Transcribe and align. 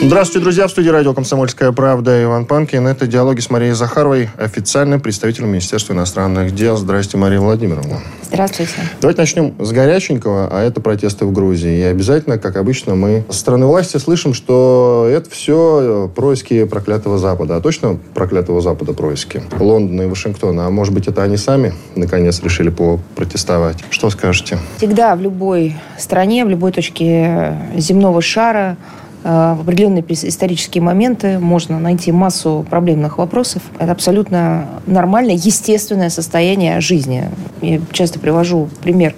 Здравствуйте, 0.00 0.40
друзья. 0.40 0.66
В 0.68 0.70
студии 0.70 0.90
радио 0.90 1.12
«Комсомольская 1.12 1.72
правда» 1.72 2.22
Иван 2.22 2.46
Панкин. 2.46 2.86
Это 2.86 3.08
диалоги 3.08 3.40
с 3.40 3.50
Марией 3.50 3.72
Захаровой, 3.72 4.30
официальным 4.38 5.00
представителем 5.00 5.48
Министерства 5.48 5.92
иностранных 5.92 6.54
дел. 6.54 6.76
Здравствуйте, 6.76 7.18
Мария 7.18 7.40
Владимировна. 7.40 7.98
Здравствуйте. 8.22 8.72
Давайте 9.00 9.20
начнем 9.20 9.54
с 9.58 9.72
горяченького, 9.72 10.48
а 10.52 10.62
это 10.62 10.80
протесты 10.80 11.24
в 11.24 11.32
Грузии. 11.32 11.78
И 11.78 11.82
обязательно, 11.82 12.38
как 12.38 12.56
обычно, 12.56 12.94
мы 12.94 13.24
со 13.28 13.40
стороны 13.40 13.66
власти 13.66 13.96
слышим, 13.96 14.34
что 14.34 15.08
это 15.10 15.28
все 15.30 16.10
происки 16.14 16.64
проклятого 16.64 17.18
Запада. 17.18 17.56
А 17.56 17.60
точно 17.60 17.98
проклятого 18.14 18.60
Запада 18.60 18.92
происки? 18.92 19.42
Лондона 19.58 20.02
и 20.02 20.06
Вашингтона. 20.06 20.66
А 20.66 20.70
может 20.70 20.94
быть, 20.94 21.08
это 21.08 21.24
они 21.24 21.36
сами, 21.36 21.74
наконец, 21.96 22.40
решили 22.40 22.70
попротестовать? 22.70 23.78
Что 23.90 24.10
скажете? 24.10 24.58
Всегда 24.76 25.16
в 25.16 25.20
любой 25.20 25.76
стране, 25.98 26.44
в 26.44 26.48
любой 26.48 26.70
точке 26.70 27.58
земного 27.76 28.22
шара 28.22 28.76
Э, 28.78 29.07
в 29.28 29.60
определенные 29.60 30.02
исторические 30.08 30.82
моменты 30.82 31.38
можно 31.38 31.78
найти 31.78 32.12
массу 32.12 32.64
проблемных 32.70 33.18
вопросов. 33.18 33.62
Это 33.78 33.92
абсолютно 33.92 34.64
нормальное, 34.86 35.34
естественное 35.34 36.08
состояние 36.08 36.80
жизни. 36.80 37.24
Я 37.60 37.78
часто 37.92 38.18
привожу 38.18 38.70
пример 38.82 39.14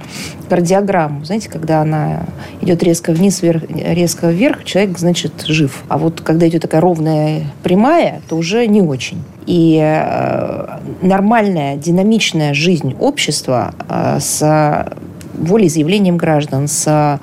кардиограмму. 0.48 1.24
Знаете, 1.24 1.48
когда 1.48 1.80
она 1.80 2.24
идет 2.60 2.82
резко 2.82 3.12
вниз, 3.12 3.40
вверх, 3.40 3.62
резко 3.70 4.30
вверх, 4.30 4.64
человек, 4.64 4.98
значит, 4.98 5.44
жив. 5.46 5.84
А 5.88 5.96
вот 5.96 6.22
когда 6.22 6.48
идет 6.48 6.62
такая 6.62 6.80
ровная 6.80 7.44
прямая, 7.62 8.20
то 8.28 8.36
уже 8.36 8.66
не 8.66 8.82
очень. 8.82 9.22
И 9.46 9.78
э, 9.80 10.78
нормальная, 11.02 11.76
динамичная 11.76 12.52
жизнь 12.52 12.96
общества 12.98 13.74
э, 13.88 14.18
с 14.20 14.88
волеизъявлением 15.34 16.16
граждан, 16.16 16.66
с 16.66 17.20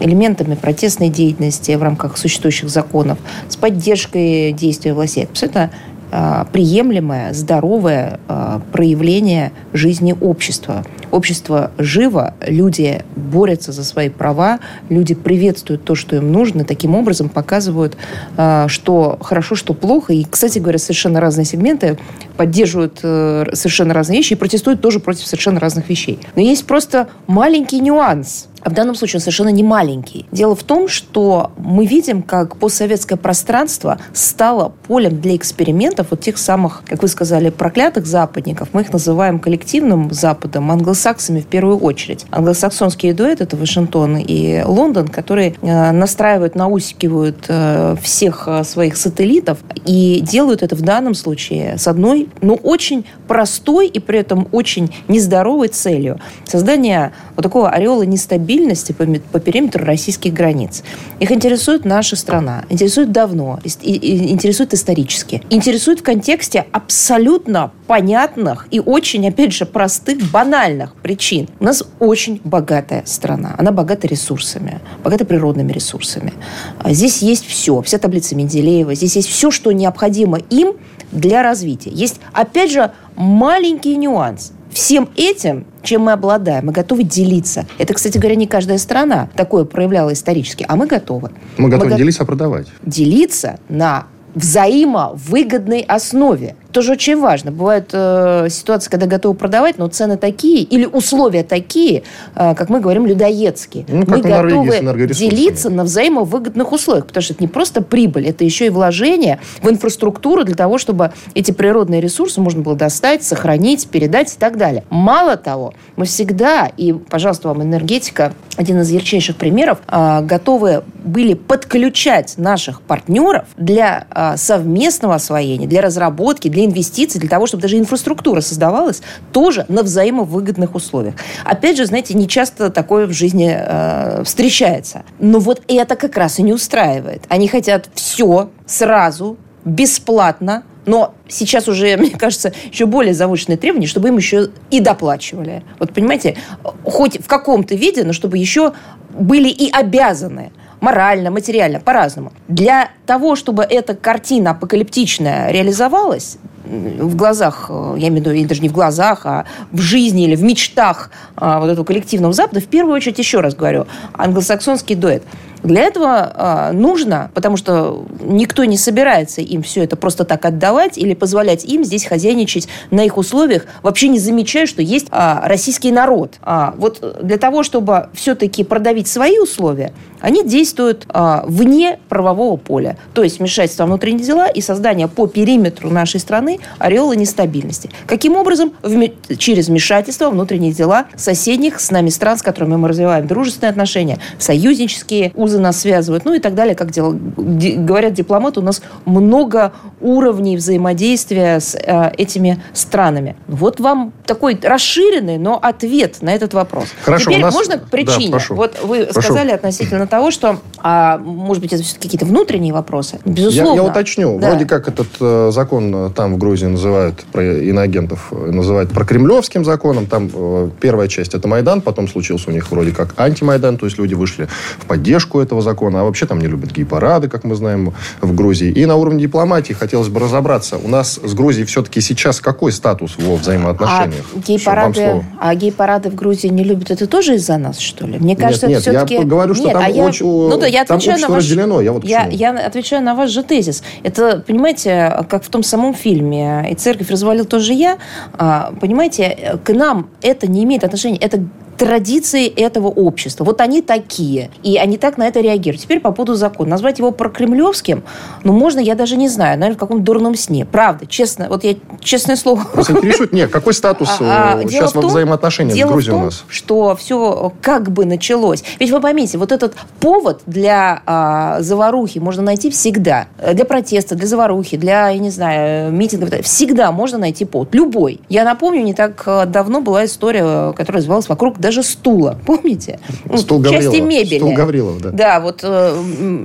элементами 0.00 0.54
протестной 0.54 1.08
деятельности 1.08 1.72
в 1.72 1.82
рамках 1.82 2.16
существующих 2.16 2.68
законов, 2.68 3.18
с 3.48 3.56
поддержкой 3.56 4.52
действий 4.52 4.92
властей. 4.92 5.24
Это 5.24 5.30
абсолютно 5.30 5.70
а, 6.12 6.44
приемлемое, 6.52 7.32
здоровое 7.32 8.18
а, 8.26 8.60
проявление 8.72 9.52
жизни 9.72 10.14
общества. 10.20 10.84
Общество 11.12 11.70
живо, 11.78 12.34
люди 12.44 13.04
борются 13.14 13.70
за 13.70 13.84
свои 13.84 14.08
права, 14.08 14.58
люди 14.88 15.14
приветствуют 15.14 15.84
то, 15.84 15.94
что 15.94 16.16
им 16.16 16.32
нужно, 16.32 16.64
таким 16.64 16.96
образом 16.96 17.28
показывают, 17.28 17.96
а, 18.36 18.66
что 18.66 19.18
хорошо, 19.20 19.54
что 19.54 19.72
плохо. 19.72 20.12
И, 20.12 20.24
кстати 20.24 20.58
говоря, 20.58 20.78
совершенно 20.78 21.20
разные 21.20 21.44
сегменты 21.44 21.96
поддерживают 22.40 23.00
э, 23.02 23.44
совершенно 23.52 23.92
разные 23.92 24.16
вещи 24.16 24.32
и 24.32 24.36
протестуют 24.36 24.80
тоже 24.80 24.98
против 24.98 25.26
совершенно 25.26 25.60
разных 25.60 25.90
вещей. 25.90 26.18
Но 26.36 26.40
есть 26.40 26.64
просто 26.66 27.10
маленький 27.26 27.80
нюанс– 27.80 28.46
а 28.62 28.70
в 28.70 28.74
данном 28.74 28.94
случае 28.94 29.18
он 29.18 29.20
совершенно 29.20 29.48
не 29.48 29.62
маленький. 29.62 30.26
Дело 30.32 30.54
в 30.54 30.62
том, 30.62 30.88
что 30.88 31.52
мы 31.56 31.86
видим, 31.86 32.22
как 32.22 32.56
постсоветское 32.56 33.16
пространство 33.16 33.98
стало 34.12 34.72
полем 34.86 35.20
для 35.20 35.36
экспериментов 35.36 36.08
вот 36.10 36.20
тех 36.20 36.36
самых, 36.36 36.82
как 36.86 37.02
вы 37.02 37.08
сказали, 37.08 37.50
проклятых 37.50 38.06
западников. 38.06 38.68
Мы 38.72 38.82
их 38.82 38.92
называем 38.92 39.38
коллективным 39.38 40.12
Западом, 40.12 40.70
англосаксами 40.70 41.40
в 41.40 41.46
первую 41.46 41.78
очередь. 41.78 42.26
Англосаксонские 42.30 43.14
дуэты– 43.14 43.44
это 43.44 43.56
Вашингтон 43.56 44.18
и 44.18 44.62
Лондон, 44.64 45.08
которые 45.08 45.54
э, 45.62 45.92
настраивают, 45.92 46.54
наускивают 46.54 47.46
э, 47.48 47.96
всех 48.02 48.48
своих 48.64 48.96
сателлитов 48.96 49.58
и 49.86 50.20
делают 50.20 50.62
это 50.62 50.76
в 50.76 50.82
данном 50.82 51.14
случае 51.14 51.78
с 51.78 51.86
одной, 51.86 52.28
но 52.40 52.54
очень 52.54 53.04
простой 53.28 53.88
и 53.88 53.98
при 53.98 54.18
этом 54.18 54.48
очень 54.52 54.94
нездоровой 55.08 55.68
целью. 55.68 56.20
Создание 56.44 57.12
вот 57.36 57.42
такого 57.42 57.70
ореола 57.70 58.02
нестабильности 58.02 58.50
стабильности 58.50 58.92
по, 58.92 59.06
по 59.32 59.40
периметру 59.40 59.84
российских 59.84 60.32
границ. 60.32 60.82
Их 61.18 61.30
интересует 61.30 61.84
наша 61.84 62.16
страна, 62.16 62.64
интересует 62.68 63.12
давно, 63.12 63.58
интересует 63.64 64.74
исторически, 64.74 65.42
интересует 65.50 66.00
в 66.00 66.02
контексте 66.02 66.66
абсолютно 66.72 67.72
понятных 67.86 68.66
и 68.70 68.80
очень, 68.80 69.26
опять 69.28 69.52
же, 69.52 69.66
простых, 69.66 70.18
банальных 70.30 70.94
причин. 70.96 71.48
У 71.58 71.64
нас 71.64 71.82
очень 71.98 72.40
богатая 72.44 73.02
страна. 73.06 73.54
Она 73.58 73.72
богата 73.72 74.06
ресурсами, 74.06 74.80
богата 75.04 75.24
природными 75.24 75.72
ресурсами. 75.72 76.32
А 76.78 76.92
здесь 76.92 77.22
есть 77.22 77.46
все, 77.46 77.82
вся 77.82 77.98
таблица 77.98 78.34
Менделеева, 78.34 78.94
здесь 78.94 79.16
есть 79.16 79.28
все, 79.28 79.50
что 79.50 79.72
необходимо 79.72 80.38
им 80.50 80.74
для 81.12 81.42
развития. 81.42 81.90
Есть, 81.90 82.20
опять 82.32 82.70
же, 82.70 82.92
маленький 83.16 83.96
нюанс– 83.96 84.52
всем 84.72 85.08
этим, 85.16 85.66
чем 85.82 86.02
мы 86.02 86.12
обладаем, 86.12 86.66
мы 86.66 86.72
готовы 86.72 87.02
делиться. 87.02 87.66
Это, 87.78 87.94
кстати 87.94 88.18
говоря, 88.18 88.36
не 88.36 88.46
каждая 88.46 88.78
страна 88.78 89.28
такое 89.34 89.64
проявляла 89.64 90.12
исторически, 90.12 90.64
а 90.68 90.76
мы 90.76 90.86
готовы. 90.86 91.30
Мы 91.56 91.68
готовы 91.68 91.90
мы 91.90 91.96
делиться, 91.96 92.22
а 92.22 92.26
продавать. 92.26 92.68
Делиться 92.82 93.58
на 93.68 94.06
взаимовыгодной 94.34 95.80
основе 95.80 96.54
тоже 96.72 96.92
очень 96.92 97.18
важно. 97.18 97.50
Бывают 97.50 97.90
э, 97.92 98.48
ситуации, 98.50 98.90
когда 98.90 99.06
готовы 99.06 99.34
продавать, 99.34 99.78
но 99.78 99.88
цены 99.88 100.16
такие 100.16 100.62
или 100.62 100.86
условия 100.86 101.42
такие, 101.42 102.02
э, 102.34 102.54
как 102.54 102.68
мы 102.68 102.80
говорим, 102.80 103.06
людоедские. 103.06 103.84
Ну, 103.88 104.04
мы 104.06 104.20
готовы 104.20 105.06
делиться 105.08 105.70
на 105.70 105.84
взаимовыгодных 105.84 106.72
условиях, 106.72 107.06
потому 107.06 107.22
что 107.22 107.34
это 107.34 107.42
не 107.42 107.48
просто 107.48 107.82
прибыль, 107.82 108.26
это 108.26 108.44
еще 108.44 108.66
и 108.66 108.70
вложение 108.70 109.40
в 109.62 109.68
инфраструктуру 109.68 110.44
для 110.44 110.54
того, 110.54 110.78
чтобы 110.78 111.12
эти 111.34 111.50
природные 111.50 112.00
ресурсы 112.00 112.40
можно 112.40 112.62
было 112.62 112.76
достать, 112.76 113.22
сохранить, 113.22 113.88
передать 113.88 114.34
и 114.34 114.38
так 114.38 114.56
далее. 114.56 114.84
Мало 114.90 115.36
того, 115.36 115.74
мы 115.96 116.04
всегда, 116.04 116.70
и, 116.76 116.92
пожалуйста, 116.92 117.48
вам 117.48 117.62
энергетика, 117.62 118.32
один 118.56 118.80
из 118.80 118.90
ярчайших 118.90 119.36
примеров, 119.36 119.78
э, 119.88 120.20
готовы 120.22 120.84
были 121.04 121.34
подключать 121.34 122.34
наших 122.36 122.82
партнеров 122.82 123.46
для 123.56 124.06
э, 124.14 124.36
совместного 124.36 125.14
освоения, 125.16 125.66
для 125.66 125.80
разработки, 125.80 126.48
для 126.48 126.59
для 126.60 126.66
инвестиций, 126.66 127.20
для 127.20 127.28
того, 127.28 127.46
чтобы 127.46 127.62
даже 127.62 127.78
инфраструктура 127.78 128.40
создавалась 128.40 129.02
тоже 129.32 129.64
на 129.68 129.82
взаимовыгодных 129.82 130.74
условиях. 130.74 131.14
Опять 131.44 131.76
же, 131.76 131.86
знаете, 131.86 132.14
не 132.14 132.28
часто 132.28 132.70
такое 132.70 133.06
в 133.06 133.12
жизни 133.12 133.54
э, 133.56 134.22
встречается. 134.24 135.02
Но 135.18 135.38
вот 135.38 135.62
это 135.68 135.96
как 135.96 136.16
раз 136.16 136.38
и 136.38 136.42
не 136.42 136.52
устраивает. 136.52 137.22
Они 137.28 137.48
хотят 137.48 137.88
все 137.94 138.50
сразу, 138.66 139.36
бесплатно, 139.64 140.62
но 140.86 141.14
сейчас 141.28 141.68
уже, 141.68 141.96
мне 141.98 142.10
кажется, 142.10 142.52
еще 142.70 142.86
более 142.86 143.14
завышенные 143.14 143.56
требования, 143.56 143.86
чтобы 143.86 144.08
им 144.08 144.16
еще 144.16 144.50
и 144.70 144.80
доплачивали. 144.80 145.62
Вот 145.78 145.92
понимаете, 145.92 146.36
хоть 146.84 147.22
в 147.22 147.26
каком-то 147.26 147.74
виде, 147.74 148.04
но 148.04 148.12
чтобы 148.12 148.38
еще 148.38 148.72
были 149.10 149.48
и 149.48 149.70
обязаны 149.70 150.52
морально, 150.80 151.30
материально, 151.30 151.80
по-разному. 151.80 152.32
Для 152.48 152.90
того, 153.06 153.36
чтобы 153.36 153.62
эта 153.62 153.94
картина 153.94 154.50
апокалиптичная 154.50 155.50
реализовалась, 155.50 156.38
в 156.64 157.16
глазах, 157.16 157.66
э, 157.68 157.94
я 157.98 158.08
имею 158.08 158.24
в 158.24 158.28
виду, 158.28 158.48
даже 158.48 158.60
не 158.60 158.68
в 158.68 158.72
глазах, 158.72 159.24
а 159.24 159.44
в 159.72 159.80
жизни 159.80 160.24
или 160.24 160.36
в 160.36 160.42
мечтах 160.42 161.10
а, 161.36 161.60
вот 161.60 161.70
этого 161.70 161.84
коллективного 161.84 162.32
Запада, 162.32 162.60
в 162.60 162.66
первую 162.66 162.94
очередь, 162.96 163.18
еще 163.18 163.40
раз 163.40 163.54
говорю, 163.54 163.86
англосаксонский 164.12 164.94
дуэт– 164.94 165.22
для 165.62 165.82
этого 165.82 166.32
э, 166.70 166.72
нужно, 166.72 167.30
потому 167.34 167.56
что 167.56 168.06
никто 168.22 168.64
не 168.64 168.78
собирается 168.78 169.40
им 169.40 169.62
все 169.62 169.84
это 169.84 169.96
просто 169.96 170.24
так 170.24 170.44
отдавать 170.44 170.96
или 170.96 171.14
позволять 171.14 171.64
им 171.64 171.84
здесь 171.84 172.06
хозяйничать 172.06 172.68
на 172.90 173.04
их 173.04 173.18
условиях, 173.18 173.66
вообще 173.82 174.08
не 174.08 174.18
замечая, 174.18 174.66
что 174.66 174.80
есть 174.80 175.08
э, 175.10 175.40
российский 175.44 175.92
народ. 175.92 176.36
А 176.42 176.74
вот 176.78 177.18
для 177.22 177.36
того, 177.36 177.62
чтобы 177.62 178.08
все-таки 178.14 178.64
продавить 178.64 179.08
свои 179.08 179.38
условия, 179.38 179.92
они 180.20 180.44
действуют 180.44 181.06
вне 181.14 181.98
правового 182.10 182.56
поля. 182.56 182.98
То 183.14 183.22
есть 183.22 183.38
вмешательство 183.38 183.84
в 183.84 183.86
внутренние 183.86 184.26
дела 184.26 184.48
и 184.48 184.60
создание 184.60 185.08
по 185.08 185.26
периметру 185.26 185.88
нашей 185.88 186.20
страны 186.20 186.49
ореола 186.78 187.12
нестабильности. 187.12 187.90
Каким 188.06 188.36
образом? 188.36 188.72
Вме- 188.82 189.12
через 189.36 189.68
вмешательство 189.68 190.30
в 190.30 190.32
внутренние 190.32 190.72
дела 190.72 191.06
соседних 191.16 191.80
с 191.80 191.90
нами 191.90 192.08
стран, 192.08 192.38
с 192.38 192.42
которыми 192.42 192.76
мы 192.76 192.88
развиваем 192.88 193.26
дружественные 193.26 193.70
отношения, 193.70 194.18
союзнические 194.38 195.32
узы 195.34 195.50
узы 195.50 195.58
нас 195.58 195.80
связывают, 195.80 196.24
ну 196.24 196.34
и 196.34 196.38
так 196.38 196.54
далее, 196.54 196.74
как 196.74 196.90
дел... 196.90 197.12
говорят 197.16 198.14
дипломаты, 198.14 198.60
у 198.60 198.62
нас 198.62 198.82
много 199.04 199.72
уровней 200.00 200.56
взаимодействия 200.56 201.60
с 201.60 201.74
э, 201.74 202.12
этими 202.16 202.62
странами. 202.72 203.36
Вот 203.46 203.80
вам 203.80 204.12
такой 204.26 204.58
расширенный, 204.62 205.38
но 205.38 205.58
ответ 205.60 206.22
на 206.22 206.32
этот 206.32 206.54
вопрос. 206.54 206.88
Хорошо, 207.02 207.30
Теперь 207.30 207.42
нас... 207.42 207.54
можно 207.54 207.78
к 207.78 207.90
причине. 207.90 208.26
Да, 208.26 208.32
прошу. 208.32 208.54
Вот 208.54 208.78
вы 208.82 209.06
прошу. 209.06 209.20
сказали 209.20 209.50
относительно 209.50 210.06
того, 210.06 210.30
что, 210.30 210.58
а, 210.78 211.18
может 211.18 211.62
быть, 211.62 211.72
это 211.72 211.82
все-таки 211.82 212.08
какие-то 212.08 212.26
внутренние 212.26 212.72
вопросы. 212.72 213.18
Безусловно. 213.24 213.76
Я, 213.76 213.82
я 213.84 213.90
уточню. 213.90 214.38
Да. 214.38 214.50
Вроде 214.50 214.66
как 214.66 214.88
этот 214.88 215.08
э, 215.20 215.50
закон 215.52 215.94
э, 215.94 216.10
там 216.10 216.34
в 216.34 216.38
Грузии 216.40 216.66
называют 216.66 217.24
про 217.30 217.44
иноагентов, 217.44 218.28
э, 218.32 218.50
называют 218.50 218.90
про 218.90 219.04
кремлевским 219.04 219.64
законом. 219.64 220.06
Там 220.06 220.28
э, 220.34 220.70
первая 220.80 221.06
часть 221.06 221.34
это 221.34 221.46
Майдан, 221.46 221.80
потом 221.82 222.08
случился 222.08 222.50
у 222.50 222.52
них 222.52 222.70
вроде 222.70 222.90
как 222.90 223.14
антимайдан, 223.16 223.76
то 223.76 223.86
есть 223.86 223.98
люди 223.98 224.14
вышли 224.14 224.48
в 224.78 224.86
поддержку 224.86 225.38
этого 225.38 225.62
закона. 225.62 226.00
А 226.00 226.04
вообще 226.04 226.26
там 226.26 226.40
не 226.40 226.48
любят 226.48 226.72
гей-парады, 226.72 227.28
как 227.28 227.44
мы 227.44 227.54
знаем, 227.54 227.92
в 228.20 228.34
Грузии. 228.34 228.70
И 228.70 228.86
на 228.86 228.96
уровне 228.96 229.22
дипломатии 229.22 229.74
хотелось 229.74 230.08
бы 230.08 230.18
разобраться. 230.18 230.78
У 230.78 230.88
нас 230.88 231.20
с 231.22 231.34
Грузией 231.34 231.66
все-таки 231.66 232.00
сейчас 232.00 232.40
какой 232.40 232.72
статус 232.72 233.16
во 233.18 233.36
взаимоотношениях? 233.36 234.24
А 234.34 234.38
гей-парады, 234.38 235.24
а 235.38 235.54
гей-парады 235.54 236.10
в 236.10 236.14
Грузии 236.14 236.48
не 236.48 236.64
любят, 236.64 236.90
это 236.90 237.06
тоже 237.06 237.34
из-за 237.34 237.58
нас, 237.58 237.78
что 237.78 238.06
ли? 238.06 238.18
Мне 238.18 238.34
кажется, 238.34 238.66
нет, 238.66 238.76
нет, 238.76 238.82
все-таки... 238.82 239.14
я 239.14 239.24
говорю, 239.24 239.54
что 239.54 239.64
нет, 239.64 239.74
там, 239.74 239.84
а 239.84 239.88
я... 239.88 240.04
очень, 240.04 240.26
ну, 240.26 240.58
да, 240.58 240.66
я 240.66 240.84
там 240.84 240.96
общество 240.96 241.20
на 241.20 241.28
ваш... 241.28 241.44
разделено. 241.44 241.80
Я, 241.80 241.92
вот 241.92 242.04
я, 242.04 242.26
я 242.28 242.50
отвечаю 242.50 243.02
на 243.02 243.14
ваш 243.14 243.30
же 243.30 243.42
тезис. 243.42 243.82
Это, 244.02 244.42
понимаете, 244.46 245.24
как 245.28 245.44
в 245.44 245.48
том 245.48 245.62
самом 245.62 245.94
фильме 245.94 246.29
«И 246.30 246.74
церковь 246.74 247.10
развалил 247.10 247.44
тоже 247.44 247.72
я». 247.72 247.98
А, 248.34 248.72
понимаете, 248.80 249.58
к 249.64 249.72
нам 249.72 250.10
это 250.22 250.46
не 250.46 250.64
имеет 250.64 250.84
отношения. 250.84 251.18
Это 251.18 251.42
традиции 251.80 252.46
этого 252.46 252.88
общества. 252.88 253.42
Вот 253.44 253.62
они 253.62 253.80
такие. 253.80 254.50
И 254.62 254.76
они 254.76 254.98
так 254.98 255.16
на 255.16 255.26
это 255.26 255.40
реагируют. 255.40 255.80
Теперь 255.80 256.00
по 256.00 256.12
поводу 256.12 256.34
закона. 256.34 256.68
Назвать 256.68 256.98
его 256.98 257.10
прокремлевским, 257.10 258.02
ну, 258.44 258.52
можно, 258.52 258.80
я 258.80 258.94
даже 258.94 259.16
не 259.16 259.30
знаю, 259.30 259.58
наверное, 259.58 259.76
в 259.76 259.80
каком 259.80 260.04
дурном 260.04 260.34
сне. 260.34 260.66
Правда, 260.66 261.06
честно, 261.06 261.46
вот 261.48 261.64
я, 261.64 261.76
честное 262.00 262.36
слово... 262.36 262.66
Вас 262.74 262.90
интересует? 262.90 263.32
Нет, 263.32 263.50
какой 263.50 263.72
статус 263.72 264.10
а, 264.20 264.58
а, 264.58 264.68
сейчас 264.68 264.94
во 264.94 265.00
взаимоотношениях 265.00 265.74
дело 265.74 265.88
с 265.88 265.92
Грузией 265.92 266.10
в 266.10 266.14
том, 266.16 266.22
у 266.22 266.24
нас? 266.26 266.44
что 266.48 266.96
все 266.96 267.50
как 267.62 267.90
бы 267.90 268.04
началось. 268.04 268.62
Ведь 268.78 268.90
вы 268.90 269.00
поймите, 269.00 269.38
вот 269.38 269.50
этот 269.50 269.74
повод 270.00 270.42
для 270.44 271.00
а, 271.06 271.62
заварухи 271.62 272.18
можно 272.18 272.42
найти 272.42 272.68
всегда. 272.68 273.28
Для 273.54 273.64
протеста, 273.64 274.16
для 274.16 274.26
заварухи, 274.26 274.76
для, 274.76 275.08
я 275.08 275.18
не 275.18 275.30
знаю, 275.30 275.90
митингов. 275.92 276.44
Всегда 276.44 276.92
можно 276.92 277.16
найти 277.16 277.46
повод. 277.46 277.74
Любой. 277.74 278.20
Я 278.28 278.44
напомню, 278.44 278.82
не 278.82 278.92
так 278.92 279.26
давно 279.46 279.80
была 279.80 280.04
история, 280.04 280.74
которая 280.74 280.98
развивалась 280.98 281.30
вокруг 281.30 281.58
даже 281.58 281.69
стула. 281.82 282.38
Помните? 282.46 282.98
Стул 283.36 283.62
Части 283.62 283.86
Гаврилова. 283.86 284.08
мебели. 284.08 284.38
Стул 284.38 284.52
Гаврилова, 284.54 285.00
да. 285.00 285.10
Да, 285.10 285.40
вот 285.40 285.60
э, 285.62 285.96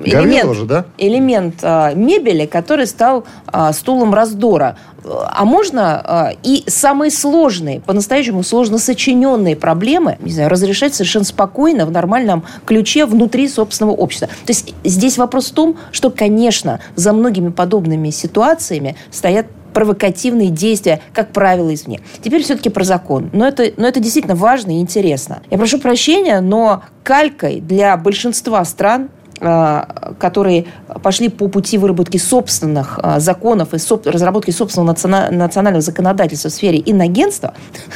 элемент, 0.06 0.56
же, 0.56 0.66
да? 0.66 0.86
элемент 0.98 1.56
э, 1.62 1.94
мебели, 1.95 2.45
который 2.45 2.88
стал 2.88 3.25
э, 3.51 3.72
стулом 3.74 4.13
раздора. 4.13 4.77
А 5.07 5.45
можно 5.45 6.31
э, 6.33 6.36
и 6.44 6.63
самые 6.68 7.12
сложные, 7.12 7.80
по-настоящему 7.80 8.44
сложно 8.44 8.77
сочиненные 8.77 9.56
проблемы, 9.56 10.18
не 10.22 10.31
знаю, 10.31 10.50
разрешать 10.50 10.95
совершенно 10.95 11.25
спокойно, 11.25 11.86
в 11.86 11.92
нормальном 11.92 12.44
ключе 12.66 13.06
внутри 13.06 13.48
собственного 13.48 13.94
общества. 13.95 14.28
То 14.28 14.51
есть 14.51 14.74
здесь 14.83 15.18
вопрос 15.18 15.51
в 15.51 15.54
том, 15.54 15.78
что, 15.92 16.10
конечно, 16.10 16.80
за 16.95 17.13
многими 17.13 17.50
подобными 17.50 18.10
ситуациями 18.10 18.95
стоят 19.12 19.45
провокативные 19.75 20.50
действия, 20.50 21.01
как 21.13 21.33
правило, 21.33 21.72
извне. 21.74 22.00
Теперь 22.24 22.42
все-таки 22.42 22.69
про 22.69 22.86
закон. 22.86 23.30
Но 23.33 23.45
это, 23.45 23.72
но 23.75 23.86
это 23.86 24.00
действительно 24.00 24.36
важно 24.36 24.77
и 24.77 24.80
интересно. 24.80 25.44
Я 25.51 25.57
прошу 25.57 25.80
прощения, 25.80 26.39
но 26.39 26.83
калькой 27.04 27.60
для 27.60 27.98
большинства 27.98 28.63
стран 28.63 29.10
которые 29.37 30.65
пошли 31.03 31.27
по 31.29 31.49
пути 31.49 31.77
выработки 31.77 32.17
собственных 32.17 32.99
а, 33.03 33.19
законов 33.19 33.73
и 33.73 34.09
разработки 34.09 34.51
собственного 34.51 34.95
национального 35.31 35.81
законодательства 35.81 36.49
в 36.49 36.53
сфере 36.53 36.81
иногенства, 36.85 37.53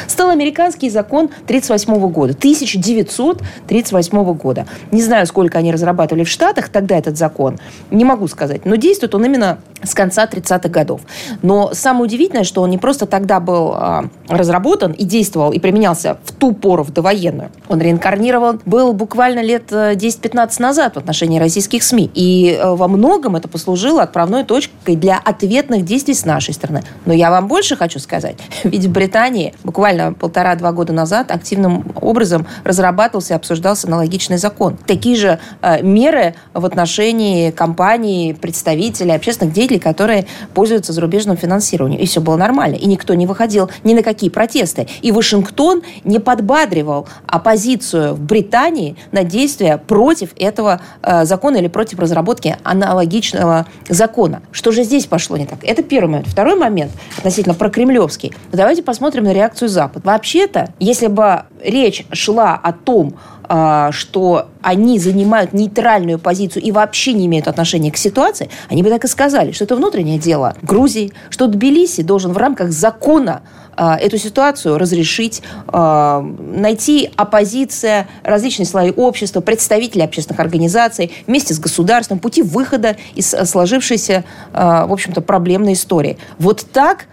стал 0.08 0.30
американский 0.30 0.90
закон 0.90 1.30
1938 1.46 2.12
года, 2.12 2.34
1938 2.34 4.34
года. 4.34 4.66
Не 4.92 5.02
знаю, 5.02 5.26
сколько 5.28 5.60
они 5.60 5.72
разрабатывали 5.72 6.26
в 6.26 6.30
Штатах 6.30 6.68
тогда 6.70 6.98
этот 6.98 7.18
закон, 7.18 7.58
не 7.90 8.04
могу 8.04 8.28
сказать, 8.28 8.66
но 8.66 8.76
действует 8.76 9.16
он 9.16 9.24
именно 9.26 9.60
с 9.84 9.94
конца 9.94 10.26
30-х 10.26 10.70
годов. 10.70 11.02
Но 11.42 11.72
самое 11.74 12.04
удивительное, 12.04 12.44
что 12.44 12.62
он 12.62 12.70
не 12.70 12.78
просто 12.78 13.06
тогда 13.06 13.40
был 13.40 13.74
а, 13.74 14.06
разработан 14.28 14.92
и 14.92 15.06
действовал, 15.06 15.52
и 15.52 15.60
применялся 15.60 16.18
в 16.24 16.34
ту 16.34 16.54
пору, 16.54 16.84
в 16.84 16.92
довоенную. 16.92 17.50
Он 17.70 17.80
реинкарнирован 17.80 18.62
был 18.66 18.94
буквально 18.94 19.42
лет 19.42 19.72
10-15 19.72 20.50
э, 20.60 20.62
назад 20.62 20.96
в 20.96 20.98
отношении 20.98 21.29
отношении 21.30 21.40
российских 21.40 21.84
СМИ. 21.84 22.10
И 22.14 22.58
э, 22.60 22.76
во 22.76 22.88
многом 22.88 23.36
это 23.36 23.48
послужило 23.48 24.04
отправной 24.04 24.44
точкой 24.44 24.96
для 24.96 25.18
ответных 25.18 25.86
действий 25.86 26.14
с 26.14 26.26
нашей 26.26 26.54
стороны. 26.54 26.84
Но 27.06 27.14
я 27.14 27.30
вам 27.30 27.48
больше 27.48 27.76
хочу 27.76 28.00
сказать. 28.00 28.38
Ведь 28.64 28.86
в 28.86 28.92
Британии 28.92 29.54
буквально 29.64 30.14
полтора-два 30.14 30.72
года 30.72 30.94
назад 30.94 31.32
активным 31.32 31.84
образом 32.02 32.48
разрабатывался 32.64 33.34
и 33.34 33.38
обсуждался 33.38 33.88
аналогичный 33.88 34.38
закон. 34.38 34.78
Такие 34.88 35.16
же 35.16 35.40
э, 35.62 35.84
меры 35.84 36.36
в 36.54 36.66
отношении 36.66 37.52
компаний, 37.52 38.36
представителей, 38.40 39.16
общественных 39.16 39.54
деятелей, 39.54 39.80
которые 39.80 40.26
пользуются 40.54 40.94
зарубежным 40.94 41.38
финансированием. 41.38 42.02
И 42.02 42.06
все 42.06 42.22
было 42.22 42.38
нормально. 42.38 42.76
И 42.76 42.88
никто 42.88 43.14
не 43.14 43.28
выходил 43.28 43.70
ни 43.84 43.94
на 43.94 44.02
какие 44.02 44.30
протесты. 44.30 44.88
И 45.02 45.12
Вашингтон 45.12 45.82
не 46.04 46.20
подбадривал 46.20 47.08
оппозицию 47.28 48.16
в 48.16 48.22
Британии 48.22 48.96
на 49.12 49.24
действия 49.24 49.78
против 49.78 50.30
этого 50.40 50.82
э, 51.04 51.19
закона 51.26 51.58
или 51.58 51.68
против 51.68 52.00
разработки 52.00 52.58
аналогичного 52.64 53.66
закона. 53.88 54.42
Что 54.52 54.72
же 54.72 54.84
здесь 54.84 55.06
пошло 55.06 55.38
не 55.38 55.46
так? 55.46 55.60
Это 55.64 55.84
первый 55.84 56.10
момент. 56.10 56.28
Второй 56.28 56.56
момент, 56.56 56.92
относительно 57.18 57.56
прокремлевский. 57.56 58.34
Давайте 58.52 58.84
посмотрим 58.84 59.24
на 59.24 59.34
реакцию 59.34 59.70
Запада. 59.70 60.06
Вообще-то, 60.06 60.74
если 60.80 61.08
бы 61.08 61.44
речь 61.64 62.06
шла 62.12 62.56
о 62.56 62.74
том, 62.74 63.16
что 63.50 64.48
они 64.62 65.00
занимают 65.00 65.54
нейтральную 65.54 66.20
позицию 66.20 66.64
и 66.64 66.72
вообще 66.72 67.14
не 67.14 67.26
имеют 67.26 67.48
отношения 67.48 67.92
к 67.92 67.98
ситуации, 67.98 68.50
они 68.70 68.84
бы 68.84 68.90
так 68.90 69.04
и 69.06 69.08
сказали, 69.08 69.52
что 69.54 69.64
это 69.64 69.76
внутреннее 69.76 70.20
дело 70.20 70.56
Грузии, 70.62 71.14
что 71.30 71.48
Тбилиси 71.48 72.04
должен 72.04 72.32
в 72.32 72.38
рамках 72.38 72.72
закона 72.72 73.42
а, 73.76 73.98
эту 73.98 74.18
ситуацию 74.18 74.78
разрешить, 74.78 75.42
а, 75.68 76.22
найти 76.22 77.10
оппозиция, 77.16 78.08
различные 78.24 78.66
слои 78.66 78.92
общества, 78.92 79.40
представители 79.40 80.02
общественных 80.02 80.42
организаций 80.42 81.14
вместе 81.28 81.54
с 81.54 81.60
государством, 81.60 82.20
пути 82.20 82.42
выхода 82.42 82.98
из 83.16 83.30
сложившейся, 83.30 84.26
в 84.52 84.92
общем-то, 84.92 85.22
проблемной 85.22 85.74
истории. 85.74 86.18
Вот 86.40 86.66
так 86.74 87.08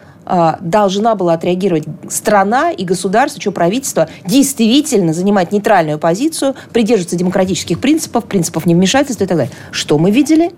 должна 0.61 1.15
была 1.15 1.35
отреагировать 1.35 1.85
страна 2.09 2.71
и 2.71 2.85
государство, 2.85 3.41
что 3.41 3.53
правительство 3.53 4.09
действительно 4.25 5.13
занимать 5.13 5.53
нейтральную 5.53 5.99
позицию, 5.99 6.55
придерживаться 6.73 7.17
демократических 7.17 7.79
принципов, 7.79 8.25
принципов 8.25 8.67
невмешательства 8.67 9.25
и 9.25 9.27
так 9.27 9.37
далее. 9.37 9.53
Что 9.71 9.99
мы 9.99 10.11
видели? 10.11 10.53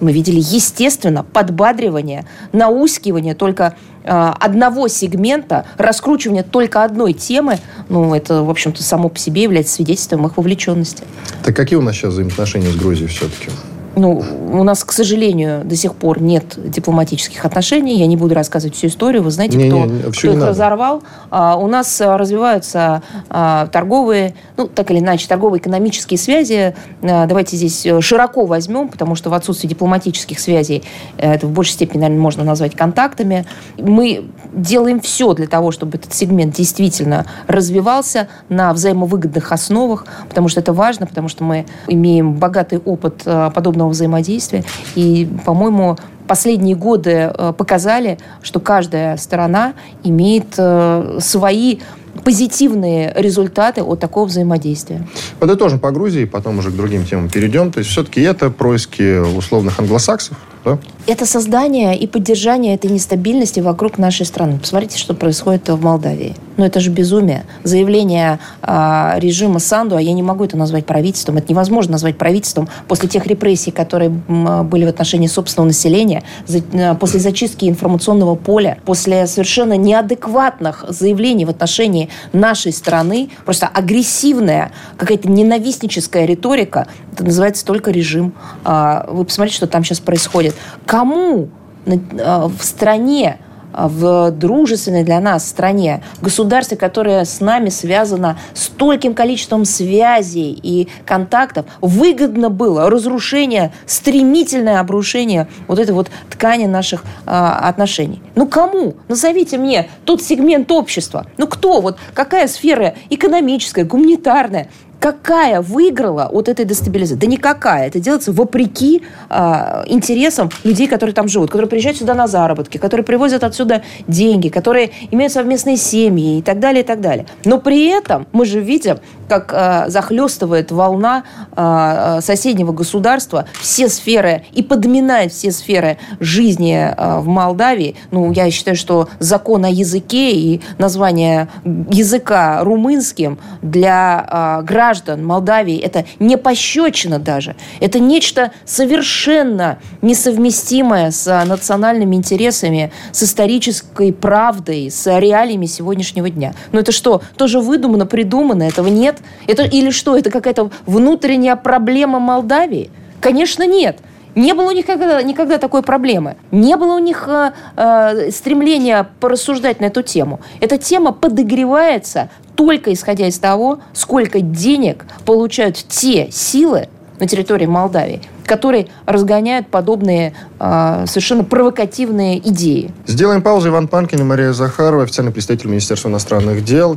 Мы 0.00 0.12
видели, 0.12 0.36
естественно, 0.36 1.22
подбадривание, 1.22 2.26
наускивание 2.52 3.34
только 3.34 3.74
э, 4.02 4.32
одного 4.40 4.88
сегмента, 4.88 5.66
раскручивание 5.76 6.42
только 6.42 6.84
одной 6.84 7.12
темы. 7.12 7.58
Ну, 7.90 8.14
это, 8.14 8.42
в 8.42 8.48
общем-то, 8.48 8.82
само 8.82 9.10
по 9.10 9.18
себе 9.18 9.42
является 9.42 9.74
свидетельством 9.74 10.26
их 10.26 10.38
вовлеченности. 10.38 11.04
Так 11.44 11.54
какие 11.54 11.78
у 11.78 11.82
нас 11.82 11.96
сейчас 11.96 12.14
взаимоотношения 12.14 12.70
с 12.70 12.76
Грузией 12.76 13.08
все-таки? 13.08 13.50
Ну, 13.96 14.22
у 14.52 14.62
нас, 14.62 14.84
к 14.84 14.92
сожалению, 14.92 15.64
до 15.64 15.74
сих 15.74 15.94
пор 15.94 16.22
нет 16.22 16.54
дипломатических 16.56 17.44
отношений. 17.44 17.98
Я 17.98 18.06
не 18.06 18.16
буду 18.16 18.34
рассказывать 18.34 18.76
всю 18.76 18.86
историю. 18.86 19.22
Вы 19.22 19.30
знаете, 19.30 19.56
не, 19.56 19.68
кто, 19.68 19.84
не, 19.84 20.02
кто 20.12 20.28
их 20.28 20.34
надо. 20.34 20.46
разорвал. 20.48 21.02
А, 21.30 21.56
у 21.56 21.66
нас 21.66 22.00
а, 22.00 22.16
развиваются 22.16 23.02
а, 23.28 23.66
торговые, 23.66 24.34
ну, 24.56 24.68
так 24.68 24.90
или 24.90 25.00
иначе, 25.00 25.26
торгово-экономические 25.28 26.18
связи. 26.18 26.74
А, 27.02 27.26
давайте 27.26 27.56
здесь 27.56 27.84
э, 27.84 28.00
широко 28.00 28.46
возьмем, 28.46 28.88
потому 28.88 29.14
что 29.16 29.30
в 29.30 29.34
отсутствии 29.34 29.68
дипломатических 29.68 30.38
связей 30.38 30.84
э, 31.18 31.34
это 31.34 31.46
в 31.46 31.50
большей 31.50 31.72
степени, 31.72 32.00
наверное, 32.02 32.22
можно 32.22 32.44
назвать 32.44 32.76
контактами. 32.76 33.44
Мы 33.76 34.30
делаем 34.52 35.00
все 35.00 35.32
для 35.34 35.46
того, 35.46 35.70
чтобы 35.72 35.98
этот 35.98 36.14
сегмент 36.14 36.54
действительно 36.54 37.26
развивался 37.46 38.28
на 38.48 38.72
взаимовыгодных 38.72 39.52
основах, 39.52 40.06
потому 40.28 40.48
что 40.48 40.60
это 40.60 40.72
важно, 40.72 41.06
потому 41.06 41.28
что 41.28 41.44
мы 41.44 41.66
имеем 41.88 42.34
богатый 42.34 42.78
опыт 42.78 43.22
а, 43.26 43.50
подобного 43.80 43.90
взаимодействия. 43.90 44.64
И, 44.94 45.28
по-моему, 45.44 45.96
последние 46.26 46.76
годы 46.76 47.10
э, 47.10 47.52
показали, 47.56 48.18
что 48.42 48.60
каждая 48.60 49.16
сторона 49.16 49.72
имеет 50.04 50.54
э, 50.58 51.18
свои 51.20 51.78
позитивные 52.24 53.12
результаты 53.16 53.82
от 53.82 54.00
такого 54.00 54.26
взаимодействия. 54.26 55.06
Подытожим 55.38 55.78
по 55.78 55.90
Грузии, 55.90 56.24
потом 56.24 56.58
уже 56.58 56.70
к 56.70 56.76
другим 56.76 57.04
темам 57.04 57.28
перейдем. 57.28 57.72
То 57.72 57.78
есть 57.78 57.90
все-таки 57.90 58.20
это 58.20 58.50
происки 58.50 59.18
условных 59.36 59.78
англосаксов, 59.78 60.36
Да? 60.64 60.78
Это 61.06 61.26
создание 61.26 61.98
и 61.98 62.06
поддержание 62.06 62.74
этой 62.74 62.90
нестабильности 62.90 63.60
вокруг 63.60 63.98
нашей 63.98 64.26
страны. 64.26 64.58
Посмотрите, 64.58 64.98
что 64.98 65.14
происходит 65.14 65.68
в 65.68 65.82
Молдавии. 65.82 66.36
Ну, 66.56 66.64
это 66.64 66.78
же 66.80 66.90
безумие. 66.90 67.44
Заявление 67.64 68.38
э, 68.62 69.12
режима 69.16 69.58
Санду, 69.58 69.96
а 69.96 70.02
я 70.02 70.12
не 70.12 70.22
могу 70.22 70.44
это 70.44 70.56
назвать 70.56 70.84
правительством, 70.86 71.38
это 71.38 71.50
невозможно 71.50 71.92
назвать 71.92 72.18
правительством 72.18 72.68
после 72.86 73.08
тех 73.08 73.26
репрессий, 73.26 73.70
которые 73.70 74.10
были 74.10 74.84
в 74.84 74.88
отношении 74.88 75.26
собственного 75.26 75.68
населения, 75.68 76.22
за, 76.46 76.58
э, 76.58 76.94
после 76.94 77.18
зачистки 77.18 77.64
информационного 77.64 78.34
поля, 78.34 78.78
после 78.84 79.26
совершенно 79.26 79.76
неадекватных 79.76 80.84
заявлений 80.88 81.44
в 81.44 81.50
отношении 81.50 81.99
нашей 82.32 82.72
страны, 82.72 83.30
просто 83.44 83.66
агрессивная, 83.66 84.72
какая-то 84.96 85.28
ненавистническая 85.28 86.24
риторика, 86.24 86.86
это 87.12 87.24
называется 87.24 87.64
только 87.66 87.90
режим. 87.90 88.32
Э, 88.64 89.04
вы 89.08 89.24
посмотрите, 89.24 89.56
что 89.56 89.66
там 89.66 89.84
сейчас 89.84 90.00
происходит. 90.00 90.54
Кому 90.86 91.48
э, 91.86 91.98
в 92.16 92.64
стране 92.64 93.38
а, 93.38 93.49
в 93.88 94.30
дружественной 94.30 95.04
для 95.04 95.20
нас 95.20 95.48
стране, 95.48 96.02
в 96.16 96.22
государстве, 96.22 96.76
которое 96.76 97.24
с 97.24 97.40
нами 97.40 97.68
связано 97.68 98.38
стольким 98.54 99.14
количеством 99.14 99.64
связей 99.64 100.58
и 100.62 100.88
контактов, 101.06 101.66
выгодно 101.80 102.50
было 102.50 102.90
разрушение, 102.90 103.72
стремительное 103.86 104.80
обрушение 104.80 105.48
вот 105.66 105.78
этой 105.78 105.92
вот 105.92 106.10
ткани 106.30 106.66
наших 106.66 107.04
э, 107.04 107.30
отношений. 107.30 108.22
Ну 108.34 108.46
кому? 108.46 108.96
Назовите 109.08 109.58
мне 109.58 109.88
тот 110.04 110.22
сегмент 110.22 110.70
общества. 110.72 111.26
Ну 111.38 111.46
кто? 111.46 111.80
Вот 111.80 111.98
какая 112.14 112.48
сфера 112.48 112.94
экономическая, 113.10 113.84
гуманитарная, 113.84 114.68
какая 115.00 115.62
выиграла 115.62 116.26
от 116.26 116.48
этой 116.48 116.64
дестабилизации? 116.64 117.18
Да 117.18 117.26
никакая. 117.26 117.88
Это 117.88 117.98
делается 117.98 118.32
вопреки 118.32 119.02
э, 119.28 119.82
интересам 119.86 120.50
людей, 120.62 120.86
которые 120.86 121.14
там 121.14 121.26
живут, 121.26 121.50
которые 121.50 121.68
приезжают 121.68 121.98
сюда 121.98 122.14
на 122.14 122.26
заработки, 122.26 122.78
которые 122.78 123.04
привозят 123.04 123.42
отсюда 123.42 123.82
деньги, 124.06 124.48
которые 124.48 124.90
имеют 125.10 125.32
совместные 125.32 125.76
семьи 125.76 126.38
и 126.38 126.42
так 126.42 126.60
далее, 126.60 126.82
и 126.82 126.86
так 126.86 127.00
далее. 127.00 127.26
Но 127.44 127.58
при 127.58 127.86
этом 127.86 128.26
мы 128.32 128.44
же 128.44 128.60
видим, 128.60 128.98
как 129.30 129.52
э, 129.52 129.88
захлестывает 129.88 130.72
волна 130.72 131.22
э, 131.54 132.18
соседнего 132.20 132.72
государства 132.72 133.44
все 133.60 133.88
сферы 133.88 134.44
и 134.52 134.60
подминает 134.60 135.32
все 135.32 135.52
сферы 135.52 135.98
жизни 136.18 136.74
э, 136.74 137.20
в 137.20 137.28
Молдавии. 137.28 137.94
Ну, 138.10 138.32
я 138.32 138.50
считаю, 138.50 138.76
что 138.76 139.08
закон 139.20 139.64
о 139.64 139.70
языке 139.70 140.32
и 140.32 140.60
название 140.78 141.46
языка 141.64 142.64
румынским 142.64 143.38
для 143.62 144.58
э, 144.60 144.64
граждан 144.64 145.24
Молдавии 145.24 145.78
это 145.78 146.06
не 146.18 146.36
пощечина 146.36 147.20
даже. 147.20 147.54
Это 147.78 148.00
нечто 148.00 148.50
совершенно 148.64 149.78
несовместимое 150.02 151.12
с 151.12 151.44
национальными 151.44 152.16
интересами, 152.16 152.90
с 153.12 153.22
исторической 153.22 154.12
правдой, 154.12 154.90
с 154.90 155.06
реалиями 155.20 155.66
сегодняшнего 155.66 156.28
дня. 156.30 156.52
Но 156.72 156.80
это 156.80 156.90
что, 156.90 157.22
тоже 157.36 157.60
выдумано, 157.60 158.06
придумано? 158.06 158.64
Этого 158.64 158.88
нет? 158.88 159.19
Это, 159.46 159.64
или 159.64 159.90
что, 159.90 160.16
это 160.16 160.30
какая-то 160.30 160.70
внутренняя 160.86 161.56
проблема 161.56 162.18
Молдавии? 162.18 162.90
Конечно, 163.20 163.66
нет. 163.66 163.98
Не 164.34 164.54
было 164.54 164.68
у 164.68 164.70
них 164.70 164.86
никогда, 164.86 165.22
никогда 165.22 165.58
такой 165.58 165.82
проблемы. 165.82 166.36
Не 166.50 166.76
было 166.76 166.94
у 166.94 166.98
них 166.98 167.26
э, 167.26 167.52
э, 167.76 168.30
стремления 168.30 169.08
порассуждать 169.18 169.80
на 169.80 169.86
эту 169.86 170.02
тему. 170.02 170.40
Эта 170.60 170.78
тема 170.78 171.12
подогревается 171.12 172.30
только 172.54 172.92
исходя 172.92 173.26
из 173.26 173.38
того, 173.38 173.80
сколько 173.92 174.40
денег 174.40 175.06
получают 175.24 175.76
те 175.76 176.30
силы 176.30 176.88
на 177.18 177.26
территории 177.26 177.66
Молдавии, 177.66 178.22
которые 178.46 178.88
разгоняют 179.04 179.68
подобные 179.68 180.32
э, 180.58 181.04
совершенно 181.06 181.44
провокативные 181.44 182.38
идеи. 182.38 182.92
Сделаем 183.06 183.42
паузу. 183.42 183.68
Иван 183.68 183.88
Панкин 183.88 184.20
и 184.20 184.24
Мария 184.24 184.52
Захарова, 184.52 185.02
официальный 185.02 185.32
представитель 185.32 185.68
Министерства 185.68 186.08
иностранных 186.08 186.64
дел. 186.64 186.96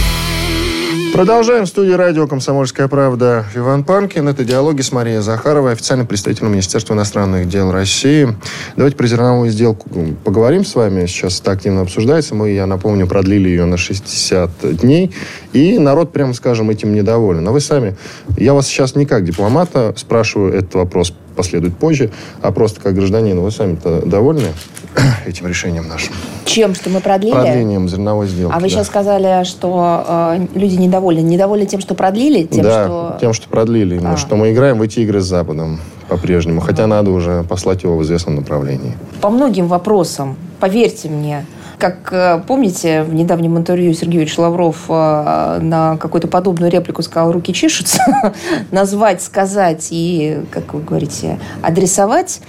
Продолжаем. 1.13 1.65
В 1.65 1.67
студии 1.67 1.91
радио 1.91 2.25
«Комсомольская 2.25 2.87
правда» 2.87 3.45
Иван 3.53 3.83
Панкин. 3.83 4.29
Это 4.29 4.45
диалоги 4.45 4.81
с 4.81 4.93
Марией 4.93 5.19
Захаровой, 5.19 5.73
официальным 5.73 6.07
представителем 6.07 6.51
Министерства 6.51 6.93
иностранных 6.93 7.49
дел 7.49 7.69
России. 7.69 8.33
Давайте 8.77 8.95
про 8.95 9.07
зерновую 9.07 9.51
сделку 9.51 9.89
поговорим 10.23 10.63
с 10.63 10.73
вами. 10.73 11.05
Сейчас 11.07 11.41
это 11.41 11.51
активно 11.51 11.81
обсуждается. 11.81 12.33
Мы, 12.33 12.51
я 12.51 12.65
напомню, 12.65 13.07
продлили 13.07 13.49
ее 13.49 13.65
на 13.65 13.75
60 13.75 14.77
дней. 14.77 15.13
И 15.51 15.77
народ, 15.79 16.13
прямо 16.13 16.33
скажем, 16.33 16.69
этим 16.69 16.95
недоволен. 16.95 17.45
А 17.45 17.51
вы 17.51 17.59
сами... 17.59 17.97
Я 18.37 18.53
вас 18.53 18.67
сейчас 18.67 18.95
не 18.95 19.05
как 19.05 19.25
дипломата 19.25 19.93
спрашиваю 19.97 20.53
этот 20.53 20.75
вопрос 20.75 21.13
последует 21.35 21.75
позже, 21.75 22.11
а 22.41 22.51
просто 22.51 22.79
как 22.79 22.93
гражданин. 22.93 23.39
Вы 23.39 23.51
сами-то 23.51 24.01
довольны 24.05 24.49
этим 25.25 25.47
решением 25.47 25.87
нашим? 25.87 26.13
Чем? 26.45 26.75
Что 26.75 26.89
мы 26.89 26.99
продлили? 26.99 27.33
Продлением 27.33 27.87
зерновой 27.87 28.27
сделки. 28.27 28.53
А 28.53 28.57
вы 28.57 28.63
да. 28.63 28.69
сейчас 28.69 28.87
сказали, 28.87 29.43
что 29.45 30.05
э, 30.07 30.47
люди 30.53 30.75
недовольны. 30.75 31.21
Недовольны 31.21 31.65
тем, 31.65 31.79
что 31.79 31.95
продлили? 31.95 32.43
Тем, 32.43 32.63
да, 32.63 32.85
что... 32.85 33.17
тем, 33.21 33.33
что 33.33 33.49
продлили. 33.49 34.01
А. 34.03 34.17
Что 34.17 34.35
мы 34.35 34.51
играем 34.51 34.77
в 34.79 34.81
эти 34.81 34.99
игры 34.99 35.21
с 35.21 35.25
Западом 35.25 35.79
по-прежнему. 36.07 36.59
Хотя 36.59 36.87
надо 36.87 37.11
уже 37.11 37.43
послать 37.43 37.83
его 37.83 37.95
в 37.97 38.03
известном 38.03 38.35
направлении. 38.35 38.97
По 39.21 39.29
многим 39.29 39.67
вопросам, 39.67 40.35
поверьте 40.59 41.07
мне, 41.07 41.45
как 41.81 42.13
э, 42.13 42.43
помните, 42.45 43.01
в 43.01 43.13
недавнем 43.13 43.57
интервью 43.57 43.93
Сергеевич 43.93 44.37
Лавров 44.37 44.85
э, 44.87 45.59
на 45.61 45.97
какую-то 45.97 46.27
подобную 46.27 46.71
реплику 46.71 47.01
сказал 47.01 47.31
«руки 47.31 47.53
чешутся», 47.53 48.03
назвать, 48.71 49.23
сказать 49.23 49.87
и, 49.89 50.41
как 50.51 50.75
вы 50.75 50.81
говорите, 50.81 51.39
адресовать. 51.63 52.41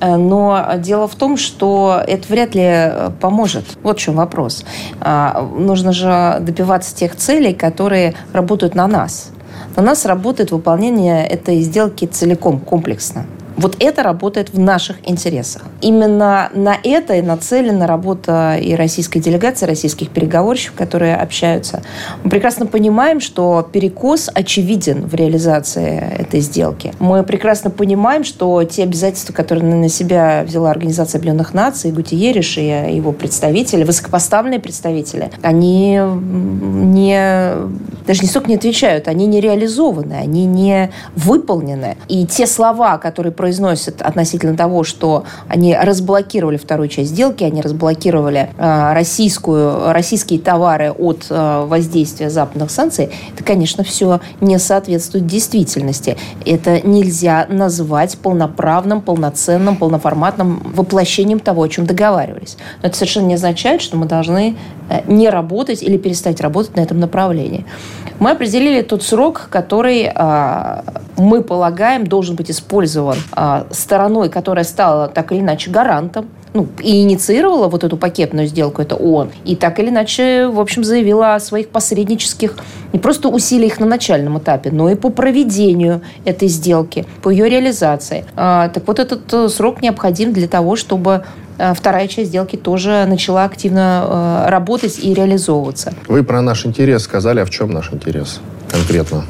Э, 0.00 0.16
но 0.16 0.66
дело 0.78 1.06
в 1.08 1.14
том, 1.14 1.36
что 1.36 2.02
это 2.06 2.28
вряд 2.28 2.54
ли 2.54 3.10
поможет. 3.20 3.64
Вот 3.82 3.98
в 3.98 4.00
чем 4.00 4.16
вопрос. 4.16 4.64
Нужно 5.58 5.92
же 5.92 6.38
добиваться 6.40 6.94
тех 6.94 7.16
целей, 7.16 7.54
которые 7.54 8.14
работают 8.32 8.74
на 8.74 8.86
нас. 8.86 9.30
На 9.76 9.82
нас 9.82 10.04
работает 10.04 10.50
выполнение 10.50 11.26
этой 11.26 11.60
сделки 11.60 12.04
целиком, 12.04 12.60
комплексно. 12.60 13.26
Вот 13.56 13.76
это 13.80 14.02
работает 14.02 14.52
в 14.52 14.58
наших 14.58 14.96
интересах. 15.08 15.62
Именно 15.80 16.50
на 16.54 16.76
это 16.82 17.14
и 17.14 17.22
нацелена 17.22 17.86
работа 17.86 18.56
и 18.56 18.74
российской 18.74 19.20
делегации, 19.20 19.66
российских 19.66 20.10
переговорщиков, 20.10 20.76
которые 20.76 21.16
общаются. 21.16 21.82
Мы 22.22 22.30
прекрасно 22.30 22.66
понимаем, 22.66 23.20
что 23.20 23.66
перекос 23.70 24.30
очевиден 24.32 25.06
в 25.06 25.14
реализации 25.14 26.02
этой 26.18 26.40
сделки. 26.40 26.92
Мы 26.98 27.22
прекрасно 27.22 27.70
понимаем, 27.70 28.24
что 28.24 28.62
те 28.64 28.82
обязательства, 28.82 29.32
которые 29.32 29.64
на 29.64 29.88
себя 29.88 30.44
взяла 30.46 30.70
Организация 30.70 31.18
Объединенных 31.18 31.54
Наций, 31.54 31.92
Гутиериш 31.92 32.58
и 32.58 32.94
его 32.94 33.12
представители, 33.12 33.84
высокопоставленные 33.84 34.60
представители, 34.60 35.30
они 35.42 36.00
не, 36.00 37.52
даже 38.06 38.22
не 38.22 38.28
столько 38.28 38.48
не 38.48 38.56
отвечают, 38.56 39.08
они 39.08 39.26
не 39.26 39.40
реализованы, 39.40 40.14
они 40.14 40.46
не 40.46 40.90
выполнены. 41.16 41.96
И 42.08 42.26
те 42.26 42.46
слова, 42.46 42.98
которые 42.98 43.32
произносят 43.32 44.02
относительно 44.02 44.56
того, 44.56 44.84
что 44.84 45.24
они 45.48 45.69
разблокировали 45.74 46.56
вторую 46.56 46.88
часть 46.88 47.10
сделки, 47.10 47.44
они 47.44 47.60
разблокировали 47.60 48.50
э, 48.56 48.92
российскую, 48.94 49.92
российские 49.92 50.40
товары 50.40 50.90
от 50.90 51.26
э, 51.28 51.66
воздействия 51.66 52.30
западных 52.30 52.70
санкций, 52.70 53.10
это, 53.34 53.44
конечно, 53.44 53.84
все 53.84 54.20
не 54.40 54.58
соответствует 54.58 55.26
действительности. 55.26 56.16
Это 56.46 56.86
нельзя 56.86 57.46
назвать 57.48 58.16
полноправным, 58.18 59.00
полноценным, 59.00 59.76
полноформатным 59.76 60.72
воплощением 60.74 61.40
того, 61.40 61.62
о 61.62 61.68
чем 61.68 61.86
договаривались. 61.86 62.56
Но 62.82 62.88
это 62.88 62.96
совершенно 62.96 63.26
не 63.26 63.34
означает, 63.34 63.82
что 63.82 63.96
мы 63.96 64.06
должны 64.06 64.56
э, 64.88 65.02
не 65.06 65.28
работать 65.28 65.82
или 65.82 65.96
перестать 65.98 66.40
работать 66.40 66.76
на 66.76 66.80
этом 66.80 66.98
направлении. 67.00 67.66
Мы 68.18 68.30
определили 68.30 68.82
тот 68.82 69.02
срок, 69.02 69.48
который 69.50 70.12
мы 71.16 71.42
полагаем 71.42 72.06
должен 72.06 72.36
быть 72.36 72.50
использован 72.50 73.16
стороной, 73.70 74.28
которая 74.28 74.64
стала 74.64 75.08
так 75.08 75.32
или 75.32 75.40
иначе 75.40 75.59
гарантом, 75.68 76.28
ну, 76.52 76.66
и 76.82 77.02
инициировала 77.02 77.68
вот 77.68 77.84
эту 77.84 77.96
пакетную 77.96 78.46
сделку, 78.48 78.82
это 78.82 78.96
ООН, 78.96 79.30
и 79.44 79.54
так 79.56 79.78
или 79.78 79.88
иначе, 79.88 80.48
в 80.48 80.58
общем, 80.58 80.82
заявила 80.84 81.34
о 81.34 81.40
своих 81.40 81.68
посреднических 81.68 82.56
не 82.92 82.98
просто 82.98 83.28
усилиях 83.28 83.78
на 83.78 83.86
начальном 83.86 84.38
этапе, 84.38 84.70
но 84.70 84.90
и 84.90 84.96
по 84.96 85.10
проведению 85.10 86.02
этой 86.24 86.48
сделки, 86.48 87.06
по 87.22 87.30
ее 87.30 87.48
реализации. 87.48 88.24
А, 88.36 88.68
так 88.68 88.86
вот, 88.86 88.98
этот 88.98 89.32
э, 89.32 89.48
срок 89.48 89.80
необходим 89.80 90.32
для 90.32 90.48
того, 90.48 90.74
чтобы 90.74 91.22
э, 91.58 91.72
вторая 91.74 92.08
часть 92.08 92.30
сделки 92.30 92.56
тоже 92.56 93.04
начала 93.06 93.44
активно 93.44 94.44
э, 94.46 94.50
работать 94.50 94.98
и 95.00 95.14
реализовываться. 95.14 95.92
Вы 96.08 96.24
про 96.24 96.42
наш 96.42 96.66
интерес 96.66 97.02
сказали, 97.02 97.40
а 97.40 97.44
в 97.44 97.50
чем 97.50 97.70
наш 97.70 97.92
интерес 97.92 98.40
конкретно? 98.70 99.24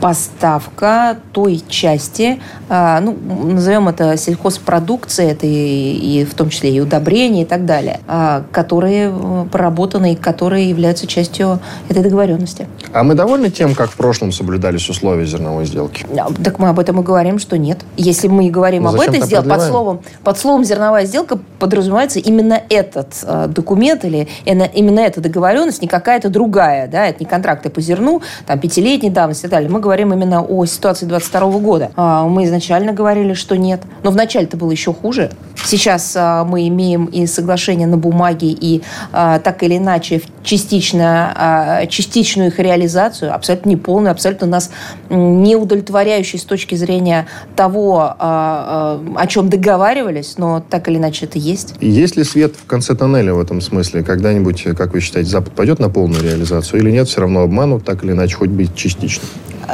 Поставка 0.00 1.18
той 1.32 1.62
части, 1.68 2.40
а, 2.68 3.00
ну, 3.00 3.16
назовем 3.44 3.88
это 3.88 4.16
сельхозпродукцией, 4.16 5.30
это 5.30 5.46
и, 5.46 6.20
и 6.20 6.24
в 6.24 6.34
том 6.34 6.50
числе 6.50 6.70
и 6.70 6.80
удобрения 6.80 7.42
и 7.42 7.44
так 7.44 7.64
далее, 7.64 8.00
а, 8.06 8.44
которые 8.52 9.12
э, 9.12 9.46
проработаны 9.50 10.12
и 10.12 10.16
которые 10.16 10.68
являются 10.68 11.06
частью 11.06 11.60
этой 11.88 12.02
договоренности. 12.02 12.66
А 12.92 13.02
мы 13.02 13.14
довольны 13.14 13.50
тем, 13.50 13.74
как 13.74 13.90
в 13.90 13.96
прошлом 13.96 14.32
соблюдались 14.32 14.88
условия 14.88 15.26
зерновой 15.26 15.66
сделки? 15.66 16.06
Так 16.42 16.58
мы 16.58 16.68
об 16.68 16.78
этом 16.78 17.00
и 17.00 17.02
говорим, 17.02 17.38
что 17.38 17.58
нет. 17.58 17.80
Если 17.96 18.28
мы 18.28 18.50
говорим 18.50 18.84
ну, 18.84 18.90
об 18.90 19.00
этой 19.00 19.20
сделке, 19.22 19.48
под 19.48 19.62
словом, 19.62 20.00
под 20.22 20.38
словом 20.38 20.64
зерновая 20.64 21.06
сделка 21.06 21.38
подразумевается 21.58 22.18
именно 22.18 22.60
этот 22.68 23.14
э, 23.22 23.46
документ 23.48 24.04
или 24.04 24.28
именно 24.44 25.00
эта 25.00 25.20
договоренность, 25.20 25.82
не 25.82 25.88
какая-то 25.88 26.28
другая, 26.28 26.88
да, 26.88 27.06
это 27.06 27.20
не 27.20 27.26
контракты 27.26 27.70
по 27.70 27.80
зерну, 27.80 28.22
там, 28.46 28.58
пятилетней 28.58 29.10
давности 29.10 29.46
и 29.46 29.48
так 29.48 29.58
далее. 29.58 29.70
Мы 29.70 29.80
говорим 29.84 30.14
именно 30.14 30.42
о 30.42 30.64
ситуации 30.64 31.04
22 31.04 31.58
года. 31.58 31.90
А, 31.94 32.26
мы 32.26 32.44
изначально 32.46 32.92
говорили, 32.92 33.34
что 33.34 33.56
нет. 33.56 33.82
Но 34.02 34.10
вначале 34.10 34.46
это 34.46 34.56
было 34.56 34.70
еще 34.70 34.94
хуже. 34.94 35.30
Сейчас 35.62 36.14
а, 36.16 36.44
мы 36.44 36.66
имеем 36.68 37.04
и 37.04 37.26
соглашение 37.26 37.86
на 37.86 37.98
бумаге, 37.98 38.48
и 38.48 38.82
а, 39.12 39.38
так 39.38 39.62
или 39.62 39.76
иначе 39.76 40.22
частично, 40.42 41.86
частичную 41.88 42.48
их 42.48 42.58
реализацию, 42.58 43.34
абсолютно 43.34 43.70
неполную, 43.70 44.12
абсолютно 44.12 44.46
нас 44.46 44.70
не 45.08 45.56
удовлетворяющей 45.56 46.38
с 46.38 46.44
точки 46.44 46.74
зрения 46.74 47.26
того, 47.56 48.14
о 48.18 49.26
чем 49.26 49.48
договаривались, 49.48 50.36
но 50.36 50.62
так 50.68 50.88
или 50.88 50.98
иначе 50.98 51.24
это 51.24 51.38
есть. 51.38 51.74
Есть 51.80 52.16
ли 52.16 52.24
свет 52.24 52.56
в 52.56 52.66
конце 52.66 52.94
тоннеля 52.94 53.32
в 53.32 53.40
этом 53.40 53.62
смысле? 53.62 54.02
Когда-нибудь, 54.02 54.64
как 54.76 54.92
вы 54.92 55.00
считаете, 55.00 55.30
Запад 55.30 55.54
пойдет 55.54 55.78
на 55.78 55.88
полную 55.88 56.22
реализацию 56.22 56.80
или 56.82 56.90
нет? 56.90 57.08
Все 57.08 57.22
равно 57.22 57.40
обманут, 57.40 57.84
так 57.84 58.04
или 58.04 58.12
иначе, 58.12 58.36
хоть 58.36 58.50
быть 58.50 58.74
частично? 58.74 59.24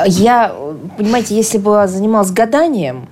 Я, 0.07 0.55
понимаете, 0.97 1.35
если 1.37 1.59
бы 1.59 1.87
занималась 1.87 2.31
гаданием, 2.31 3.09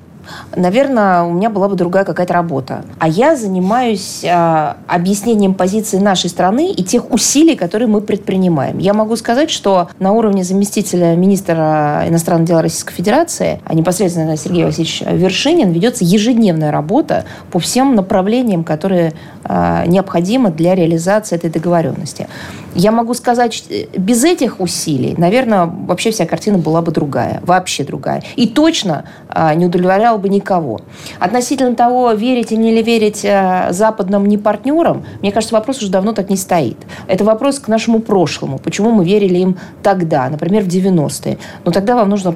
наверное, 0.55 1.23
у 1.23 1.33
меня 1.33 1.51
была 1.51 1.69
бы 1.69 1.77
другая 1.77 2.05
какая-то 2.05 2.35
работа. 2.35 2.85
А 2.99 3.09
я 3.09 3.37
занимаюсь 3.37 4.25
а, 4.25 4.77
объяснением 4.87 5.55
позиции 5.55 5.99
нашей 5.99 6.31
страны 6.31 6.73
и 6.73 6.83
тех 6.83 7.11
усилий, 7.13 7.57
которые 7.57 7.89
мы 7.89 8.01
предпринимаем. 8.01 8.79
Я 8.79 8.95
могу 8.95 9.17
сказать, 9.17 9.51
что 9.51 9.89
на 9.99 10.13
уровне 10.13 10.45
заместителя 10.45 11.15
министра 11.17 12.05
иностранных 12.07 12.49
дел 12.49 12.61
Российской 12.61 12.95
Федерации, 12.95 13.61
а 13.65 13.75
непосредственно 13.75 14.37
Сергей 14.37 14.65
Васильевич 14.65 15.03
Вершинин, 15.07 15.71
ведется 15.73 16.05
ежедневная 16.05 16.71
работа 16.71 17.25
по 17.51 17.59
всем 17.59 17.95
направлениям, 17.95 18.65
которые 18.65 19.15
а, 19.45 19.87
необходимы 19.87 20.51
для 20.51 20.75
реализации 20.75 21.37
этой 21.37 21.51
договоренности. 21.51 22.29
Я 22.75 22.93
могу 22.93 23.15
сказать, 23.15 23.65
без 23.97 24.23
этих 24.25 24.61
усилий, 24.61 25.15
наверное, 25.17 25.65
вообще 25.67 26.11
вся 26.11 26.27
картина 26.27 26.59
была 26.59 26.83
бы 26.83 26.93
другая, 26.93 27.41
вообще 27.45 27.83
другая. 27.83 28.23
И 28.37 28.47
точно 28.47 29.05
а, 29.29 29.55
не 29.55 29.67
удовлетворяла 29.67 30.18
бы 30.19 30.29
никого. 30.29 30.81
Относительно 31.19 31.75
того, 31.75 32.13
верить 32.13 32.53
или 32.53 32.61
не 32.61 32.83
верить 32.83 33.25
а, 33.25 33.73
западным 33.73 34.27
не 34.27 34.39
партнерам, 34.39 35.05
мне 35.21 35.33
кажется, 35.33 35.55
вопрос 35.55 35.79
уже 35.79 35.91
давно 35.91 36.13
так 36.13 36.31
не 36.31 36.37
стоит. 36.37 36.77
Это 37.07 37.25
вопрос 37.25 37.59
к 37.59 37.69
нашему 37.69 38.01
прошлому. 38.01 38.59
Почему 38.59 38.91
мы 38.91 39.05
верили 39.05 39.39
им 39.39 39.59
тогда, 39.83 40.29
например, 40.29 40.65
в 40.65 40.69
90-е. 40.69 41.39
Но 41.65 41.73
тогда 41.73 41.97
вам 41.97 42.11
нужно 42.11 42.35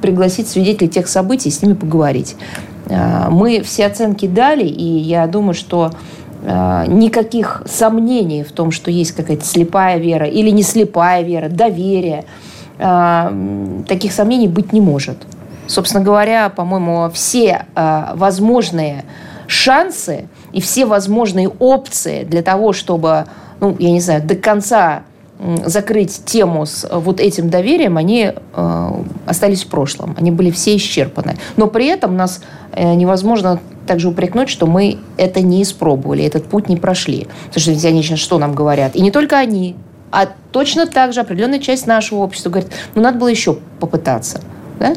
пригласить 0.00 0.48
свидетелей 0.48 0.88
тех 0.88 1.08
событий 1.08 1.48
и 1.48 1.52
с 1.52 1.62
ними 1.62 1.74
поговорить. 1.74 2.36
А, 2.90 3.30
мы 3.30 3.62
все 3.62 3.86
оценки 3.86 4.26
дали, 4.26 4.64
и 4.64 4.84
я 4.84 5.26
думаю, 5.26 5.54
что 5.54 5.92
Э, 6.44 6.84
никаких 6.88 7.62
сомнений 7.66 8.42
в 8.42 8.50
том, 8.50 8.72
что 8.72 8.90
есть 8.90 9.12
какая-то 9.12 9.44
слепая 9.44 9.98
вера 9.98 10.26
или 10.26 10.50
не 10.50 10.62
слепая 10.62 11.22
вера, 11.22 11.48
доверие. 11.48 12.24
Э, 12.78 13.30
таких 13.86 14.12
сомнений 14.12 14.48
быть 14.48 14.72
не 14.72 14.80
может. 14.80 15.18
Собственно 15.66 16.02
говоря, 16.02 16.48
по-моему, 16.48 17.10
все 17.12 17.66
э, 17.74 18.04
возможные 18.14 19.04
шансы 19.46 20.28
и 20.52 20.60
все 20.60 20.86
возможные 20.86 21.48
опции 21.48 22.24
для 22.24 22.42
того, 22.42 22.72
чтобы, 22.72 23.26
ну, 23.60 23.76
я 23.78 23.90
не 23.90 24.00
знаю, 24.00 24.22
до 24.22 24.34
конца 24.34 25.02
закрыть 25.64 26.24
тему 26.24 26.66
с 26.66 26.88
вот 26.90 27.20
этим 27.20 27.50
доверием, 27.50 27.96
они 27.96 28.32
э, 28.32 28.90
остались 29.26 29.64
в 29.64 29.68
прошлом. 29.68 30.14
Они 30.18 30.30
были 30.30 30.50
все 30.50 30.76
исчерпаны. 30.76 31.36
Но 31.56 31.66
при 31.66 31.86
этом 31.86 32.16
нас 32.16 32.42
э, 32.72 32.94
невозможно 32.94 33.60
также 33.86 34.08
упрекнуть, 34.08 34.48
что 34.48 34.66
мы 34.66 34.98
это 35.16 35.40
не 35.40 35.62
испробовали, 35.62 36.24
этот 36.24 36.46
путь 36.46 36.68
не 36.68 36.76
прошли. 36.76 37.26
Потому 37.46 37.60
что 37.60 37.70
ведь 37.72 37.84
они 37.84 38.02
сейчас 38.02 38.20
что 38.20 38.38
нам 38.38 38.54
говорят? 38.54 38.94
И 38.94 39.02
не 39.02 39.10
только 39.10 39.36
они, 39.36 39.74
а 40.12 40.28
точно 40.52 40.86
так 40.86 41.12
же 41.12 41.20
определенная 41.20 41.58
часть 41.58 41.86
нашего 41.86 42.20
общества 42.20 42.50
говорит, 42.50 42.70
ну, 42.94 43.02
надо 43.02 43.18
было 43.18 43.28
еще 43.28 43.58
попытаться. 43.80 44.40
Да? 44.78 44.94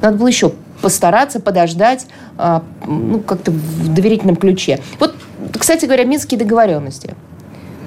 Надо 0.00 0.16
было 0.16 0.28
еще 0.28 0.52
постараться, 0.82 1.40
подождать, 1.40 2.06
э, 2.38 2.60
ну, 2.86 3.20
как-то 3.20 3.50
в 3.50 3.92
доверительном 3.92 4.36
ключе. 4.36 4.80
Вот, 4.98 5.14
кстати 5.58 5.84
говоря, 5.84 6.04
минские 6.04 6.38
договоренности– 6.38 7.14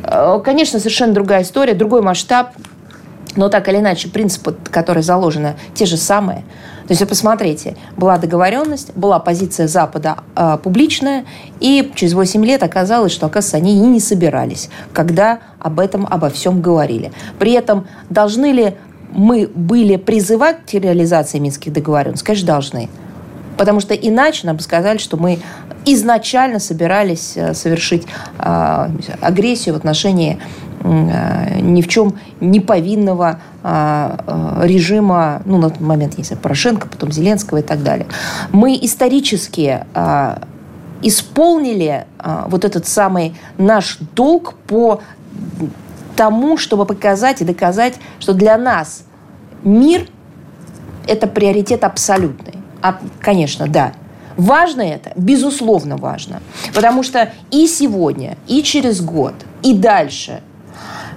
Э, 0.03 0.39
конечно, 0.43 0.79
совершенно 0.79 1.13
другая 1.13 1.43
история, 1.43 1.73
другой 1.73 2.01
масштаб, 2.01 2.51
но 3.35 3.49
так 3.49 3.67
или 3.67 3.77
иначе 3.77 4.09
принципы, 4.09 4.55
которые 4.69 5.03
заложены, 5.03 5.55
те 5.73 5.85
же 5.85 5.97
самые. 5.97 6.43
То 6.87 6.91
есть, 6.91 7.07
посмотрите, 7.07 7.77
была 7.95 8.17
договоренность, 8.17 8.93
была 8.95 9.19
позиция 9.19 9.67
Запада 9.67 10.17
э, 10.35 10.57
публичная, 10.61 11.25
и 11.59 11.91
через 11.95 12.13
8 12.13 12.45
лет 12.45 12.61
оказалось, 12.61 13.11
что, 13.13 13.25
оказывается, 13.25 13.57
они 13.57 13.77
и 13.77 13.79
не 13.79 13.99
собирались, 13.99 14.69
когда 14.91 15.39
об 15.59 15.79
этом, 15.79 16.05
обо 16.09 16.29
всем 16.29 16.61
говорили. 16.61 17.11
При 17.39 17.53
этом 17.53 17.87
должны 18.09 18.51
ли 18.51 18.75
мы 19.13 19.47
были 19.53 19.95
призывать 19.97 20.65
к 20.65 20.73
реализации 20.73 21.39
Минских 21.39 21.71
договоренностей? 21.73 22.25
Конечно, 22.25 22.47
должны. 22.47 22.89
Потому 23.57 23.79
что 23.79 23.93
иначе 23.93 24.47
нам 24.47 24.57
бы 24.57 24.61
сказали, 24.63 24.97
что 24.97 25.17
мы 25.17 25.39
изначально 25.85 26.59
собирались 26.59 27.33
э, 27.35 27.53
совершить 27.53 28.05
э, 28.39 28.89
агрессию 29.21 29.75
в 29.75 29.77
отношении 29.77 30.39
э, 30.81 31.59
ни 31.61 31.81
в 31.81 31.87
чем 31.87 32.15
не 32.39 32.59
повинного 32.59 33.39
режима, 33.63 35.41
ну, 35.45 35.57
на 35.57 35.69
тот 35.69 35.79
момент, 35.79 36.15
если 36.17 36.35
Порошенко, 36.35 36.89
потом 36.89 37.13
Зеленского 37.13 37.59
и 37.59 37.61
так 37.61 37.81
далее. 37.81 38.07
Мы 38.51 38.77
исторически 38.81 39.85
исполнили 41.01 42.05
вот 42.47 42.65
этот 42.65 42.85
самый 42.85 43.35
наш 43.57 43.99
долг 44.15 44.55
по 44.67 44.99
тому, 46.15 46.57
чтобы 46.57 46.85
показать 46.85 47.41
и 47.41 47.45
доказать, 47.45 47.95
что 48.19 48.33
для 48.33 48.57
нас 48.57 49.03
мир– 49.63 50.07
это 51.07 51.27
приоритет 51.27 51.83
абсолютный. 51.83 52.55
А, 52.81 52.99
конечно, 53.19 53.67
да. 53.67 53.93
Важно 54.35 54.81
это? 54.81 55.11
Безусловно, 55.15 55.97
важно. 55.97 56.41
Потому 56.73 57.03
что 57.03 57.31
и 57.51 57.67
сегодня, 57.67 58.37
и 58.47 58.63
через 58.63 59.01
год, 59.01 59.33
и 59.61 59.73
дальше 59.73 60.41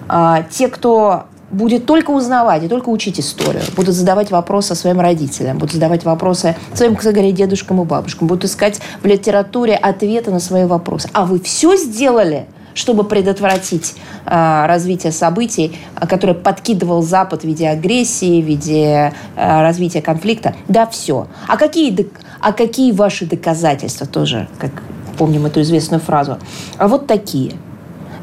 а, 0.08 0.42
те, 0.50 0.68
кто 0.68 1.24
будет 1.50 1.86
только 1.86 2.10
узнавать 2.10 2.64
и 2.64 2.68
только 2.68 2.88
учить 2.90 3.18
историю, 3.18 3.62
будут 3.74 3.94
задавать 3.94 4.30
вопросы 4.30 4.74
своим 4.74 5.00
родителям, 5.00 5.58
будут 5.58 5.72
задавать 5.72 6.04
вопросы 6.04 6.56
своим, 6.74 6.96
кстати 6.96 7.14
говоря, 7.14 7.32
дедушкам 7.32 7.80
и 7.80 7.84
бабушкам, 7.84 8.26
будут 8.26 8.44
искать 8.44 8.80
в 9.00 9.06
литературе 9.06 9.76
ответы 9.76 10.30
на 10.30 10.40
свои 10.40 10.64
вопросы. 10.64 11.08
А 11.12 11.24
вы 11.24 11.40
все 11.40 11.76
сделали– 11.76 12.46
чтобы 12.76 13.04
предотвратить 13.04 13.94
э, 14.26 14.66
развитие 14.66 15.10
событий, 15.10 15.76
которое 15.98 16.34
подкидывал 16.34 17.02
Запад 17.02 17.40
в 17.40 17.44
виде 17.44 17.68
агрессии, 17.68 18.42
в 18.42 18.44
виде 18.44 19.12
э, 19.34 19.62
развития 19.62 20.02
конфликта. 20.02 20.54
Да, 20.68 20.86
все. 20.86 21.26
А 21.48 21.56
какие, 21.56 22.08
а 22.40 22.52
какие 22.52 22.92
ваши 22.92 23.24
доказательства 23.26 24.06
тоже, 24.06 24.46
как 24.58 24.82
помним 25.16 25.46
эту 25.46 25.62
известную 25.62 26.00
фразу? 26.00 26.38
А 26.76 26.86
вот 26.86 27.06
такие. 27.06 27.54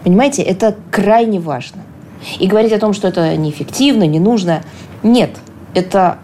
Понимаете, 0.03 0.43
это 0.43 0.75
крайне 0.91 1.39
важно. 1.39 1.81
И 2.39 2.45
говорить 2.45 2.73
о 2.73 2.79
том, 2.79 2.93
что 2.93 3.07
это 3.07 3.35
неэффективно, 3.35 4.05
не 4.05 4.19
нужно. 4.19 4.61
Нет, 5.01 5.31
это 5.73 6.19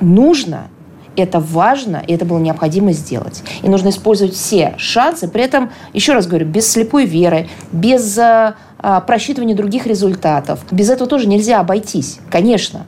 нужно– 0.00 0.68
это 1.16 1.40
важно, 1.40 2.02
и 2.06 2.12
это 2.12 2.24
было 2.24 2.38
необходимо 2.38 2.92
сделать. 2.92 3.42
И 3.62 3.68
нужно 3.68 3.88
использовать 3.88 4.34
все 4.34 4.74
шансы, 4.78 5.28
при 5.28 5.42
этом, 5.42 5.70
еще 5.92 6.12
раз 6.12 6.26
говорю, 6.26 6.46
без 6.46 6.70
слепой 6.70 7.06
веры, 7.06 7.48
без 7.72 8.18
а, 8.18 8.56
а, 8.78 9.00
просчитывания 9.00 9.56
других 9.56 9.86
результатов. 9.86 10.60
Без 10.70 10.90
этого 10.90 11.08
тоже 11.08 11.26
нельзя 11.28 11.60
обойтись, 11.60 12.20
конечно. 12.30 12.86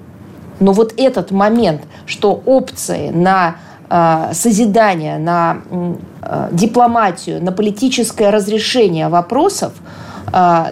Но 0.60 0.72
вот 0.72 0.94
этот 0.96 1.30
момент, 1.30 1.82
что 2.04 2.42
опции 2.44 3.10
на 3.10 3.56
э, 3.88 4.30
созидание, 4.32 5.18
на 5.18 5.58
дипломатию, 6.50 7.40
на 7.40 7.52
политическое 7.52 8.30
разрешение 8.30 9.08
вопросов, 9.08 9.72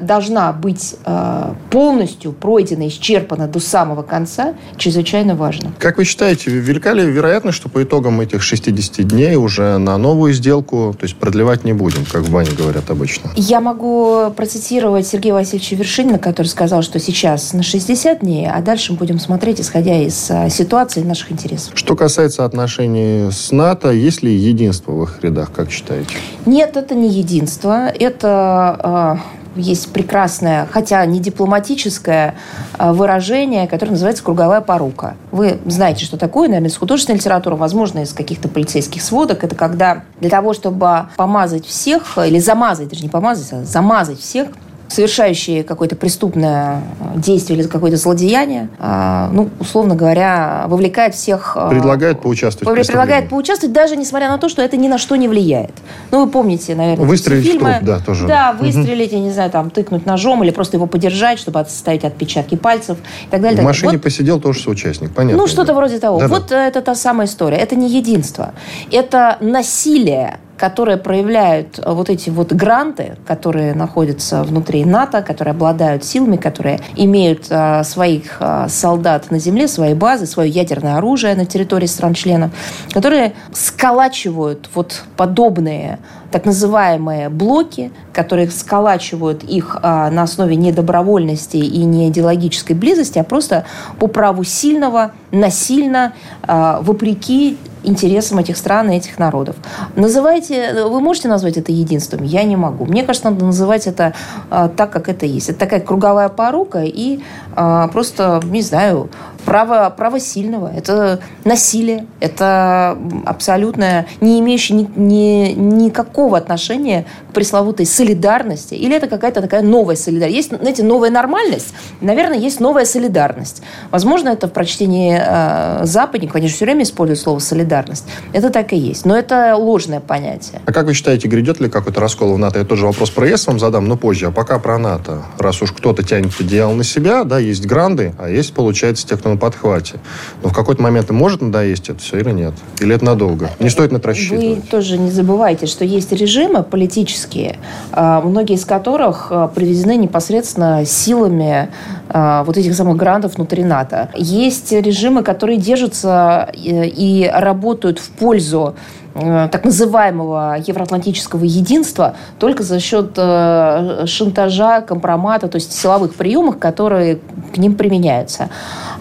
должна 0.00 0.52
быть 0.52 0.96
э, 1.04 1.54
полностью 1.70 2.32
пройдена, 2.32 2.88
исчерпана 2.88 3.48
до 3.48 3.60
самого 3.60 4.02
конца, 4.02 4.54
чрезвычайно 4.76 5.34
важно. 5.34 5.72
Как 5.78 5.98
вы 5.98 6.04
считаете, 6.04 6.50
велика 6.50 6.92
ли 6.92 7.04
вероятность, 7.04 7.56
что 7.56 7.68
по 7.68 7.82
итогам 7.82 8.20
этих 8.20 8.42
60 8.42 9.06
дней 9.06 9.36
уже 9.36 9.78
на 9.78 9.98
новую 9.98 10.32
сделку, 10.32 10.94
то 10.98 11.04
есть 11.04 11.16
продлевать 11.16 11.64
не 11.64 11.72
будем, 11.72 12.04
как 12.10 12.22
в 12.22 12.32
бане 12.32 12.50
говорят 12.56 12.90
обычно? 12.90 13.30
Я 13.36 13.60
могу 13.60 14.30
процитировать 14.36 15.06
Сергея 15.06 15.34
Васильевича 15.34 15.76
Вершинина, 15.76 16.18
который 16.18 16.46
сказал, 16.46 16.82
что 16.82 16.98
сейчас 16.98 17.52
на 17.52 17.62
60 17.62 18.20
дней, 18.20 18.48
а 18.48 18.60
дальше 18.60 18.92
мы 18.92 18.98
будем 18.98 19.18
смотреть, 19.18 19.60
исходя 19.60 19.96
из 19.96 20.30
ситуации 20.50 21.02
наших 21.02 21.32
интересов. 21.32 21.72
Что 21.74 21.96
касается 21.96 22.44
отношений 22.44 23.30
с 23.30 23.52
НАТО, 23.52 23.90
есть 23.90 24.22
ли 24.22 24.34
единство 24.34 24.92
в 24.92 25.02
их 25.04 25.18
рядах, 25.22 25.52
как 25.52 25.70
считаете? 25.70 26.14
Нет, 26.44 26.76
это 26.76 26.94
не 26.94 27.08
единство. 27.08 27.88
Это 27.88 29.20
есть 29.56 29.92
прекрасное, 29.92 30.66
хотя 30.70 31.04
не 31.06 31.20
дипломатическое 31.20 32.34
а, 32.78 32.92
выражение, 32.92 33.66
которое 33.66 33.92
называется 33.92 34.22
«круговая 34.22 34.60
порука». 34.60 35.16
Вы 35.32 35.58
знаете, 35.66 36.04
что 36.04 36.16
такое, 36.16 36.48
наверное, 36.48 36.70
из 36.70 36.76
художественной 36.76 37.18
литературы, 37.18 37.56
возможно, 37.56 38.00
из 38.00 38.12
каких-то 38.12 38.48
полицейских 38.48 39.02
сводок. 39.02 39.44
Это 39.44 39.54
когда 39.54 40.04
для 40.20 40.30
того, 40.30 40.52
чтобы 40.52 41.06
помазать 41.16 41.66
всех, 41.66 42.18
или 42.18 42.38
замазать, 42.38 42.88
даже 42.88 43.02
не 43.02 43.08
помазать, 43.08 43.52
а 43.52 43.64
замазать 43.64 44.20
всех, 44.20 44.48
совершающие 44.88 45.64
какое-то 45.64 45.96
преступное 45.96 46.83
действие 47.16 47.59
или 47.59 47.66
какое-то 47.66 47.96
злодеяние, 47.96 48.68
а, 48.79 49.31
ну, 49.33 49.51
условно 49.59 49.94
говоря, 49.94 50.64
вовлекает 50.68 51.14
всех... 51.14 51.57
А, 51.57 51.68
предлагает 51.68 52.20
поучаствовать. 52.20 52.87
Предлагает 52.87 53.29
поучаствовать, 53.29 53.75
даже 53.75 53.96
несмотря 53.96 54.29
на 54.29 54.38
то, 54.38 54.49
что 54.49 54.62
это 54.62 54.77
ни 54.77 54.88
на 54.88 54.99
что 54.99 55.16
не 55.16 55.29
влияет. 55.29 55.72
Ну, 56.11 56.25
вы 56.25 56.31
помните, 56.31 56.75
наверное, 56.75 57.07
Выстрелить 57.07 57.44
фильмы. 57.44 57.70
в 57.70 57.75
труп, 57.77 57.85
да, 57.85 57.99
тоже. 57.99 58.27
Да, 58.27 58.53
выстрелить, 58.53 59.12
угу. 59.12 59.18
я 59.18 59.25
не 59.25 59.31
знаю, 59.31 59.51
там, 59.51 59.70
тыкнуть 59.70 60.07
ножом 60.07 60.42
или 60.44 60.51
просто 60.51 60.77
его 60.77 60.87
подержать, 60.87 61.38
чтобы 61.38 61.61
оставить 61.61 62.05
отпечатки 62.05 62.55
пальцев 62.55 62.99
и 63.27 63.31
так 63.31 63.40
далее. 63.40 63.61
В 63.61 63.64
машине 63.64 63.92
вот, 63.92 64.03
посидел 64.03 64.40
тоже 64.40 64.61
соучастник, 64.61 65.12
понятно. 65.14 65.38
Ну, 65.38 65.46
что-то 65.46 65.75
вроде 65.75 65.99
того. 65.99 66.20
Да, 66.20 66.29
вот 66.29 66.46
да. 66.49 66.66
это 66.66 66.81
та 66.81 66.94
самая 66.94 67.27
история. 67.27 67.57
Это 67.57 67.77
не 67.77 67.88
единство. 67.88 68.53
Это 68.90 69.37
насилие 69.40 70.38
которые 70.56 70.96
проявляют 70.96 71.78
э, 71.78 71.92
вот 71.92 72.08
эти 72.08 72.30
вот 72.30 72.52
гранты, 72.52 73.16
которые 73.26 73.74
находятся 73.74 74.42
внутри 74.42 74.84
НАТО, 74.84 75.22
которые 75.22 75.52
обладают 75.52 76.04
силами, 76.04 76.36
которые 76.36 76.80
имеют 76.96 77.46
а, 77.50 77.84
своих 77.84 78.36
а, 78.40 78.68
солдат 78.68 79.30
на 79.30 79.38
земле, 79.38 79.68
свои 79.68 79.94
базы, 79.94 80.26
свое 80.26 80.50
ядерное 80.50 80.96
оружие 80.96 81.34
на 81.34 81.44
территории 81.44 81.86
стран-членов, 81.86 82.52
которые 82.92 83.34
сколачивают 83.52 84.68
вот 84.74 85.02
подобные 85.16 85.98
так 86.30 86.44
называемые 86.44 87.28
блоки, 87.28 87.92
которые 88.12 88.50
сколачивают 88.50 89.44
их 89.44 89.78
на 89.82 90.22
основе 90.22 90.56
не 90.56 90.72
добровольности 90.72 91.56
и 91.56 91.84
не 91.84 92.08
идеологической 92.08 92.74
близости, 92.74 93.18
а 93.18 93.24
просто 93.24 93.64
по 93.98 94.08
праву 94.08 94.42
сильного, 94.42 95.12
насильно, 95.30 96.14
вопреки 96.46 97.56
интересам 97.87 98.38
этих 98.38 98.57
стран 98.57 98.90
и 98.90 98.96
этих 98.96 99.18
народов. 99.18 99.57
Называйте, 99.94 100.85
вы 100.85 101.01
можете 101.01 101.29
назвать 101.29 101.57
это 101.57 101.72
единством? 101.72 102.25
Я 102.25 102.42
не 102.42 102.57
могу. 102.57 102.85
Мне 102.85 103.03
кажется, 103.03 103.31
надо 103.31 103.44
называть 103.44 103.87
это 103.87 104.12
а, 104.51 104.68
так, 104.68 104.90
как 104.90 105.09
это 105.09 105.25
есть. 105.25 105.49
Это 105.49 105.59
такая 105.59 105.81
круговая 105.81 106.29
порука 106.29 106.83
и 106.85 107.20
а, 107.55 107.88
просто, 107.88 108.42
не 108.44 108.62
знаю, 108.62 109.09
право, 109.46 109.88
право 109.96 110.20
сильного. 110.20 110.70
Это 110.76 111.20
насилие. 111.44 112.06
Это 112.20 112.98
абсолютно 113.24 114.06
не 114.20 114.40
имеющее 114.40 114.76
ни, 114.76 114.90
ни, 114.96 115.52
никакого 115.52 116.37
отношения 116.37 117.06
к 117.30 117.32
пресловутой 117.32 117.87
солидарности. 117.87 118.74
Или 118.74 118.96
это 118.96 119.06
какая-то 119.06 119.40
такая 119.40 119.62
новая 119.62 119.96
солидарность. 119.96 120.37
Есть, 120.37 120.48
знаете, 120.50 120.82
новая 120.82 121.11
нормальность. 121.11 121.72
Наверное, 122.00 122.37
есть 122.37 122.61
новая 122.61 122.85
солидарность. 122.85 123.62
Возможно, 123.90 124.30
это 124.30 124.48
в 124.48 124.52
прочтении 124.52 125.18
э, 125.18 125.85
западников, 125.85 126.37
они 126.37 126.48
же 126.48 126.54
все 126.54 126.64
время 126.64 126.82
используют 126.82 127.20
слово 127.20 127.38
солидарность. 127.38 128.04
Это 128.32 128.50
так 128.50 128.72
и 128.72 128.76
есть. 128.76 129.06
Но 129.06 129.16
это 129.16 129.54
ложное 129.56 130.00
понятие. 130.00 130.61
А 130.66 130.72
как 130.72 130.87
вы 130.87 130.94
считаете, 130.94 131.28
грядет 131.28 131.61
ли 131.61 131.68
какой-то 131.68 132.00
раскол 132.00 132.35
в 132.35 132.38
НАТО? 132.38 132.59
Я 132.59 132.64
тоже 132.64 132.85
вопрос 132.85 133.11
про 133.11 133.28
ЕС 133.28 133.46
вам 133.46 133.61
задам, 133.61 133.87
но 133.87 133.96
позже. 133.96 134.26
А 134.26 134.30
пока 134.32 134.59
про 134.59 134.76
НАТО. 134.78 135.22
Раз 135.38 135.62
уж 135.62 135.70
кто-то 135.70 136.02
тянет 136.02 136.32
одеяло 136.40 136.74
на 136.74 136.82
себя, 136.82 137.22
да, 137.22 137.38
есть 137.38 137.64
гранды, 137.64 138.12
а 138.18 138.28
есть, 138.28 138.52
получается, 138.52 139.06
те, 139.06 139.16
кто 139.16 139.36
на 139.37 139.40
подхвате. 139.40 140.01
Но 140.42 140.49
в 140.49 140.53
какой-то 140.53 140.83
момент 140.83 141.11
может 141.11 141.42
надоесть 141.42 141.88
это 141.90 142.01
все 142.01 142.18
или 142.18 142.31
нет? 142.31 142.55
Или 142.81 142.94
это 142.94 143.05
надолго? 143.05 143.51
Не 143.61 143.68
стоит 143.68 143.92
на 143.92 143.99
это 143.99 144.09
рассчитывать. 144.09 144.44
Вы 144.44 144.62
тоже 144.62 144.99
не 144.99 145.11
забывайте, 145.11 145.66
что 145.66 145.85
есть 145.85 146.12
режимы 146.12 146.62
политические, 146.62 147.59
а, 147.92 148.20
многие 148.20 148.57
из 148.57 148.64
которых 148.64 149.29
а, 149.31 149.49
приведены 149.49 149.96
непосредственно 149.96 150.85
силами 150.85 151.68
а, 152.09 152.44
вот 152.44 152.57
этих 152.57 152.75
самых 152.75 152.96
грантов 152.96 153.37
внутри 153.37 153.64
НАТО. 153.64 154.11
Есть 154.16 154.72
режимы, 154.72 155.22
которые 155.22 155.59
держатся 155.59 156.51
и 156.55 157.31
работают 157.33 157.99
в 157.99 158.09
пользу 158.11 158.75
Э, 159.05 159.05
так 159.50 159.64
называемого 159.64 160.57
евроатлантического 160.59 161.44
единства 161.44 162.16
только 162.38 162.62
за 162.62 162.81
счет 162.81 163.12
э, 163.16 164.05
шантажа, 164.07 164.83
компромата, 164.83 165.48
то 165.48 165.57
есть 165.57 165.72
силовых 165.72 166.14
приемов, 166.14 166.59
которые 166.59 167.20
к 167.55 167.57
ним 167.57 167.74
применяются. 167.76 168.50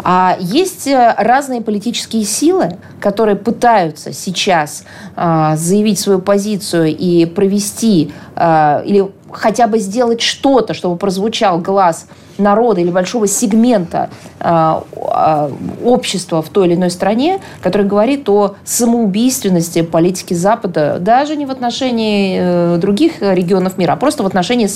А 0.03 0.37
есть 0.39 0.87
э, 0.87 1.15
разные 1.17 1.61
политические 1.61 2.23
силы, 2.23 2.77
которые 2.99 3.35
пытаются 3.35 4.13
сейчас 4.13 4.83
заявить 5.15 5.99
свою 5.99 6.19
позицию 6.19 6.95
и 6.95 7.25
провести 7.25 8.11
или 8.35 9.11
хотя 9.31 9.67
бы 9.67 9.79
сделать 9.79 10.21
что-то, 10.21 10.73
чтобы 10.73 10.97
прозвучал 10.97 11.59
глаз 11.59 12.07
народа 12.37 12.81
или 12.81 12.89
большого 12.89 13.27
сегмента 13.27 14.09
э, 14.39 14.81
э, 14.95 15.49
общества 15.83 16.41
в 16.41 16.49
той 16.49 16.67
или 16.67 16.75
иной 16.75 16.89
стране, 16.89 17.39
который 17.61 17.85
говорит 17.85 18.27
о 18.29 18.55
самоубийственности 18.63 19.81
политики 19.81 20.33
Запада, 20.33 20.97
даже 20.99 21.35
не 21.35 21.45
в 21.45 21.51
отношении 21.51 22.37
э, 22.39 22.77
других 22.77 23.21
регионов 23.21 23.77
мира, 23.77 23.93
а 23.93 23.95
просто 23.95 24.23
в 24.23 24.25
отношении 24.25 24.67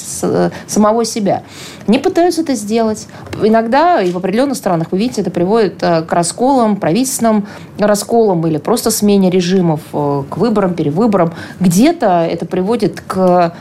самого 0.67 1.05
себя. 1.05 1.43
Не 1.87 1.99
пытаются 1.99 2.41
это 2.41 2.55
сделать. 2.55 3.07
Иногда 3.41 4.01
и 4.01 4.11
в 4.11 4.17
определенных 4.17 4.57
странах, 4.57 4.87
вы 4.91 4.99
видите, 4.99 5.21
это 5.21 5.31
приводит 5.31 5.81
э, 5.81 6.03
к 6.03 6.13
расколам, 6.13 6.75
правительственным 6.75 7.47
расколам 7.77 8.45
или 8.47 8.57
просто 8.57 8.91
смене 8.91 9.29
режимов, 9.29 9.81
э, 9.93 10.23
к 10.29 10.37
выборам, 10.37 10.73
перевыборам. 10.73 11.33
Где-то 11.59 12.27
это 12.29 12.45
приводит 12.45 13.01
к 13.01 13.53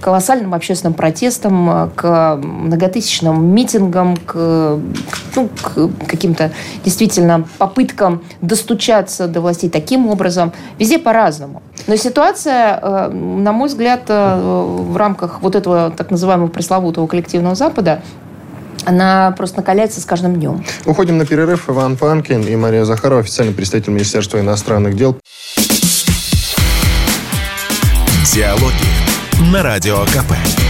колоссальным 0.00 0.54
общественным 0.54 0.94
протестам, 0.94 1.90
к 1.94 2.36
многотысячным 2.42 3.29
различным 3.30 3.54
митингам, 3.54 4.16
к, 4.16 4.78
ну, 5.36 5.48
к 5.62 6.06
каким-то 6.06 6.50
действительно 6.84 7.44
попыткам 7.58 8.22
достучаться 8.40 9.28
до 9.28 9.40
властей 9.40 9.70
таким 9.70 10.08
образом. 10.08 10.52
Везде 10.78 10.98
по-разному. 10.98 11.62
Но 11.86 11.96
ситуация, 11.96 12.78
э, 12.80 13.10
на 13.12 13.52
мой 13.52 13.68
взгляд, 13.68 14.02
э, 14.08 14.84
в 14.90 14.96
рамках 14.96 15.42
вот 15.42 15.54
этого 15.54 15.90
так 15.90 16.10
называемого 16.10 16.48
пресловутого 16.48 17.06
коллективного 17.06 17.54
Запада 17.54 18.02
она 18.86 19.34
просто 19.36 19.58
накаляется 19.58 20.00
с 20.00 20.06
каждым 20.06 20.36
днем. 20.36 20.64
Уходим 20.86 21.18
на 21.18 21.26
перерыв. 21.26 21.68
Иван 21.68 21.96
Панкин 21.96 22.42
и 22.42 22.56
Мария 22.56 22.84
Захарова, 22.84 23.20
официальный 23.20 23.52
представитель 23.52 23.92
Министерства 23.92 24.40
иностранных 24.40 24.96
дел. 24.96 25.16
Диалоги 28.32 29.52
на 29.52 29.62
Радио 29.62 29.98
КП. 30.06 30.69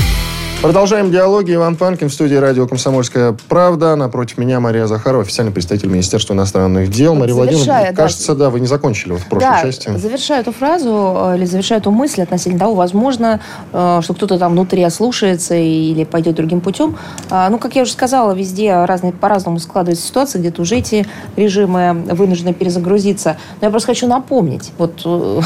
Продолжаем 0.61 1.09
диалоги. 1.09 1.55
Иван 1.55 1.75
Панкин 1.75 2.09
в 2.09 2.13
студии 2.13 2.35
радио 2.35 2.67
«Комсомольская 2.67 3.35
правда». 3.49 3.95
Напротив 3.95 4.37
меня 4.37 4.59
Мария 4.59 4.85
Захарова, 4.85 5.23
официальный 5.23 5.51
представитель 5.51 5.89
Министерства 5.89 6.35
иностранных 6.35 6.91
дел. 6.91 7.13
Вот 7.13 7.21
Мария 7.21 7.33
Владимировна, 7.33 7.87
да, 7.89 7.93
кажется, 7.93 8.35
да, 8.35 8.51
вы 8.51 8.59
не 8.59 8.67
закончили 8.67 9.13
вот 9.13 9.21
в 9.21 9.25
прошлой 9.25 9.49
да, 9.49 9.61
части. 9.63 9.89
завершаю 9.97 10.41
эту 10.41 10.51
фразу 10.51 11.15
э, 11.31 11.37
или 11.37 11.45
завершаю 11.45 11.81
эту 11.81 11.89
мысль 11.89 12.21
относительно 12.21 12.59
того, 12.59 12.75
возможно, 12.75 13.39
э, 13.73 14.01
что 14.03 14.13
кто-то 14.13 14.37
там 14.37 14.51
внутри 14.51 14.83
ослушается 14.83 15.55
или 15.55 16.03
пойдет 16.03 16.35
другим 16.35 16.61
путем. 16.61 16.95
А, 17.31 17.49
ну, 17.49 17.57
как 17.57 17.75
я 17.75 17.81
уже 17.81 17.93
сказала, 17.93 18.33
везде 18.33 18.85
разные, 18.85 19.13
по-разному 19.13 19.57
складывается 19.57 20.05
ситуация, 20.05 20.41
где-то 20.41 20.61
уже 20.61 20.75
эти 20.75 21.07
режимы 21.37 22.03
вынуждены 22.11 22.53
перезагрузиться. 22.53 23.35
Но 23.61 23.65
я 23.65 23.71
просто 23.71 23.87
хочу 23.87 24.05
напомнить. 24.05 24.73
Вот 24.77 25.01
э, 25.05 25.41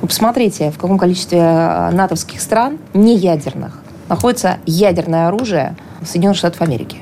посмотрите, 0.00 0.70
в 0.70 0.78
каком 0.78 0.96
количестве 0.96 1.40
натовских 1.90 2.40
стран, 2.40 2.78
не 2.94 3.16
ядерных, 3.16 3.72
находится 4.10 4.58
ядерное 4.66 5.28
оружие 5.28 5.76
Соединенных 6.04 6.36
Штатов 6.36 6.60
Америки. 6.60 6.98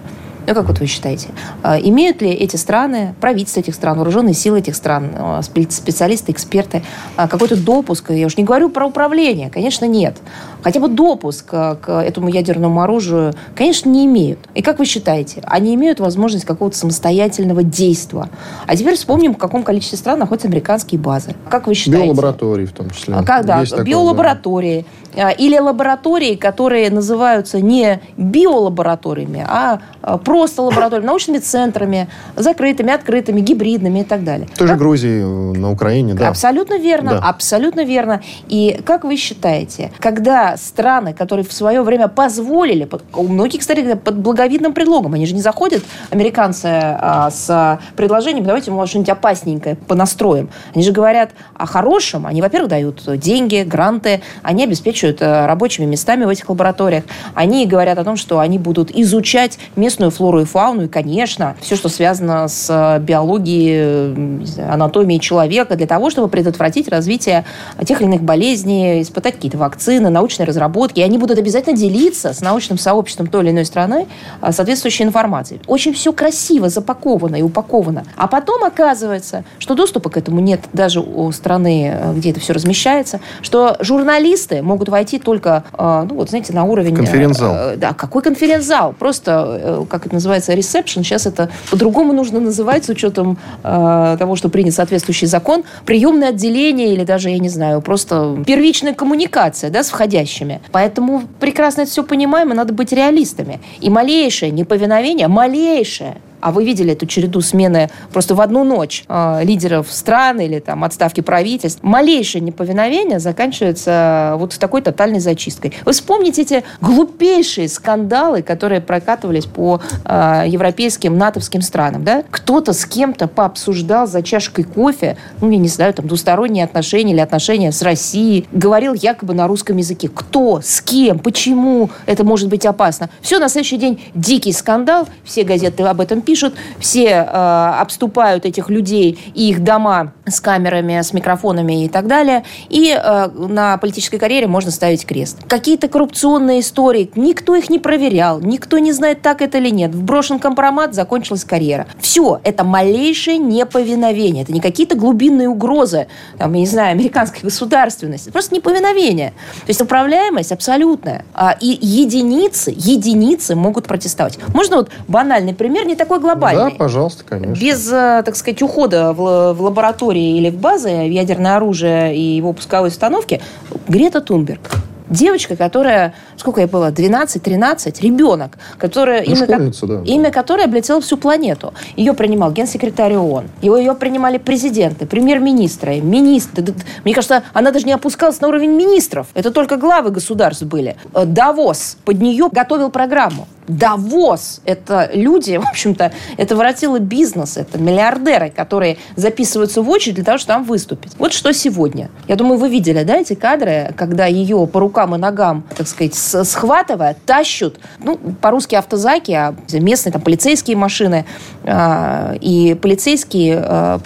Ну, 0.48 0.54
как 0.54 0.66
вот 0.66 0.80
вы 0.80 0.86
считаете, 0.86 1.28
а, 1.62 1.78
имеют 1.78 2.22
ли 2.22 2.30
эти 2.30 2.56
страны, 2.56 3.14
правительства 3.20 3.60
этих 3.60 3.74
стран, 3.74 3.98
вооруженные 3.98 4.32
силы 4.32 4.60
этих 4.60 4.76
стран, 4.76 5.10
а, 5.14 5.42
специалисты, 5.42 6.32
эксперты, 6.32 6.82
а, 7.16 7.28
какой-то 7.28 7.54
допуск? 7.54 8.10
Я 8.12 8.24
уж 8.24 8.38
не 8.38 8.44
говорю 8.44 8.70
про 8.70 8.86
управление, 8.86 9.50
конечно, 9.50 9.84
нет. 9.84 10.16
Хотя 10.62 10.80
бы 10.80 10.88
допуск 10.88 11.44
к 11.44 11.86
этому 11.88 12.30
ядерному 12.30 12.80
оружию, 12.80 13.34
конечно, 13.54 13.90
не 13.90 14.06
имеют. 14.06 14.38
И 14.54 14.62
как 14.62 14.78
вы 14.78 14.86
считаете, 14.86 15.42
они 15.44 15.74
имеют 15.74 16.00
возможность 16.00 16.46
какого-то 16.46 16.78
самостоятельного 16.78 17.62
действия? 17.62 18.30
А 18.66 18.74
теперь 18.74 18.96
вспомним, 18.96 19.34
в 19.34 19.38
каком 19.38 19.62
количестве 19.62 19.98
стран 19.98 20.18
находятся 20.18 20.48
американские 20.48 20.98
базы. 20.98 21.34
Как 21.50 21.66
вы 21.66 21.74
считаете? 21.74 22.06
Биолаборатории 22.06 22.64
в 22.64 22.72
том 22.72 22.88
числе. 22.88 23.14
А, 23.16 23.22
как, 23.22 23.44
да, 23.44 23.60
Есть 23.60 23.78
биолаборатории. 23.82 24.78
Такое, 24.78 25.07
да. 25.07 25.07
Или 25.38 25.58
лаборатории, 25.58 26.34
которые 26.36 26.90
называются 26.90 27.60
не 27.60 28.00
биолабораториями, 28.16 29.44
а 29.46 29.80
просто 30.24 30.62
лабораториями, 30.62 31.06
научными 31.06 31.38
центрами, 31.38 32.08
закрытыми, 32.36 32.92
открытыми, 32.92 33.40
гибридными 33.40 34.00
и 34.00 34.04
так 34.04 34.24
далее. 34.24 34.48
В 34.54 34.58
той 34.58 34.68
же 34.68 34.76
Грузии, 34.76 35.20
э, 35.20 35.58
на 35.58 35.70
Украине, 35.70 36.14
да. 36.14 36.28
Абсолютно 36.28 36.78
верно, 36.78 37.12
да. 37.12 37.18
абсолютно 37.18 37.84
верно. 37.84 38.22
И 38.48 38.80
как 38.84 39.04
вы 39.04 39.16
считаете, 39.16 39.90
когда 39.98 40.56
страны, 40.56 41.14
которые 41.14 41.44
в 41.44 41.52
свое 41.52 41.82
время 41.82 42.08
позволили, 42.08 42.88
у 43.14 43.22
многих, 43.24 43.60
кстати, 43.60 43.94
под 43.94 44.18
благовидным 44.18 44.72
предлогом, 44.72 45.14
они 45.14 45.26
же 45.26 45.34
не 45.34 45.40
заходят, 45.40 45.82
американцы, 46.10 46.66
а, 46.66 47.30
с 47.30 47.80
предложением, 47.96 48.44
давайте, 48.44 48.70
может, 48.70 48.90
что-нибудь 48.90 49.10
опасненькое 49.10 49.76
понастроим. 49.76 50.50
Они 50.74 50.84
же 50.84 50.92
говорят 50.92 51.30
о 51.54 51.66
хорошем. 51.66 52.26
Они, 52.26 52.40
во-первых, 52.40 52.70
дают 52.70 53.02
деньги, 53.18 53.64
гранты, 53.66 54.22
они 54.42 54.64
обеспечивают 54.64 55.07
э, 55.20 55.46
рабочими 55.46 55.84
местами 55.84 56.24
в 56.24 56.28
этих 56.28 56.48
лабораториях. 56.48 57.04
Они 57.34 57.66
говорят 57.66 57.98
о 57.98 58.04
том, 58.04 58.16
что 58.16 58.38
они 58.38 58.58
будут 58.58 58.90
изучать 58.90 59.58
местную 59.76 60.10
флору 60.10 60.40
и 60.40 60.44
фауну, 60.44 60.84
и, 60.84 60.88
конечно, 60.88 61.56
все, 61.60 61.76
что 61.76 61.88
связано 61.88 62.48
с 62.48 62.66
э, 62.68 63.00
биологией, 63.00 64.68
анатомией 64.70 65.20
человека, 65.20 65.76
для 65.76 65.86
того, 65.86 66.10
чтобы 66.10 66.28
предотвратить 66.28 66.88
развитие 66.88 67.44
тех 67.84 68.00
или 68.00 68.08
иных 68.08 68.22
болезней, 68.22 69.02
испытать 69.02 69.34
какие-то 69.34 69.58
вакцины, 69.58 70.10
научные 70.10 70.46
разработки. 70.46 71.00
И 71.00 71.02
они 71.02 71.18
будут 71.18 71.38
обязательно 71.38 71.76
делиться 71.76 72.32
с 72.32 72.40
научным 72.40 72.78
сообществом 72.78 73.26
той 73.26 73.44
или 73.44 73.50
иной 73.50 73.64
страны 73.64 74.06
э, 74.42 74.52
соответствующей 74.52 75.04
информацией. 75.04 75.60
Очень 75.66 75.94
все 75.94 76.12
красиво 76.12 76.68
запаковано 76.68 77.36
и 77.36 77.42
упаковано. 77.42 78.04
А 78.16 78.26
потом 78.26 78.64
оказывается, 78.64 79.44
что 79.58 79.74
доступа 79.74 80.10
к 80.10 80.16
этому 80.16 80.40
нет 80.40 80.60
даже 80.72 81.00
у 81.00 81.30
страны, 81.32 81.92
э, 81.92 82.12
где 82.14 82.30
это 82.30 82.40
все 82.40 82.52
размещается, 82.52 83.20
что 83.42 83.76
журналисты 83.80 84.62
могут 84.62 84.87
войти 84.88 85.18
только, 85.18 85.64
ну 85.76 86.14
вот, 86.14 86.30
знаете, 86.30 86.52
на 86.52 86.64
уровень... 86.64 86.94
Конференц-зал. 86.94 87.76
Да, 87.76 87.92
какой 87.92 88.22
конференц-зал? 88.22 88.94
Просто, 88.98 89.86
как 89.88 90.06
это 90.06 90.14
называется, 90.14 90.54
ресепшн. 90.54 91.02
Сейчас 91.02 91.26
это 91.26 91.50
по-другому 91.70 92.12
нужно 92.12 92.40
называть 92.40 92.84
с 92.84 92.88
учетом 92.88 93.38
того, 93.62 94.36
что 94.36 94.48
принят 94.48 94.74
соответствующий 94.74 95.26
закон. 95.26 95.64
Приемное 95.84 96.30
отделение 96.30 96.92
или 96.92 97.04
даже, 97.04 97.30
я 97.30 97.38
не 97.38 97.48
знаю, 97.48 97.80
просто 97.80 98.42
первичная 98.46 98.94
коммуникация 98.94 99.70
да, 99.70 99.82
с 99.82 99.88
входящими. 99.90 100.60
Поэтому 100.72 101.22
прекрасно 101.40 101.82
это 101.82 101.90
все 101.90 102.02
понимаем, 102.02 102.52
и 102.52 102.54
надо 102.54 102.72
быть 102.72 102.92
реалистами. 102.92 103.60
И 103.80 103.90
малейшее 103.90 104.50
неповиновение, 104.50 105.28
малейшее 105.28 106.18
а 106.40 106.52
вы 106.52 106.64
видели 106.64 106.92
эту 106.92 107.06
череду 107.06 107.40
смены 107.40 107.90
просто 108.12 108.34
в 108.34 108.40
одну 108.40 108.64
ночь 108.64 109.04
э, 109.08 109.40
лидеров 109.44 109.86
стран 109.90 110.40
или 110.40 110.58
там 110.58 110.84
отставки 110.84 111.20
правительств. 111.20 111.80
Малейшее 111.82 112.42
неповиновение 112.42 113.18
заканчивается 113.18 114.34
вот 114.38 114.56
такой 114.58 114.82
тотальной 114.82 115.20
зачисткой. 115.20 115.74
Вы 115.84 115.92
вспомните 115.92 116.42
эти 116.42 116.64
глупейшие 116.80 117.68
скандалы, 117.68 118.42
которые 118.42 118.80
прокатывались 118.80 119.46
по 119.46 119.80
э, 120.04 120.44
европейским, 120.46 121.16
натовским 121.16 121.62
странам. 121.62 122.04
Да? 122.04 122.24
Кто-то 122.30 122.72
с 122.72 122.84
кем-то 122.84 123.28
пообсуждал 123.28 124.06
за 124.06 124.22
чашкой 124.22 124.64
кофе, 124.64 125.16
ну, 125.40 125.50
я 125.50 125.58
не 125.58 125.68
знаю, 125.68 125.94
там, 125.94 126.06
двусторонние 126.06 126.64
отношения 126.64 127.12
или 127.12 127.20
отношения 127.20 127.72
с 127.72 127.82
Россией, 127.82 128.46
говорил 128.52 128.94
якобы 128.94 129.34
на 129.34 129.46
русском 129.46 129.76
языке. 129.76 130.08
Кто, 130.12 130.60
с 130.62 130.80
кем, 130.80 131.18
почему 131.18 131.90
это 132.06 132.24
может 132.24 132.48
быть 132.48 132.66
опасно. 132.66 133.10
Все, 133.20 133.38
на 133.38 133.48
следующий 133.48 133.76
день 133.76 134.00
дикий 134.14 134.52
скандал, 134.52 135.08
все 135.24 135.44
газеты 135.44 135.82
об 135.82 136.00
этом 136.00 136.22
пишут, 136.28 136.52
все 136.78 137.06
э, 137.06 137.72
обступают 137.80 138.44
этих 138.44 138.68
людей 138.68 139.18
и 139.34 139.48
их 139.48 139.64
дома 139.64 140.12
с 140.26 140.42
камерами, 140.42 141.00
с 141.00 141.14
микрофонами 141.14 141.86
и 141.86 141.88
так 141.88 142.06
далее. 142.06 142.44
И 142.68 142.94
э, 142.94 143.28
на 143.28 143.78
политической 143.78 144.18
карьере 144.18 144.46
можно 144.46 144.70
ставить 144.70 145.06
крест. 145.06 145.38
Какие-то 145.48 145.88
коррупционные 145.88 146.60
истории, 146.60 147.10
никто 147.16 147.56
их 147.56 147.70
не 147.70 147.78
проверял, 147.78 148.40
никто 148.40 148.76
не 148.76 148.92
знает, 148.92 149.22
так 149.22 149.40
это 149.40 149.56
или 149.56 149.70
нет. 149.70 149.94
Вброшен 149.94 150.38
компромат, 150.38 150.94
закончилась 150.94 151.44
карьера. 151.44 151.86
Все, 151.98 152.40
это 152.44 152.62
малейшее 152.62 153.38
неповиновение. 153.38 154.42
Это 154.42 154.52
не 154.52 154.60
какие-то 154.60 154.96
глубинные 154.96 155.48
угрозы, 155.48 156.08
там, 156.36 156.52
я 156.52 156.60
не 156.60 156.66
знаю, 156.66 156.90
американской 156.90 157.40
государственности. 157.40 158.28
Просто 158.28 158.54
неповиновение. 158.54 159.30
То 159.60 159.68
есть 159.68 159.80
управляемость 159.80 160.52
абсолютная. 160.52 161.24
А, 161.32 161.56
и 161.58 161.78
единицы, 161.80 162.70
единицы 162.76 163.54
могут 163.54 163.86
протестовать. 163.86 164.38
Можно 164.52 164.76
вот 164.76 164.90
банальный 165.08 165.54
пример, 165.54 165.86
не 165.86 165.96
такой 165.96 166.17
глобальный. 166.18 166.70
Да, 166.72 166.76
пожалуйста, 166.76 167.24
конечно. 167.24 167.60
Без, 167.60 167.90
э, 167.90 168.22
так 168.24 168.36
сказать, 168.36 168.62
ухода 168.62 169.12
в, 169.12 169.52
в 169.52 169.62
лаборатории 169.62 170.36
или 170.36 170.50
в 170.50 170.56
базы 170.56 170.90
в 170.90 171.10
ядерное 171.10 171.56
оружие 171.56 172.16
и 172.16 172.20
его 172.20 172.52
пусковой 172.52 172.88
установки, 172.88 173.40
Грета 173.88 174.20
Тунберг 174.20 174.70
девочка, 175.10 175.56
которая, 175.56 176.14
сколько 176.36 176.60
ей 176.60 176.66
было, 176.66 176.90
12-13, 176.90 178.00
ребенок, 178.02 178.58
которая, 178.78 179.24
ну, 179.26 179.34
имя, 179.34 179.46
да. 179.46 180.02
имя 180.04 180.30
которой 180.30 180.64
облетело 180.64 181.00
всю 181.00 181.16
планету. 181.16 181.74
Ее 181.96 182.14
принимал 182.14 182.52
генсекретарь 182.52 183.16
ООН, 183.16 183.48
его, 183.62 183.76
ее 183.76 183.94
принимали 183.94 184.38
президенты, 184.38 185.06
премьер-министры, 185.06 186.00
министры. 186.00 186.74
Мне 187.04 187.14
кажется, 187.14 187.42
она 187.52 187.70
даже 187.70 187.86
не 187.86 187.92
опускалась 187.92 188.40
на 188.40 188.48
уровень 188.48 188.72
министров. 188.72 189.26
Это 189.34 189.50
только 189.50 189.76
главы 189.76 190.10
государств 190.10 190.62
были. 190.64 190.96
Э, 191.14 191.24
Давос 191.24 191.96
под 192.04 192.20
нее 192.20 192.48
готовил 192.50 192.90
программу. 192.90 193.48
Давос– 193.68 194.60
это 194.64 195.10
люди, 195.12 195.58
в 195.58 195.68
общем-то, 195.68 196.12
это 196.38 196.56
воротило 196.56 196.98
бизнес, 196.98 197.58
это 197.58 197.78
миллиардеры, 197.78 198.50
которые 198.50 198.96
записываются 199.14 199.82
в 199.82 199.90
очередь 199.90 200.16
для 200.16 200.24
того, 200.24 200.38
чтобы 200.38 200.54
там 200.54 200.64
выступить. 200.64 201.12
Вот 201.18 201.34
что 201.34 201.52
сегодня. 201.52 202.10
Я 202.26 202.36
думаю, 202.36 202.58
вы 202.58 202.70
видели, 202.70 203.02
да, 203.04 203.16
эти 203.16 203.34
кадры, 203.34 203.92
когда 203.96 204.24
ее 204.26 204.66
по 204.66 204.80
рукам 204.80 204.97
рукам 204.98 205.14
и 205.14 205.18
ногам, 205.18 205.64
так 205.76 205.86
сказать, 205.86 206.14
схватывая, 206.14 207.16
тащут, 207.26 207.78
ну, 208.00 208.18
по-русски 208.40 208.74
автозаки, 208.74 209.32
а 209.32 209.54
местные 209.72 210.12
там 210.12 210.22
полицейские 210.22 210.76
машины, 210.76 211.24
э, 211.62 212.36
и 212.40 212.74
полицейские 212.74 213.62
э, 213.62 213.98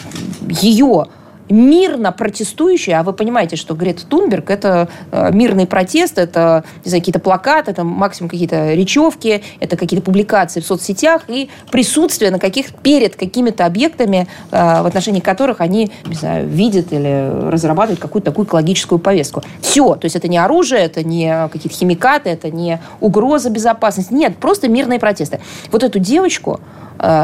ее 0.48 1.06
мирно 1.52 2.12
протестующие, 2.12 2.98
а 2.98 3.02
вы 3.02 3.12
понимаете, 3.12 3.56
что 3.56 3.74
Грета 3.74 4.06
Тунберг– 4.06 4.48
это 4.50 4.88
э, 5.10 5.30
мирный 5.32 5.66
протест, 5.66 6.16
это 6.16 6.64
какие-то 6.82 7.20
плакаты, 7.20 7.72
это 7.72 7.84
максимум 7.84 8.30
какие-то 8.30 8.72
речевки, 8.72 9.42
это 9.60 9.76
какие-то 9.76 10.04
публикации 10.04 10.60
в 10.60 10.66
соцсетях 10.66 11.24
и 11.28 11.50
присутствие 11.70 12.30
на 12.30 12.38
каких 12.38 12.72
перед 12.72 13.16
какими-то 13.16 13.66
объектами, 13.66 14.26
э, 14.50 14.82
в 14.82 14.86
отношении 14.86 15.20
которых 15.20 15.60
они, 15.60 15.92
не 16.06 16.14
знаю, 16.14 16.48
видят 16.48 16.90
или 16.90 17.50
разрабатывают 17.50 18.00
какую-то 18.00 18.30
такую 18.30 18.46
экологическую 18.46 18.98
повестку. 18.98 19.42
Все, 19.60 19.94
то 19.96 20.06
есть 20.06 20.16
это 20.16 20.28
не 20.28 20.38
оружие, 20.38 20.80
это 20.80 21.04
не 21.04 21.48
какие-то 21.52 21.76
химикаты, 21.76 22.30
это 22.30 22.50
не 22.50 22.80
угроза 23.00 23.50
безопасности, 23.50 24.14
нет, 24.14 24.38
просто 24.38 24.68
мирные 24.68 24.98
протесты. 24.98 25.40
Вот 25.70 25.82
эту 25.82 25.98
девочку 25.98 26.60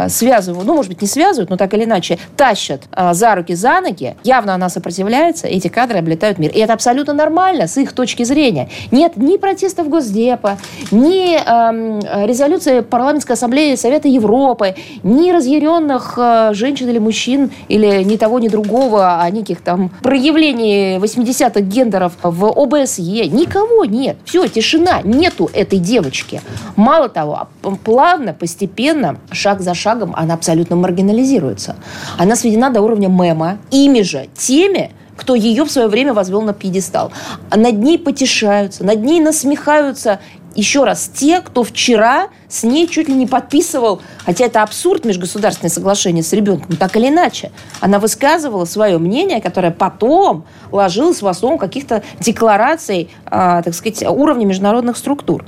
связывают, 0.09 0.67
ну, 0.67 0.75
может 0.75 0.91
быть, 0.91 1.03
не 1.03 1.09
связывают, 1.09 1.51
но 1.51 1.57
так 1.57 1.73
или 1.75 1.85
иначе 1.85 2.19
тащат 2.37 2.83
э, 2.93 3.15
за 3.15 3.35
руки, 3.35 3.55
за 3.55 3.81
ноги. 3.81 4.17
Явно 4.25 4.55
она 4.55 4.69
сопротивляется, 4.69 5.47
эти 5.47 5.69
кадры 5.69 5.99
облетают 5.99 6.39
мир. 6.39 6.51
И 6.51 6.59
это 6.59 6.73
абсолютно 6.73 7.15
нормально 7.15 7.67
с 7.67 7.77
их 7.77 7.93
точки 7.93 8.25
зрения. 8.25 8.69
Нет 8.91 9.17
ни 9.17 9.37
протестов 9.37 9.89
Госдепа, 9.89 10.59
ни 10.91 11.37
э, 11.37 12.27
резолюции 12.27 12.81
Парламентской 12.81 13.33
ассамблеи 13.33 13.75
Совета 13.75 14.09
Европы, 14.09 14.75
ни 15.03 15.31
разъяренных 15.31 16.15
э, 16.17 16.51
женщин 16.55 16.89
или 16.89 16.99
мужчин, 16.99 17.51
или 17.69 18.03
ни 18.03 18.17
того, 18.17 18.39
ни 18.39 18.49
другого, 18.49 19.21
а 19.21 19.31
неких 19.31 19.61
там 19.61 19.91
проявлений 20.03 20.99
80-х 20.99 21.61
гендеров 21.61 22.13
в 22.23 22.47
ОБСЕ. 22.47 23.27
Никого 23.27 23.85
нет. 23.85 24.17
Все, 24.25 24.47
тишина. 24.49 25.01
Нету 25.05 25.51
этой 25.53 25.79
девочки. 25.79 26.41
Мало 26.77 27.09
того, 27.09 27.49
плавно, 27.85 28.33
постепенно, 28.33 29.19
шаг 29.31 29.61
за 29.61 29.68
шагом 29.75 30.15
она 30.17 30.35
абсолютно 30.35 30.77
маргинализируется. 30.77 31.77
Она 32.17 32.37
сведена 32.37 32.71
до 32.71 32.83
уровня 32.83 33.09
мема, 33.09 33.59
ими 33.71 34.03
же 34.03 34.29
теми, 34.37 34.93
кто 35.17 35.35
ее 35.35 35.65
в 35.65 35.71
свое 35.71 35.89
время 35.89 36.15
возвел 36.15 36.43
на 36.43 36.53
пьедестал. 36.53 37.11
Над 37.55 37.79
ней 37.79 37.99
потешаются, 37.99 38.85
над 38.85 39.03
ней 39.03 39.21
насмехаются 39.21 40.21
еще 40.55 40.85
раз, 40.85 41.11
те, 41.15 41.41
кто 41.41 41.63
вчера 41.63 42.29
с 42.49 42.65
ней 42.65 42.89
чуть 42.89 43.09
ли 43.09 43.15
не 43.15 43.27
подписывал, 43.27 44.01
хотя 44.25 44.47
это 44.47 44.63
абсурд 44.63 45.05
межгосударственное 45.05 45.71
соглашение 45.71 46.25
с 46.25 46.33
ребенком, 46.33 46.77
так 46.77 46.97
или 46.97 47.09
иначе. 47.09 47.53
Она 47.81 48.01
высказывала 48.01 48.65
свое 48.65 48.99
мнение, 48.99 49.41
которое 49.41 49.71
потом 49.71 50.45
ложилось 50.73 51.23
в 51.23 51.29
основу 51.29 51.59
каких-то 51.59 52.03
деклараций, 52.19 53.11
э, 53.27 53.63
так 53.65 53.73
сказать, 53.73 54.03
уровня 54.03 54.47
международных 54.47 54.97
структур. 54.97 55.45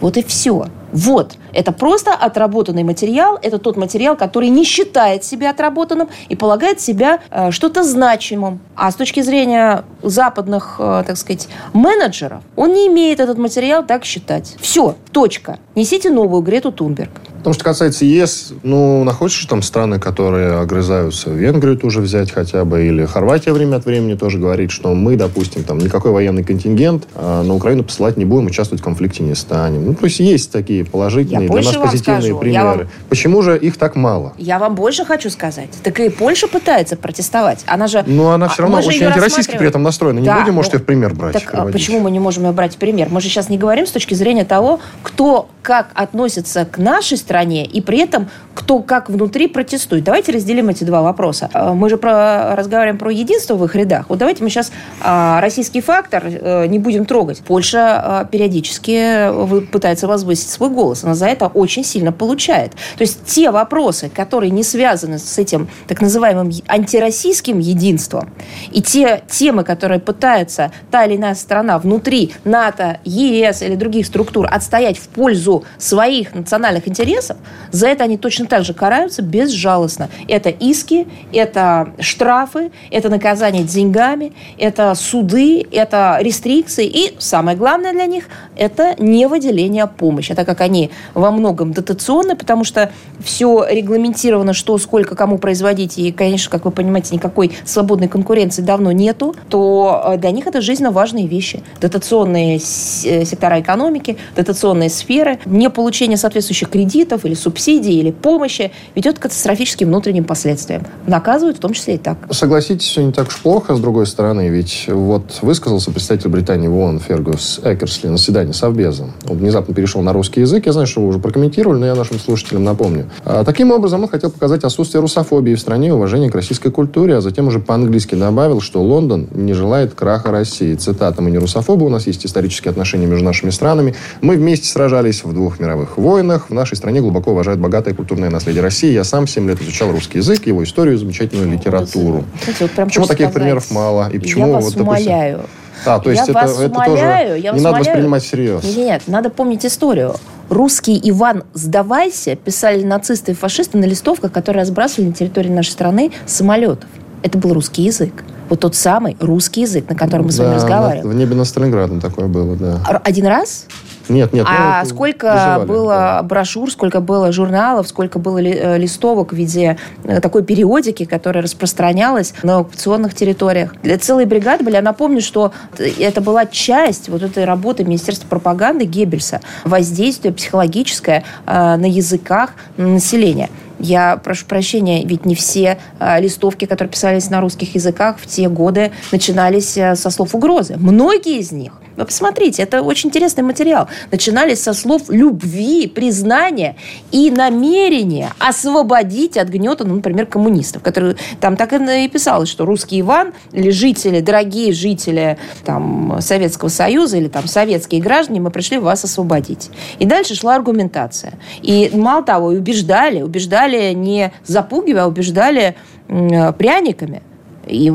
Вот 0.00 0.16
и 0.16 0.22
все. 0.22 0.66
Вот. 0.92 1.34
Это 1.52 1.72
просто 1.72 2.12
отработанный 2.14 2.84
материал. 2.84 3.38
Это 3.42 3.58
тот 3.58 3.76
материал, 3.76 4.16
который 4.16 4.48
не 4.48 4.64
считает 4.64 5.24
себя 5.24 5.50
отработанным 5.50 6.08
и 6.28 6.36
полагает 6.36 6.80
себя 6.80 7.20
э, 7.30 7.50
что-то 7.50 7.82
значимым. 7.82 8.60
А 8.74 8.90
с 8.90 8.94
точки 8.94 9.20
зрения 9.20 9.84
западных, 10.02 10.76
э, 10.78 11.04
так 11.06 11.16
сказать, 11.16 11.48
менеджеров, 11.72 12.42
он 12.56 12.72
не 12.72 12.86
имеет 12.88 13.20
этот 13.20 13.38
материал 13.38 13.84
так 13.84 14.04
считать. 14.04 14.56
Все, 14.60 14.96
точка. 15.12 15.58
Несите 15.74 16.10
новую 16.10 16.42
Грету 16.42 16.72
Тунберг. 16.72 17.10
Потому 17.42 17.54
что 17.54 17.64
касается 17.64 18.04
ЕС, 18.04 18.52
ну, 18.62 19.02
находишь 19.02 19.44
там 19.46 19.62
страны, 19.62 19.98
которые 19.98 20.60
огрызаются. 20.60 21.28
Венгрию 21.28 21.76
тоже 21.76 22.00
взять 22.00 22.30
хотя 22.30 22.64
бы. 22.64 22.86
Или 22.86 23.04
Хорватия 23.04 23.52
время 23.52 23.76
от 23.76 23.84
времени 23.84 24.14
тоже 24.14 24.38
говорит, 24.38 24.70
что 24.70 24.94
мы, 24.94 25.16
допустим, 25.16 25.64
там 25.64 25.78
никакой 25.78 26.12
военный 26.12 26.44
контингент 26.44 27.08
а 27.16 27.42
на 27.42 27.52
Украину 27.56 27.82
посылать 27.82 28.16
не 28.16 28.24
будем, 28.24 28.46
участвовать 28.46 28.80
в 28.80 28.84
конфликте 28.84 29.24
не 29.24 29.34
станем. 29.34 29.86
Ну, 29.86 29.94
то 29.94 30.04
есть 30.04 30.20
есть 30.20 30.52
такие 30.52 30.84
положительные, 30.84 31.48
для 31.48 31.62
нас 31.62 31.74
позитивные 31.74 32.22
скажу. 32.22 32.38
примеры. 32.38 32.64
Вам... 32.64 32.88
Почему 33.08 33.42
же 33.42 33.58
их 33.58 33.76
так 33.76 33.96
мало? 33.96 34.34
Я 34.38 34.60
вам 34.60 34.76
больше 34.76 35.04
хочу 35.04 35.28
сказать. 35.28 35.70
Так 35.82 35.98
и 35.98 36.10
Польша 36.10 36.46
пытается 36.46 36.94
протестовать. 36.94 37.64
Она 37.66 37.88
же... 37.88 38.04
Ну, 38.06 38.28
она 38.28 38.48
все 38.50 38.62
равно 38.62 38.78
очень 38.78 39.02
антироссийски 39.02 39.56
при 39.56 39.66
этом 39.66 39.82
настроена. 39.82 40.20
Не 40.20 40.26
да, 40.26 40.38
будем, 40.38 40.54
может, 40.54 40.74
ну, 40.74 40.78
в 40.78 40.84
пример 40.84 41.12
брать. 41.12 41.32
Так 41.32 41.50
а 41.54 41.64
почему 41.72 41.98
мы 41.98 42.12
не 42.12 42.20
можем 42.20 42.44
ее 42.44 42.52
брать 42.52 42.76
в 42.76 42.78
пример? 42.78 43.08
Мы 43.10 43.20
же 43.20 43.28
сейчас 43.28 43.48
не 43.48 43.58
говорим 43.58 43.84
с 43.84 43.90
точки 43.90 44.14
зрения 44.14 44.44
того, 44.44 44.78
кто 45.02 45.48
как 45.62 45.90
относится 45.94 46.64
к 46.64 46.78
нашей 46.78 47.16
стране 47.16 47.31
и 47.64 47.80
при 47.80 47.98
этом 47.98 48.28
кто 48.54 48.80
как 48.80 49.08
внутри 49.08 49.48
протестует. 49.48 50.04
Давайте 50.04 50.32
разделим 50.32 50.68
эти 50.68 50.84
два 50.84 51.02
вопроса. 51.02 51.48
Э, 51.52 51.72
мы 51.72 51.88
же 51.88 51.96
про, 51.96 52.54
разговариваем 52.54 52.98
про 52.98 53.10
единство 53.10 53.54
в 53.54 53.64
их 53.64 53.74
рядах. 53.74 54.06
Вот 54.08 54.18
давайте 54.18 54.42
мы 54.42 54.50
сейчас 54.50 54.72
а, 55.00 55.40
российский 55.40 55.80
фактор 55.80 56.24
э, 56.26 56.66
не 56.66 56.78
будем 56.78 57.06
трогать. 57.06 57.40
Польша 57.40 58.20
а, 58.20 58.24
периодически 58.24 59.66
пытается 59.70 60.06
возвысить 60.06 60.50
свой 60.50 60.70
голос. 60.70 61.04
Она 61.04 61.14
за 61.14 61.26
это 61.26 61.46
очень 61.46 61.84
сильно 61.84 62.12
получает. 62.12 62.72
То 62.72 63.02
есть 63.02 63.24
те 63.24 63.50
вопросы, 63.50 64.10
которые 64.14 64.50
не 64.50 64.62
связаны 64.62 65.18
с 65.18 65.38
этим 65.38 65.68
так 65.88 66.00
называемым 66.00 66.50
антироссийским 66.68 67.58
единством, 67.58 68.30
и 68.70 68.82
те 68.82 69.22
темы, 69.30 69.64
которые 69.64 70.00
пытается 70.00 70.72
та 70.90 71.04
или 71.04 71.16
иная 71.16 71.34
страна 71.34 71.78
внутри 71.78 72.32
НАТО, 72.44 72.98
ЕС 73.04 73.62
или 73.62 73.76
других 73.76 74.06
структур 74.06 74.46
отстоять 74.50 74.98
в 74.98 75.08
пользу 75.08 75.64
своих 75.78 76.34
национальных 76.34 76.88
интересов, 76.88 77.21
за 77.70 77.88
это 77.88 78.04
они 78.04 78.16
точно 78.16 78.46
так 78.46 78.64
же 78.64 78.74
караются 78.74 79.22
безжалостно. 79.22 80.08
Это 80.28 80.50
иски, 80.50 81.06
это 81.32 81.92
штрафы, 81.98 82.70
это 82.90 83.08
наказание 83.08 83.64
деньгами, 83.64 84.32
это 84.58 84.94
суды, 84.94 85.66
это 85.70 86.18
рестрикции. 86.20 86.86
И 86.86 87.14
самое 87.18 87.56
главное 87.56 87.92
для 87.92 88.06
них– 88.06 88.28
это 88.56 88.94
не 88.98 89.26
выделение 89.26 89.86
помощи. 89.86 90.34
Так 90.34 90.46
как 90.46 90.60
они 90.60 90.90
во 91.14 91.30
многом 91.30 91.72
дотационны, 91.72 92.36
потому 92.36 92.64
что 92.64 92.90
все 93.20 93.66
регламентировано, 93.68 94.52
что, 94.52 94.78
сколько, 94.78 95.14
кому 95.14 95.38
производить. 95.38 95.98
И, 95.98 96.12
конечно, 96.12 96.50
как 96.50 96.64
вы 96.64 96.70
понимаете, 96.70 97.14
никакой 97.14 97.52
свободной 97.64 98.08
конкуренции 98.08 98.62
давно 98.62 98.92
нету. 98.92 99.34
То 99.48 100.02
э, 100.06 100.16
для 100.18 100.30
них 100.30 100.46
это 100.46 100.60
жизненно 100.60 100.90
важные 100.90 101.26
вещи. 101.26 101.62
Дотационные 101.80 102.56
э, 102.56 103.24
сектора 103.24 103.60
экономики, 103.60 104.16
дотационные 104.34 104.90
сферы, 104.90 105.38
не 105.44 105.68
получение 105.70 106.16
соответствующих 106.16 106.70
кредитов 106.70 107.11
или 107.24 107.34
субсидий 107.34 107.98
или 108.00 108.10
помощи 108.10 108.72
ведет 108.94 109.18
к 109.18 109.22
катастрофическим 109.22 109.88
внутренним 109.88 110.24
последствиям. 110.24 110.82
Наказывают 111.06 111.58
в 111.58 111.60
том 111.60 111.72
числе 111.72 111.94
и 111.94 111.98
так. 111.98 112.18
Согласитесь, 112.30 112.86
все 112.86 113.02
не 113.02 113.12
так 113.12 113.28
уж 113.28 113.38
плохо, 113.38 113.76
с 113.76 113.80
другой 113.80 114.06
стороны, 114.06 114.48
ведь 114.48 114.86
вот 114.88 115.38
высказался 115.42 115.90
представитель 115.90 116.30
Британии 116.30 116.68
в 116.68 116.76
ООН 116.76 117.00
Фергус 117.00 117.60
Экерсли 117.64 118.08
на 118.08 118.16
заседании 118.16 118.52
Совбеза. 118.52 119.06
Он 119.28 119.38
внезапно 119.38 119.74
перешел 119.74 120.02
на 120.02 120.12
русский 120.12 120.40
язык. 120.40 120.66
Я 120.66 120.72
знаю, 120.72 120.86
что 120.86 121.00
вы 121.00 121.08
уже 121.08 121.18
прокомментировали, 121.18 121.78
но 121.78 121.86
я 121.86 121.94
нашим 121.94 122.18
слушателям 122.18 122.64
напомню. 122.64 123.10
А, 123.24 123.44
таким 123.44 123.70
образом, 123.70 124.02
он 124.02 124.08
хотел 124.08 124.30
показать 124.30 124.64
отсутствие 124.64 125.00
русофобии 125.00 125.54
в 125.54 125.60
стране 125.60 125.88
и 125.88 125.90
уважение 125.90 126.30
к 126.30 126.34
российской 126.34 126.70
культуре, 126.70 127.16
а 127.16 127.20
затем 127.20 127.48
уже 127.48 127.58
по-английски 127.58 128.14
добавил, 128.14 128.60
что 128.60 128.82
Лондон 128.82 129.28
не 129.34 129.52
желает 129.52 129.94
краха 129.94 130.30
России. 130.30 130.74
Цитата, 130.74 131.20
мы 131.20 131.30
не 131.30 131.38
русофобы, 131.38 131.84
у 131.84 131.88
нас 131.88 132.06
есть 132.06 132.24
исторические 132.24 132.70
отношения 132.70 133.06
между 133.06 133.24
нашими 133.24 133.50
странами. 133.50 133.94
Мы 134.20 134.36
вместе 134.36 134.68
сражались 134.68 135.24
в 135.24 135.32
двух 135.32 135.60
мировых 135.60 135.98
войнах. 135.98 136.48
В 136.48 136.54
нашей 136.54 136.76
стране 136.76 137.01
глубоко 137.02 137.32
уважают 137.32 137.60
богатое 137.60 137.94
культурное 137.94 138.30
наследие 138.30 138.62
России. 138.62 138.92
Я 138.92 139.04
сам 139.04 139.26
7 139.26 139.48
лет 139.48 139.60
изучал 139.60 139.90
русский 139.90 140.18
язык, 140.18 140.46
его 140.46 140.64
историю, 140.64 140.98
замечательную 140.98 141.50
литературу. 141.50 142.24
Знаете, 142.42 142.64
вот 142.76 142.86
почему 142.86 143.06
таких 143.06 143.26
сказать, 143.26 143.34
примеров 143.34 143.70
мало? 143.70 144.10
И 144.10 144.18
почему 144.18 144.46
я 144.46 144.52
вас 144.54 144.64
вот, 144.64 144.76
умоляю. 144.76 145.38
Допустим, 145.38 145.92
а, 145.92 145.98
то 145.98 146.10
есть 146.10 146.18
я 146.18 146.24
это, 146.24 146.32
вас 146.32 146.60
это 146.60 146.74
умоляю, 146.74 147.28
тоже 147.28 147.40
я 147.40 147.52
не 147.52 147.60
надо 147.60 147.68
умоляю. 147.68 147.84
воспринимать 147.84 148.22
всерьез. 148.22 148.64
Нет, 148.64 148.76
нет, 148.76 149.02
надо 149.06 149.30
помнить 149.30 149.66
историю. 149.66 150.14
Русский 150.48 151.00
Иван 151.02 151.44
«Сдавайся» 151.54 152.36
писали 152.36 152.82
нацисты 152.84 153.32
и 153.32 153.34
фашисты 153.34 153.78
на 153.78 153.84
листовках, 153.84 154.32
которые 154.32 154.62
разбрасывали 154.62 155.08
на 155.08 155.14
территории 155.14 155.48
нашей 155.48 155.70
страны 155.70 156.12
самолетов. 156.26 156.88
Это 157.22 157.38
был 157.38 157.54
русский 157.54 157.82
язык. 157.82 158.12
Вот 158.48 158.60
тот 158.60 158.74
самый 158.74 159.16
русский 159.18 159.62
язык, 159.62 159.88
на 159.88 159.96
котором 159.96 160.26
мы 160.26 160.32
с 160.32 160.38
вами 160.38 160.54
разговариваем. 160.54 161.08
в 161.08 161.14
небе 161.14 161.34
над 161.34 161.46
Сталинградом 161.46 162.00
такое 162.00 162.26
было, 162.26 162.54
да. 162.56 163.00
Один 163.02 163.26
раз? 163.26 163.66
Нет, 164.08 164.32
нет. 164.32 164.46
А 164.48 164.82
ну, 164.82 164.88
сколько 164.88 165.32
вызывали, 165.32 165.66
было 165.66 165.94
да. 165.94 166.22
брошюр, 166.22 166.70
сколько 166.70 167.00
было 167.00 167.32
журналов, 167.32 167.88
сколько 167.88 168.18
было 168.18 168.38
э, 168.38 168.78
листовок 168.78 169.32
в 169.32 169.36
виде 169.36 169.78
э, 170.04 170.20
такой 170.20 170.42
периодики, 170.42 171.04
которая 171.04 171.42
распространялась 171.42 172.34
на 172.42 172.58
оккупационных 172.58 173.14
территориях. 173.14 173.74
Для 173.82 173.98
целой 173.98 174.24
бригады 174.24 174.64
были. 174.64 174.74
Я 174.74 174.82
напомню, 174.82 175.20
что 175.20 175.52
это 175.78 176.20
была 176.20 176.46
часть 176.46 177.08
вот 177.08 177.22
этой 177.22 177.44
работы 177.44 177.84
Министерства 177.84 178.28
пропаганды 178.28 178.84
Геббельса. 178.84 179.40
Воздействие 179.64 180.32
психологическое 180.32 181.24
э, 181.46 181.76
на 181.76 181.86
языках 181.86 182.50
населения. 182.76 183.48
Я 183.82 184.16
прошу 184.16 184.46
прощения, 184.46 185.04
ведь 185.04 185.26
не 185.26 185.34
все 185.34 185.78
э, 185.98 186.20
листовки, 186.20 186.66
которые 186.66 186.92
писались 186.92 187.30
на 187.30 187.40
русских 187.40 187.74
языках 187.74 188.16
в 188.20 188.26
те 188.28 188.48
годы, 188.48 188.92
начинались 189.10 189.76
э, 189.76 189.96
со 189.96 190.10
слов 190.10 190.36
угрозы. 190.36 190.76
Многие 190.78 191.38
из 191.40 191.50
них 191.50 191.72
вы 191.96 192.06
посмотрите, 192.06 192.62
это 192.62 192.82
очень 192.82 193.10
интересный 193.10 193.44
материал. 193.44 193.88
Начинались 194.10 194.62
со 194.62 194.72
слов 194.72 195.02
любви, 195.08 195.86
признания 195.86 196.76
и 197.10 197.30
намерения 197.30 198.30
освободить 198.38 199.36
от 199.36 199.48
гнета, 199.48 199.84
ну, 199.84 199.96
например, 199.96 200.26
коммунистов, 200.26 200.82
которые 200.82 201.16
там 201.40 201.56
так 201.56 201.72
и 201.72 202.08
писалось, 202.08 202.48
что 202.48 202.64
русский 202.64 203.00
Иван 203.00 203.32
или 203.52 203.70
жители, 203.70 204.20
дорогие 204.20 204.72
жители 204.72 205.38
там, 205.64 206.18
Советского 206.20 206.68
Союза 206.68 207.18
или 207.18 207.28
там 207.28 207.46
советские 207.46 208.00
граждане, 208.00 208.40
мы 208.40 208.50
пришли 208.50 208.78
вас 208.78 209.04
освободить. 209.04 209.70
И 209.98 210.06
дальше 210.06 210.34
шла 210.34 210.56
аргументация. 210.56 211.34
И 211.60 211.90
мало 211.92 212.22
того, 212.22 212.48
убеждали, 212.48 213.22
убеждали 213.22 213.71
не 213.76 214.32
запугивая, 214.44 215.04
а 215.04 215.06
убеждали 215.06 215.76
пряниками– 216.08 217.22
и 217.66 217.92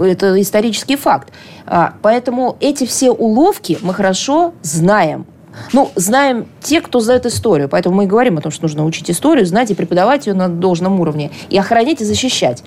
это 0.00 0.40
исторический 0.40 0.96
факт. 0.96 1.32
А, 1.66 1.94
поэтому 2.02 2.56
эти 2.60 2.84
все 2.84 3.10
уловки 3.10 3.78
мы 3.82 3.94
хорошо 3.94 4.52
знаем. 4.62 5.26
Ну, 5.72 5.90
знаем 5.94 6.46
те, 6.66 6.80
кто 6.80 6.98
знает 6.98 7.26
историю. 7.26 7.68
Поэтому 7.68 7.94
мы 7.94 8.04
и 8.04 8.06
говорим 8.06 8.38
о 8.38 8.40
том, 8.40 8.50
что 8.50 8.64
нужно 8.64 8.84
учить 8.84 9.08
историю, 9.08 9.46
знать 9.46 9.70
и 9.70 9.74
преподавать 9.74 10.26
ее 10.26 10.34
на 10.34 10.48
должном 10.48 11.00
уровне. 11.00 11.30
И 11.48 11.56
охранять, 11.56 12.00
и 12.00 12.04
защищать. 12.04 12.64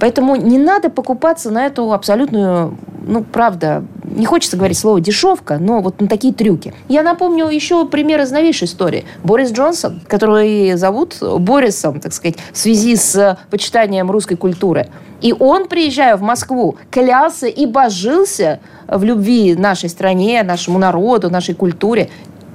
Поэтому 0.00 0.36
не 0.36 0.58
надо 0.58 0.88
покупаться 0.88 1.50
на 1.50 1.66
эту 1.66 1.92
абсолютную, 1.92 2.78
ну, 3.06 3.22
правда, 3.22 3.84
не 4.04 4.24
хочется 4.24 4.56
говорить 4.56 4.78
слово 4.78 5.02
дешевка, 5.02 5.58
но 5.58 5.80
вот 5.80 6.00
на 6.00 6.08
такие 6.08 6.32
трюки. 6.32 6.72
Я 6.88 7.02
напомню 7.02 7.48
еще 7.48 7.86
пример 7.86 8.22
из 8.22 8.30
новейшей 8.30 8.66
истории. 8.66 9.04
Борис 9.22 9.52
Джонсон, 9.52 10.00
которого 10.08 10.42
и 10.42 10.74
зовут 10.74 11.18
Борисом, 11.20 12.00
так 12.00 12.14
сказать, 12.14 12.36
в 12.52 12.58
связи 12.58 12.96
с 12.96 13.38
почитанием 13.50 14.10
русской 14.10 14.36
культуры. 14.36 14.88
И 15.20 15.32
он, 15.38 15.68
приезжая 15.68 16.16
в 16.16 16.22
Москву, 16.22 16.76
клялся 16.90 17.46
и 17.46 17.64
божился 17.66 18.60
в 18.88 19.04
любви 19.04 19.54
нашей 19.54 19.88
стране, 19.88 20.42
нашему 20.42 20.78
народу, 20.78 21.30
нашей 21.30 21.54
культуре. 21.54 22.10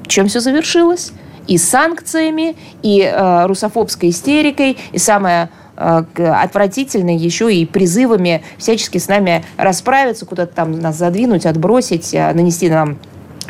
Чем 0.07 0.27
все 0.27 0.39
завершилось? 0.39 1.11
И 1.47 1.57
санкциями, 1.57 2.55
и 2.83 3.01
э, 3.01 3.45
русофобской 3.45 4.09
истерикой, 4.09 4.77
и 4.91 4.97
самое 4.97 5.49
э, 5.77 6.03
отвратительное 6.17 7.15
еще 7.15 7.53
и 7.53 7.65
призывами 7.65 8.43
всячески 8.57 8.97
с 8.97 9.07
нами 9.07 9.45
расправиться, 9.55 10.25
куда-то 10.25 10.53
там 10.53 10.79
нас 10.79 10.97
задвинуть, 10.97 11.45
отбросить, 11.45 12.13
э, 12.13 12.33
нанести 12.33 12.69
нам 12.69 12.97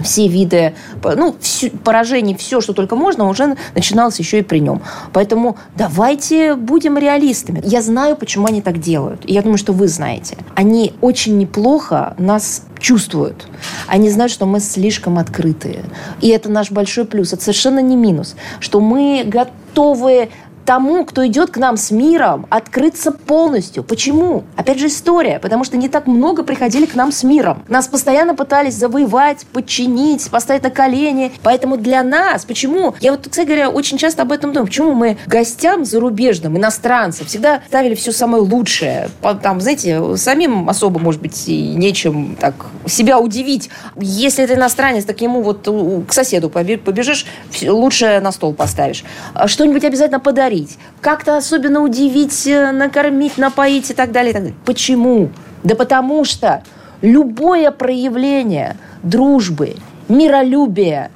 все 0.04 0.28
виды, 0.28 0.74
ну, 1.04 1.36
поражений, 1.84 2.36
все, 2.36 2.62
что 2.62 2.74
только 2.74 2.96
можно, 2.96 3.28
уже 3.28 3.56
начиналось 3.76 4.20
еще 4.20 4.40
и 4.40 4.42
при 4.42 4.60
нем. 4.60 4.82
Поэтому 5.14 5.58
давайте 5.76 6.56
будем 6.56 6.98
реалистами. 6.98 7.62
Я 7.64 7.82
знаю, 7.82 8.16
почему 8.16 8.48
они 8.48 8.62
так 8.62 8.80
делают. 8.80 9.22
И 9.26 9.34
я 9.34 9.42
думаю, 9.42 9.58
что 9.58 9.74
вы 9.74 9.88
знаете. 9.88 10.38
Они 10.56 10.94
очень 11.02 11.38
неплохо 11.38 12.16
нас 12.18 12.64
чувствуют. 12.80 13.48
Они 13.88 14.10
знают, 14.10 14.32
что 14.32 14.46
мы 14.46 14.60
слишком 14.60 15.18
открытые. 15.18 15.84
И 16.22 16.30
это 16.30 16.50
наш 16.50 16.72
большой 16.72 17.06
плюс. 17.06 17.34
Это 17.34 17.42
совершенно 17.42 17.80
не 17.80 17.96
минус. 17.96 18.36
Что 18.60 18.80
мы 18.80 19.24
готовы 19.26 20.30
тому, 20.68 21.06
кто 21.06 21.26
идет 21.26 21.50
к 21.50 21.58
нам 21.58 21.78
с 21.78 21.92
миром, 21.92 22.46
открыться 22.50 23.14
полностью. 23.14 23.86
Почему? 23.86 24.44
Опять 24.58 24.80
же 24.80 24.88
история. 24.88 25.40
Потому 25.40 25.64
что 25.64 25.78
не 25.78 25.88
так 25.88 26.08
много 26.08 26.44
приходили 26.44 26.86
к 26.86 26.94
нам 26.94 27.14
с 27.14 27.24
миром. 27.24 27.64
Нас 27.70 27.88
постоянно 27.88 28.36
пытались 28.36 28.76
завоевать, 28.76 29.46
подчинить, 29.54 30.30
поставить 30.30 30.64
на 30.64 30.70
колени. 30.70 31.32
Поэтому 31.42 31.78
для 31.78 32.04
нас, 32.04 32.44
почему? 32.44 32.96
Я 33.00 33.12
вот, 33.12 33.30
кстати 33.30 33.48
говоря, 33.48 33.70
очень 33.70 33.98
часто 33.98 34.24
об 34.24 34.34
этом 34.34 34.52
думаю. 34.52 34.68
Почему 34.68 34.94
мы 34.94 35.18
гостям 35.26 35.86
зарубежным, 35.86 36.58
иностранцам, 36.58 37.28
всегда 37.28 37.62
ставили 37.66 37.96
все 37.96 38.12
самое 38.12 38.44
лучшее? 38.44 39.10
Там, 39.42 39.62
знаете, 39.62 40.18
самим 40.18 40.68
особо, 40.68 41.00
может 41.00 41.22
быть, 41.22 41.48
и 41.48 41.76
нечем 41.76 42.36
так 42.38 42.66
себя 42.86 43.20
удивить. 43.20 43.70
Если 43.96 44.44
это 44.44 44.56
иностранец, 44.56 45.06
так 45.06 45.22
ему 45.22 45.42
вот 45.42 45.66
к 46.10 46.12
соседу 46.12 46.50
побежишь, 46.50 47.26
лучше 47.64 48.20
на 48.20 48.34
стол 48.34 48.54
поставишь. 48.54 49.06
А 49.34 49.48
что-нибудь 49.48 49.86
обязательно 49.86 50.20
подарить. 50.58 50.78
Как-то 51.02 51.38
особенно 51.38 51.82
удивить, 51.82 52.48
э, 52.48 52.72
накормить, 52.72 53.38
напоить 53.38 53.90
и 53.92 53.94
так 53.94 54.12
далее. 54.12 54.32
И 54.32 54.34
так 54.34 54.44
далее. 54.44 54.58
Почему? 54.66 55.30
Да 55.64 55.76
потому 55.76 56.26
что 56.26 56.64
любое 57.02 57.72
проявление 57.72 58.78
дружбы, 59.04 59.76
миролюбия, 60.10 61.12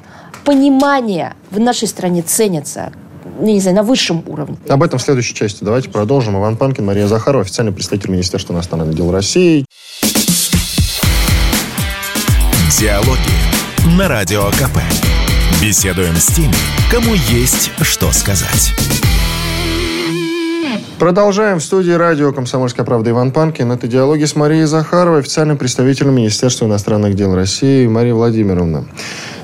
понимания 0.46 1.36
в 1.52 1.60
нашей 1.60 1.88
стране 1.88 2.22
ценится 2.22 2.92
ну, 3.40 3.48
не 3.48 3.60
знаю, 3.60 3.78
на 3.78 3.84
высшем 3.84 4.24
уровне. 4.28 4.58
Об 4.68 4.84
этом 4.84 5.00
в 5.00 5.02
следующей 5.02 5.34
части. 5.34 5.64
Давайте 5.64 5.90
продолжим. 5.90 6.38
Иван 6.38 6.58
Панкин, 6.58 6.86
Мария 6.86 7.08
Захарова, 7.08 7.44
официальный 7.44 7.72
представитель 7.72 8.12
Министерства 8.12 8.54
иностранных 8.54 8.94
дел 8.96 9.12
России. 9.12 9.66
Диалоги 12.80 13.98
на 13.98 14.08
Радио 14.08 14.50
КП. 14.52 14.80
Беседуем 15.62 16.16
с 16.16 16.28
теми, 16.28 16.56
кому 16.90 17.14
есть 17.14 17.72
что 17.82 18.12
сказать. 18.12 18.74
Продолжаем 21.02 21.58
в 21.58 21.64
студии 21.64 21.94
радио 21.94 22.32
«Комсомольская 22.32 22.86
правда» 22.86 23.10
Иван 23.10 23.32
Панкин. 23.32 23.72
Это 23.72 23.88
диалоги 23.88 24.26
с 24.26 24.36
Марией 24.36 24.66
Захаровой, 24.66 25.22
официальным 25.22 25.58
представителем 25.58 26.14
Министерства 26.14 26.66
иностранных 26.66 27.16
дел 27.16 27.34
России 27.34 27.88
Мария 27.88 28.14
Владимировна. 28.14 28.86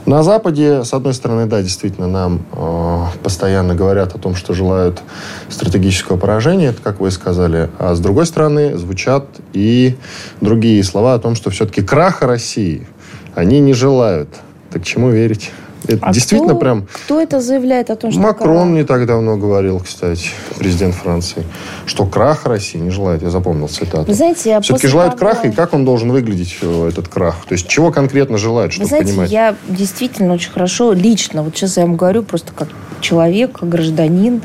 На 0.06 0.22
Западе, 0.22 0.84
с 0.84 0.94
одной 0.94 1.16
стороны, 1.16 1.48
да, 1.48 1.64
действительно, 1.64 2.06
нам 2.08 2.46
э, 2.54 3.06
постоянно 3.24 3.74
говорят 3.74 4.14
о 4.14 4.20
том, 4.20 4.36
что 4.36 4.54
желают 4.54 5.02
стратегического 5.50 6.18
поражения, 6.18 6.68
это 6.68 6.82
как 6.84 7.00
вы 7.00 7.10
сказали, 7.10 7.72
а 7.80 7.96
с 7.96 8.00
другой 8.00 8.28
стороны 8.28 8.78
звучат 8.78 9.26
и 9.54 9.96
другие 10.42 10.84
слова 10.84 11.16
о 11.16 11.20
том, 11.20 11.34
что 11.34 11.50
все-таки 11.50 11.82
краха 11.82 12.28
России 12.28 12.86
они 13.34 13.62
не 13.62 13.74
желают. 13.74 14.30
Так 14.72 14.84
чему 14.84 15.10
верить? 15.10 15.52
Это 15.88 16.06
а 16.06 16.14
действительно 16.14 16.54
кто, 16.54 16.60
прям... 16.60 16.88
Кто 17.06 17.22
это 17.22 17.40
заявляет 17.40 17.90
о 17.90 17.96
том, 17.96 18.12
что... 18.12 18.20
Макрон 18.20 18.74
не 18.74 18.84
так 18.84 19.06
давно 19.06 19.38
говорил, 19.38 19.80
кстати, 19.80 20.30
президент 20.58 20.96
Франции, 20.96 21.44
что 21.86 22.06
крах 22.06 22.46
России 22.46 22.78
не 22.78 22.90
желает. 22.90 23.22
Я 23.22 23.30
запомнил 23.30 23.68
цитату. 23.68 24.06
Вы 24.06 24.14
знаете, 24.14 24.50
я 24.50 24.62
Все-таки 24.62 24.88
желает 24.88 25.18
того... 25.18 25.32
краха, 25.32 25.48
и 25.48 25.52
как 25.52 25.74
он 25.74 25.86
должен 25.86 26.12
выглядеть, 26.12 26.58
э, 26.62 26.90
этот 26.90 27.08
крах? 27.08 27.46
То 27.48 27.54
есть 27.54 27.68
чего 27.68 27.92
конкретно 27.92 28.38
желает, 28.38 28.74
чтобы 28.74 28.86
Вы 28.86 28.90
знаете, 28.90 29.12
понимать? 29.12 29.32
я 29.32 29.56
действительно 29.68 30.34
очень 30.34 30.52
хорошо, 30.52 30.94
лично, 30.94 31.44
вот 31.44 31.56
сейчас 31.56 31.78
я 31.78 31.84
вам 31.84 31.96
говорю, 31.96 32.24
просто 32.24 32.52
как 32.54 32.70
человек, 33.00 33.60
как 33.60 33.70
гражданин, 33.70 34.42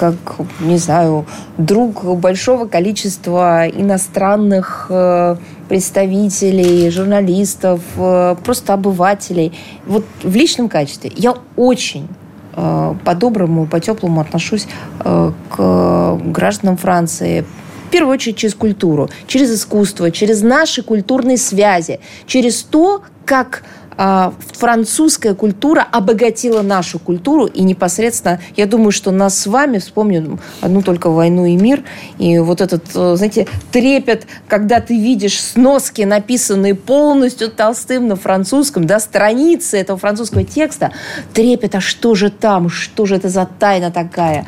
как, 0.00 0.14
не 0.60 0.78
знаю, 0.78 1.26
друг 1.58 2.04
большого 2.16 2.64
количества 2.64 3.68
иностранных 3.68 4.86
э, 4.88 5.36
представителей, 5.68 6.88
журналистов, 6.88 7.82
э, 7.98 8.34
просто 8.42 8.72
обывателей. 8.72 9.52
Вот 9.84 10.06
в 10.22 10.34
личном 10.34 10.70
качестве 10.70 11.12
я 11.14 11.34
очень 11.54 12.08
э, 12.56 12.94
по-доброму, 13.04 13.66
по-теплому 13.66 14.22
отношусь 14.22 14.66
к 15.00 16.18
гражданам 16.24 16.78
Франции, 16.78 17.44
в 17.88 17.90
первую 17.90 18.14
очередь 18.14 18.36
через 18.38 18.54
культуру, 18.54 19.10
через 19.26 19.52
искусство, 19.54 20.10
через 20.10 20.40
наши 20.40 20.82
культурные 20.82 21.36
связи, 21.36 22.00
через 22.26 22.62
то, 22.62 23.02
как 23.26 23.64
французская 24.00 25.34
культура 25.34 25.86
обогатила 25.92 26.62
нашу 26.62 26.98
культуру, 26.98 27.44
и 27.44 27.62
непосредственно, 27.62 28.40
я 28.56 28.64
думаю, 28.64 28.92
что 28.92 29.10
нас 29.10 29.38
с 29.38 29.46
вами, 29.46 29.76
вспомню 29.76 30.38
одну 30.62 30.80
только 30.80 31.10
«Войну 31.10 31.44
и 31.44 31.54
мир», 31.54 31.82
и 32.18 32.38
вот 32.38 32.62
этот, 32.62 32.84
э, 32.94 33.16
знаете, 33.16 33.46
трепет, 33.70 34.26
когда 34.48 34.80
ты 34.80 34.98
видишь 34.98 35.38
сноски, 35.38 36.00
написанные 36.02 36.74
полностью 36.74 37.50
Толстым 37.50 38.08
на 38.08 38.16
французском, 38.16 38.86
да, 38.86 39.00
страницы 39.00 39.76
этого 39.76 39.98
французского 39.98 40.44
текста, 40.44 40.92
трепет, 41.34 41.74
а 41.74 41.82
что 41.82 42.14
же 42.14 42.30
там, 42.30 42.70
что 42.70 43.04
же 43.04 43.16
это 43.16 43.28
за 43.28 43.46
тайна 43.58 43.90
такая? 43.90 44.46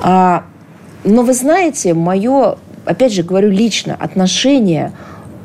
А, 0.00 0.44
но 1.04 1.22
вы 1.24 1.34
знаете, 1.34 1.92
мое, 1.92 2.56
опять 2.86 3.12
же 3.12 3.22
говорю 3.22 3.50
лично, 3.50 3.94
отношение 4.00 4.92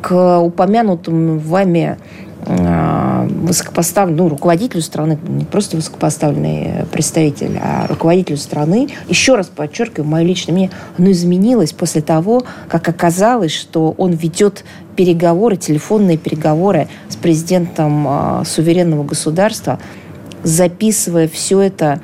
к 0.01 0.39
упомянутым 0.39 1.39
вами 1.39 1.97
а, 1.99 2.26
высокопоставленный, 2.47 4.23
ну, 4.23 4.29
руководителю 4.29 4.81
страны, 4.81 5.19
не 5.27 5.43
просто 5.43 5.75
высокопоставленный 5.75 6.85
представитель, 6.91 7.59
а 7.61 7.87
руководителю 7.87 8.37
страны, 8.37 8.89
еще 9.09 9.35
раз 9.35 9.47
подчеркиваю, 9.47 10.07
мое 10.07 10.23
личное 10.23 10.53
мнение, 10.53 10.71
оно 10.97 11.11
изменилось 11.11 11.73
после 11.73 12.01
того, 12.01 12.43
как 12.69 12.87
оказалось, 12.87 13.51
что 13.51 13.93
он 13.97 14.11
ведет 14.13 14.63
переговоры, 14.95 15.57
телефонные 15.57 16.17
переговоры 16.17 16.87
с 17.09 17.17
президентом 17.17 18.07
э, 18.07 18.43
суверенного 18.45 19.03
государства, 19.03 19.79
записывая 20.43 21.27
все 21.27 21.59
это 21.59 21.99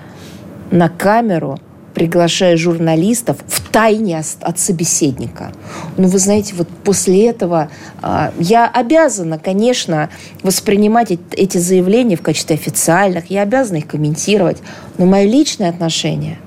на 0.72 0.90
камеру– 0.90 1.58
приглашая 1.94 2.58
журналистов 2.58 3.38
в 3.48 3.70
тайне 3.70 4.22
от 4.42 4.60
собеседника. 4.60 5.52
Ну, 5.98 6.08
вы 6.08 6.20
знаете, 6.20 6.56
вот 6.56 6.68
после 6.84 7.28
этого 7.28 7.70
э, 8.02 8.32
я 8.40 8.68
обязана, 8.68 9.38
конечно, 9.38 10.10
воспринимать 10.42 11.12
эти 11.32 11.58
заявления 11.58 12.16
в 12.16 12.22
качестве 12.22 12.56
официальных, 12.56 13.30
я 13.30 13.44
обязана 13.44 13.78
их 13.78 13.88
комментировать, 13.88 14.58
но 14.98 15.06
мое 15.06 15.26
личное 15.26 15.70
отношение, 15.70 16.40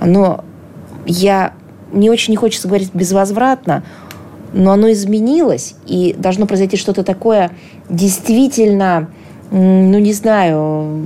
оно, 0.00 0.44
я, 1.06 1.54
мне 1.92 2.10
очень 2.10 2.32
не 2.32 2.36
хочется 2.36 2.68
говорить 2.68 2.90
безвозвратно, 2.94 3.84
но 4.52 4.70
оно 4.72 4.90
изменилось, 4.92 5.74
и 5.86 6.14
должно 6.16 6.46
произойти 6.46 6.76
что-то 6.76 7.02
такое 7.02 7.50
действительно 7.88 9.10
ну, 9.56 9.98
не 10.00 10.12
знаю, 10.12 11.04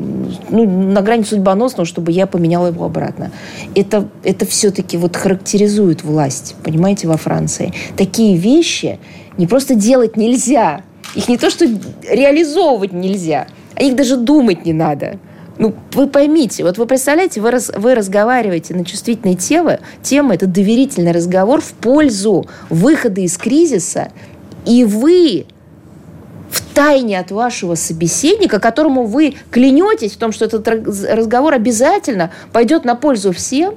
ну, 0.48 0.90
на 0.90 1.02
грани 1.02 1.22
судьбоносного, 1.22 1.84
чтобы 1.84 2.12
я 2.12 2.26
поменяла 2.26 2.68
его 2.68 2.86
обратно. 2.86 3.30
Это, 3.74 4.08
это 4.24 4.46
все-таки 4.46 4.96
вот 4.96 5.16
характеризует 5.16 6.02
власть, 6.02 6.56
понимаете, 6.64 7.08
во 7.08 7.18
Франции. 7.18 7.74
Такие 7.98 8.38
вещи 8.38 8.98
не 9.36 9.46
просто 9.46 9.74
делать 9.74 10.16
нельзя, 10.16 10.80
их 11.14 11.28
не 11.28 11.36
то, 11.36 11.50
что 11.50 11.66
реализовывать 12.10 12.94
нельзя, 12.94 13.48
а 13.74 13.82
их 13.82 13.96
даже 13.96 14.16
думать 14.16 14.64
не 14.64 14.72
надо. 14.72 15.18
Ну, 15.58 15.74
вы 15.92 16.06
поймите, 16.06 16.62
вот 16.64 16.78
вы 16.78 16.86
представляете, 16.86 17.42
вы, 17.42 17.50
раз, 17.50 17.70
вы 17.76 17.94
разговариваете 17.94 18.74
на 18.74 18.84
чувствительные 18.86 19.34
темы, 19.34 19.80
темы, 20.02 20.36
это 20.36 20.46
доверительный 20.46 21.12
разговор 21.12 21.60
в 21.60 21.72
пользу 21.72 22.46
выхода 22.70 23.20
из 23.20 23.36
кризиса, 23.36 24.08
и 24.64 24.84
вы 24.84 25.46
в 26.50 26.60
тайне 26.74 27.18
от 27.18 27.30
вашего 27.30 27.74
собеседника, 27.74 28.60
которому 28.60 29.04
вы 29.04 29.34
клянетесь 29.50 30.12
в 30.12 30.18
том, 30.18 30.32
что 30.32 30.44
этот 30.44 30.66
разговор 30.68 31.54
обязательно 31.54 32.30
пойдет 32.52 32.84
на 32.84 32.94
пользу 32.94 33.32
всем, 33.32 33.74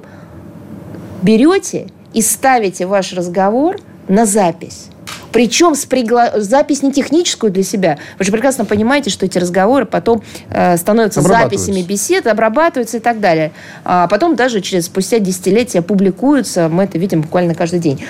берете 1.22 1.88
и 2.12 2.22
ставите 2.22 2.86
ваш 2.86 3.12
разговор 3.12 3.76
на 4.08 4.26
запись. 4.26 4.86
Причем 5.32 5.74
с 5.74 5.86
пригла... 5.86 6.32
запись 6.36 6.82
не 6.82 6.92
техническую 6.92 7.50
для 7.50 7.62
себя. 7.62 7.98
Вы 8.18 8.24
же 8.26 8.32
прекрасно 8.32 8.64
понимаете, 8.64 9.10
что 9.10 9.24
эти 9.24 9.38
разговоры 9.38 9.86
потом 9.86 10.22
э, 10.50 10.76
становятся 10.76 11.22
записями 11.22 11.82
бесед, 11.82 12.26
обрабатываются 12.26 12.98
и 12.98 13.00
так 13.00 13.18
далее. 13.18 13.52
А 13.84 14.06
потом 14.08 14.36
даже 14.36 14.60
через 14.60 14.86
спустя 14.86 15.18
десятилетия 15.18 15.80
публикуются. 15.80 16.68
Мы 16.68 16.84
это 16.84 16.98
видим 16.98 17.22
буквально 17.22 17.54
каждый 17.54 17.80
день. 17.80 18.04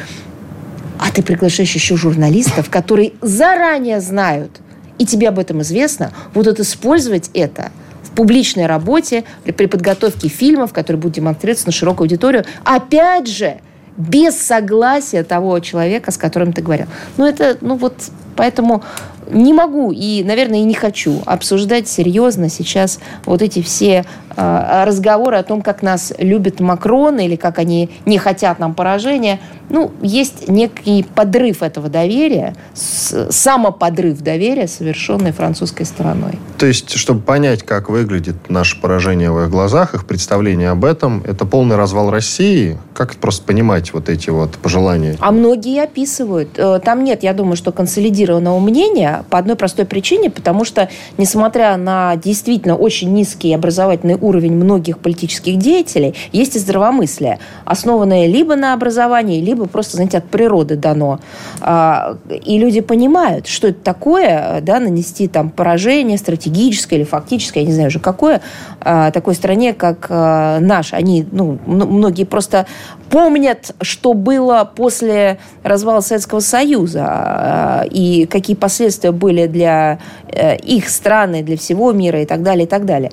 А 1.02 1.10
ты 1.10 1.22
приглашаешь 1.22 1.74
еще 1.74 1.96
журналистов, 1.96 2.70
которые 2.70 3.12
заранее 3.20 4.00
знают, 4.00 4.60
и 4.98 5.04
тебе 5.04 5.28
об 5.28 5.38
этом 5.40 5.60
известно, 5.62 6.12
будут 6.32 6.60
использовать 6.60 7.28
это 7.34 7.72
в 8.04 8.12
публичной 8.12 8.66
работе, 8.66 9.24
при 9.44 9.66
подготовке 9.66 10.28
фильмов, 10.28 10.72
которые 10.72 11.00
будут 11.00 11.16
демонстрироваться 11.16 11.66
на 11.66 11.72
широкую 11.72 12.04
аудиторию. 12.04 12.44
Опять 12.62 13.26
же, 13.26 13.56
без 13.96 14.40
согласия 14.40 15.24
того 15.24 15.58
человека, 15.58 16.12
с 16.12 16.16
которым 16.16 16.52
ты 16.52 16.62
говорил. 16.62 16.86
Ну, 17.16 17.26
это, 17.26 17.58
ну 17.60 17.74
вот, 17.74 17.94
поэтому 18.36 18.82
не 19.30 19.52
могу 19.52 19.92
и, 19.92 20.22
наверное, 20.22 20.60
и 20.60 20.64
не 20.64 20.74
хочу 20.74 21.20
обсуждать 21.26 21.88
серьезно 21.88 22.48
сейчас 22.48 22.98
вот 23.24 23.42
эти 23.42 23.62
все 23.62 24.04
э, 24.36 24.84
разговоры 24.84 25.36
о 25.36 25.42
том, 25.42 25.62
как 25.62 25.82
нас 25.82 26.12
любит 26.18 26.60
Макрон 26.60 27.18
или 27.18 27.36
как 27.36 27.58
они 27.58 27.90
не 28.06 28.18
хотят 28.18 28.58
нам 28.58 28.74
поражения. 28.74 29.40
Ну, 29.72 29.90
есть 30.02 30.48
некий 30.48 31.02
подрыв 31.02 31.62
этого 31.62 31.88
доверия, 31.88 32.54
самоподрыв 32.74 34.20
доверия, 34.20 34.68
совершенный 34.68 35.32
французской 35.32 35.84
стороной. 35.84 36.38
То 36.58 36.66
есть, 36.66 36.92
чтобы 36.96 37.20
понять, 37.20 37.62
как 37.62 37.88
выглядит 37.88 38.50
наше 38.50 38.78
поражение 38.80 39.30
в 39.30 39.42
их 39.42 39.50
глазах, 39.50 39.94
их 39.94 40.06
представление 40.06 40.68
об 40.70 40.84
этом, 40.84 41.24
это 41.26 41.46
полный 41.46 41.76
развал 41.76 42.10
России? 42.10 42.78
Как 42.92 43.14
просто 43.16 43.44
понимать 43.44 43.94
вот 43.94 44.10
эти 44.10 44.28
вот 44.28 44.52
пожелания? 44.58 45.16
А 45.20 45.32
многие 45.32 45.82
описывают. 45.82 46.50
Э, 46.58 46.78
там 46.78 47.02
нет, 47.02 47.22
я 47.22 47.32
думаю, 47.32 47.56
что 47.56 47.72
консолидированного 47.72 48.60
мнения 48.60 49.24
по 49.30 49.38
одной 49.38 49.56
простой 49.56 49.86
причине, 49.86 50.28
потому 50.28 50.66
что, 50.66 50.90
несмотря 51.16 51.78
на 51.78 52.16
действительно 52.16 52.76
очень 52.76 53.12
низкий 53.14 53.54
образовательный 53.54 54.18
уровень 54.20 54.52
многих 54.52 54.98
политических 54.98 55.56
деятелей, 55.56 56.14
есть 56.32 56.56
и 56.56 56.58
здравомыслие, 56.58 57.38
основанное 57.64 58.26
либо 58.26 58.54
на 58.54 58.74
образовании, 58.74 59.40
либо 59.40 59.61
просто, 59.66 59.96
знаете, 59.96 60.18
от 60.18 60.24
природы 60.24 60.76
дано. 60.76 61.20
А, 61.60 62.16
и 62.28 62.58
люди 62.58 62.80
понимают, 62.80 63.46
что 63.46 63.68
это 63.68 63.80
такое, 63.82 64.60
да, 64.62 64.80
нанести 64.80 65.28
там 65.28 65.50
поражение 65.50 66.18
стратегическое 66.18 66.96
или 66.96 67.04
фактическое, 67.04 67.62
я 67.62 67.68
не 67.68 67.74
знаю 67.74 67.88
уже 67.88 68.00
какое, 68.00 68.40
а, 68.80 69.10
такой 69.10 69.34
стране, 69.34 69.74
как 69.74 70.06
а, 70.08 70.60
наш. 70.60 70.92
Они, 70.92 71.26
ну, 71.30 71.58
многие 71.66 72.24
просто 72.24 72.66
помнят, 73.10 73.74
что 73.80 74.14
было 74.14 74.70
после 74.74 75.38
развала 75.62 76.00
Советского 76.00 76.40
Союза 76.40 77.86
и 77.90 78.26
какие 78.30 78.56
последствия 78.56 79.12
были 79.12 79.46
для 79.46 79.98
э, 80.28 80.56
их 80.56 80.88
страны, 80.88 81.42
для 81.42 81.58
всего 81.58 81.92
мира 81.92 82.22
и 82.22 82.24
так 82.24 82.42
далее, 82.42 82.64
и 82.64 82.68
так 82.68 82.86
далее. 82.86 83.12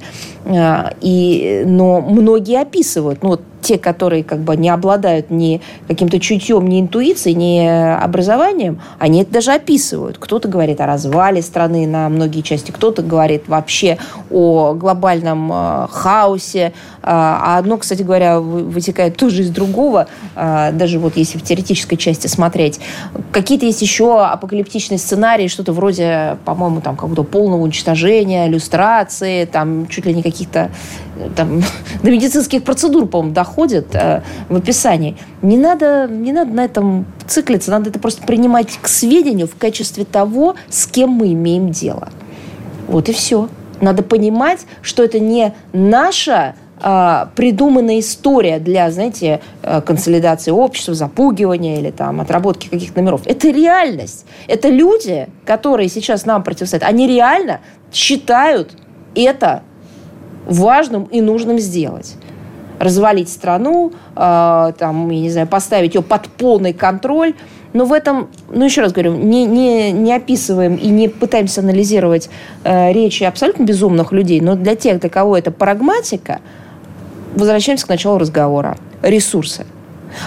И, 1.02 1.64
но 1.66 2.00
многие 2.00 2.62
описывают, 2.62 3.22
ну 3.24 3.30
вот 3.30 3.41
те, 3.62 3.78
которые 3.78 4.24
как 4.24 4.39
бы 4.39 4.55
не 4.55 4.70
обладают 4.70 5.30
ни 5.30 5.62
каким-то 5.88 6.20
чутьем, 6.20 6.68
ни 6.68 6.82
интуицией, 6.82 7.36
ни 7.36 7.66
образованием, 8.01 8.82
они 8.97 9.22
это 9.22 9.34
даже 9.34 9.51
описывают. 9.51 10.18
Кто-то 10.18 10.47
говорит 10.47 10.82
о 10.82 10.86
развале 10.86 11.41
страны 11.41 11.88
на 11.88 12.10
многие 12.10 12.41
части, 12.41 12.72
кто-то 12.72 13.01
говорит 13.01 13.47
вообще 13.47 13.97
о 14.30 14.74
глобальном 14.74 15.51
э, 15.51 15.88
хаосе. 15.89 16.74
А 17.01 17.57
одно, 17.57 17.78
кстати 17.78 18.03
говоря, 18.03 18.39
вытекает 18.39 19.18
тоже 19.18 19.43
из 19.43 19.49
другого, 19.49 20.07
э, 20.36 20.72
даже 20.74 20.99
вот 20.99 21.18
если 21.18 21.38
в 21.38 21.43
теоретической 21.43 21.97
части 21.97 22.28
смотреть. 22.28 22.80
Какие-то 23.32 23.66
есть 23.66 23.82
еще 23.82 24.24
апокалиптичные 24.24 24.97
сценарии, 24.97 25.47
что-то 25.47 25.74
вроде, 25.74 26.38
по-моему, 26.45 26.82
там 26.82 26.95
какого-то 26.95 27.24
полного 27.24 27.62
уничтожения, 27.62 28.47
иллюстрации, 28.47 29.45
там 29.45 29.88
чуть 29.88 30.05
ли 30.05 30.14
не 30.14 30.24
каких-то 30.24 30.70
там, 31.36 31.62
до 32.03 32.12
медицинских 32.12 32.64
процедур, 32.64 33.07
по-моему, 33.07 33.34
доходит 33.34 33.49
э, 33.95 34.22
в 34.50 34.56
описании. 34.56 35.18
Не 35.41 35.58
надо, 35.58 36.08
не 36.10 36.32
надо 36.32 36.52
на 36.52 36.66
этом 36.66 37.06
циклиться, 37.28 37.72
надо 37.72 37.89
это 37.89 38.00
просто 38.00 38.26
принимать 38.26 38.78
к 38.82 38.88
сведению 38.88 39.47
в 39.47 39.56
качестве 39.56 40.06
того, 40.06 40.56
с 40.70 40.88
кем 40.88 41.10
мы 41.12 41.34
имеем 41.34 41.72
дело. 41.72 42.10
Вот 42.88 43.10
и 43.10 43.14
все. 43.14 43.50
Надо 43.82 44.04
понимать, 44.04 44.66
что 44.82 45.04
это 45.04 45.20
не 45.20 45.54
наша 45.74 46.56
э, 46.82 47.26
придуманная 47.36 48.00
история 48.00 48.60
для, 48.60 48.91
знаете, 48.91 49.41
э, 49.62 49.82
консолидации 49.82 50.52
общества, 50.52 50.93
запугивания 50.93 51.80
или 51.80 51.91
там 51.91 52.20
отработки 52.20 52.68
каких-то 52.68 53.00
номеров. 53.00 53.22
Это 53.26 53.50
реальность. 53.50 54.26
Это 54.47 54.70
люди, 54.70 55.28
которые 55.45 55.89
сейчас 55.89 56.26
нам 56.26 56.43
противостоят, 56.43 56.84
они 56.84 57.08
реально 57.08 57.62
считают 57.93 58.74
это 59.16 59.64
важным 60.45 61.04
и 61.06 61.22
нужным 61.22 61.60
сделать 61.60 62.16
развалить 62.80 63.30
страну, 63.30 63.91
э, 64.15 64.71
там, 64.77 65.09
я 65.09 65.19
не 65.19 65.30
знаю, 65.30 65.47
поставить 65.47 65.95
ее 65.95 66.01
под 66.01 66.27
полный 66.30 66.73
контроль. 66.73 67.34
Но 67.73 67.86
в 67.86 67.93
этом, 67.93 68.30
ну 68.51 68.65
еще 68.65 68.82
раз 68.82 68.93
говорю, 68.93 69.15
не, 69.15 69.45
не, 69.45 69.91
не 69.91 70.15
описываем 70.15 70.75
и 70.75 70.88
не 70.88 71.07
пытаемся 71.07 71.61
анализировать 71.61 72.30
э, 72.63 72.91
речи 72.93 73.23
абсолютно 73.23 73.63
безумных 73.63 74.11
людей, 74.11 74.41
но 74.41 74.55
для 74.55 74.75
тех, 74.75 74.99
для 74.99 75.09
кого 75.09 75.38
это 75.38 75.51
прагматика, 75.51 76.39
возвращаемся 77.36 77.86
к 77.86 77.89
началу 77.89 78.17
разговора. 78.17 78.75
Ресурсы. 79.03 79.67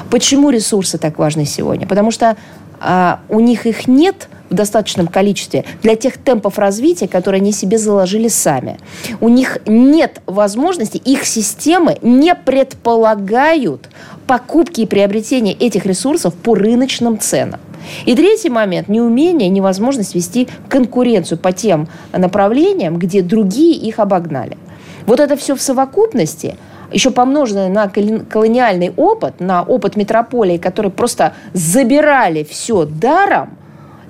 Почему 0.09 0.51
ресурсы 0.51 0.99
так 0.99 1.19
важны 1.19 1.45
сегодня? 1.45 1.89
Потому 1.89 2.13
что 2.13 2.37
э, 2.81 3.17
у 3.29 3.41
них 3.41 3.67
их 3.67 3.89
нет– 3.89 4.29
в 4.53 4.55
достаточном 4.55 5.09
количестве 5.09 5.65
для 5.83 5.97
тех 5.97 6.19
темпов 6.19 6.59
развития, 6.59 7.09
которые 7.09 7.41
они 7.41 7.53
себе 7.53 7.79
заложили 7.79 8.29
сами. 8.29 8.79
У 9.21 9.29
них 9.29 9.59
нет 9.67 10.21
возможности, 10.27 10.99
их 10.99 11.25
системы 11.25 11.99
не 12.03 12.35
предполагают 12.35 13.89
покупки 14.27 14.83
и 14.83 14.87
приобретения 14.87 15.53
этих 15.53 15.87
ресурсов 15.87 16.35
по 16.35 16.55
рыночным 16.55 17.19
ценам. 17.19 17.61
И 18.07 18.15
третий 18.15 18.49
момент– 18.49 18.87
неумение, 18.89 19.49
невозможность 19.49 20.15
вести 20.15 20.49
конкуренцию 20.69 21.39
по 21.39 21.51
тем 21.53 21.89
направлениям, 22.13 22.97
где 22.97 23.23
другие 23.23 23.75
их 23.75 23.99
обогнали. 23.99 24.57
Вот 25.07 25.19
это 25.19 25.37
все 25.37 25.57
в 25.57 25.61
совокупности– 25.61 26.57
еще 26.93 27.11
помноженное 27.11 27.69
на 27.69 27.89
колониальный 27.89 28.93
опыт, 28.97 29.41
на 29.41 29.63
опыт 29.63 29.97
метрополии, 29.97 30.59
которые 30.59 30.93
просто 30.93 31.35
забирали 31.55 32.45
все 32.45 32.85
даром, 32.85 33.57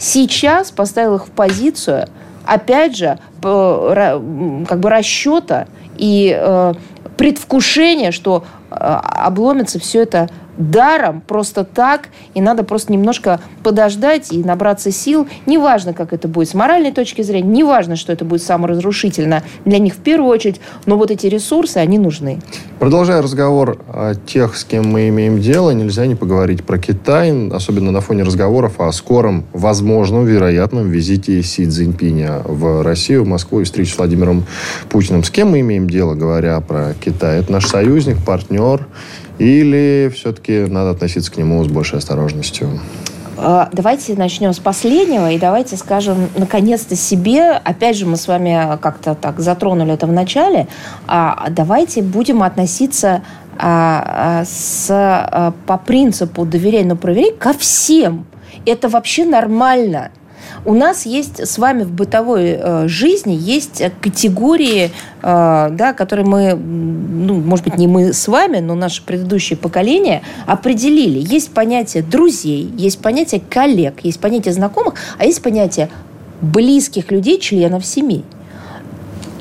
сейчас 0.03 0.73
поставил 0.73 1.15
их 1.17 1.27
в 1.27 1.31
позицию, 1.31 2.09
опять 2.45 2.97
же, 2.97 3.19
как 3.41 4.81
бы 4.81 4.91
расчета 4.91 5.67
и 5.97 6.37
э, 6.37 6.75
предвкушения, 7.17 8.11
что 8.11 8.45
э, 8.71 8.75
обломится 8.75 9.79
все 9.79 10.03
это 10.03 10.29
даром, 10.57 11.21
просто 11.21 11.65
так, 11.65 12.09
и 12.35 12.41
надо 12.41 12.65
просто 12.65 12.93
немножко 12.93 13.41
подождать 13.63 14.33
и 14.33 14.43
набраться 14.43 14.91
сил. 14.91 15.27
Неважно, 15.47 15.95
как 15.95 16.13
это 16.13 16.29
будет 16.29 16.49
с 16.49 16.55
моральной 16.55 16.93
точки 16.93 17.23
зрения, 17.23 17.49
неважно, 17.49 17.97
что 17.97 18.13
это 18.13 18.25
будет 18.25 18.43
саморазрушительно 18.43 19.43
для 19.65 19.79
них 19.79 19.95
в 19.95 19.99
первую 19.99 20.31
очередь, 20.31 20.61
но 20.87 20.97
вот 20.97 21.11
эти 21.11 21.27
ресурсы, 21.27 21.79
они 21.79 21.99
нужны. 21.99 22.41
Продолжая 22.79 23.23
разговор 23.23 23.79
о 23.89 24.15
тех, 24.15 24.57
с 24.57 24.65
кем 24.65 24.87
мы 24.87 25.09
имеем 25.09 25.41
дело, 25.41 25.71
нельзя 25.71 26.07
не 26.07 26.15
поговорить 26.15 26.65
про 26.65 26.79
Китай, 26.79 27.49
особенно 27.49 27.91
на 27.91 28.01
фоне 28.01 28.25
разговоров 28.25 28.81
о 28.81 28.91
скором, 28.93 29.45
возможном, 29.53 30.25
вероятном 30.25 30.89
визите 30.89 31.43
Си 31.43 31.67
Цзиньпиня 31.67 32.43
в 32.45 32.83
Россию, 32.83 33.25
в 33.25 33.29
Москву 33.29 33.61
и 33.61 33.65
встрече 33.65 33.95
с 33.95 33.99
Владимиром 33.99 34.45
Путиным. 34.89 35.25
С 35.25 35.31
кем 35.31 35.51
мы 35.51 35.61
имеем 35.61 35.89
дело, 35.89 36.15
говоря 36.15 36.61
про 36.61 36.95
Китай? 37.01 37.41
Это 37.41 37.53
наш 37.53 37.67
союзник, 37.67 38.19
партнер 38.25 38.87
или 39.43 40.09
все-таки 40.15 40.67
надо 40.67 40.91
относиться 40.91 41.33
к 41.33 41.37
нему 41.37 41.63
с 41.65 41.69
большей 41.69 41.99
осторожностью? 41.99 42.81
А, 43.37 43.69
давайте 43.73 44.15
начнем 44.15 44.53
с 44.53 44.61
последнего 44.61 45.31
и 45.33 45.39
давайте 45.39 45.77
скажем 45.77 46.29
наконец-то 46.37 46.95
себе, 46.95 47.51
опять 47.51 47.97
же 47.97 48.07
мы 48.07 48.17
с 48.17 48.29
вами 48.29 48.79
как-то 48.81 49.15
так 49.15 49.41
затронули 49.41 49.95
это 49.95 50.07
в 50.07 50.13
начале, 50.13 50.69
а 51.09 51.49
давайте 51.51 52.03
будем 52.03 52.43
относиться 52.43 53.23
а, 53.59 54.45
с, 54.47 54.87
по 55.67 55.79
принципу 55.79 56.45
доверяй, 56.45 56.85
но 56.85 56.95
проверяй 56.95 57.33
ко 57.33 57.53
всем. 57.53 58.27
Это 58.65 58.89
вообще 58.89 59.25
нормально. 59.25 60.11
У 60.65 60.75
нас 60.75 61.07
есть 61.07 61.41
с 61.41 61.59
вами 61.59 61.83
в 61.83 61.91
бытовой 61.91 62.51
э, 62.51 62.87
жизни 62.87 63.33
есть 63.33 63.83
категории, 64.01 64.93
э, 65.23 65.69
да, 65.73 65.93
которые 65.93 66.25
мы, 66.25 66.55
ну, 66.55 67.41
может 67.41 67.65
быть, 67.65 67.77
не 67.79 67.89
мы 67.89 68.13
с 68.13 68.29
вами, 68.29 68.59
но 68.59 68.77
наше 68.77 69.03
предыдущее 69.03 69.57
поколение 69.57 70.23
определили. 70.47 71.19
Есть 71.19 71.53
понятие 71.53 72.05
друзей, 72.05 72.71
есть 72.77 73.01
понятие 73.01 73.43
коллег, 73.49 74.05
есть 74.05 74.21
понятие 74.21 74.55
знакомых, 74.55 74.95
а 75.19 75.25
есть 75.25 75.43
понятие 75.43 75.89
близких 76.41 77.11
людей, 77.11 77.41
членов 77.41 77.85
семьи. 77.85 78.25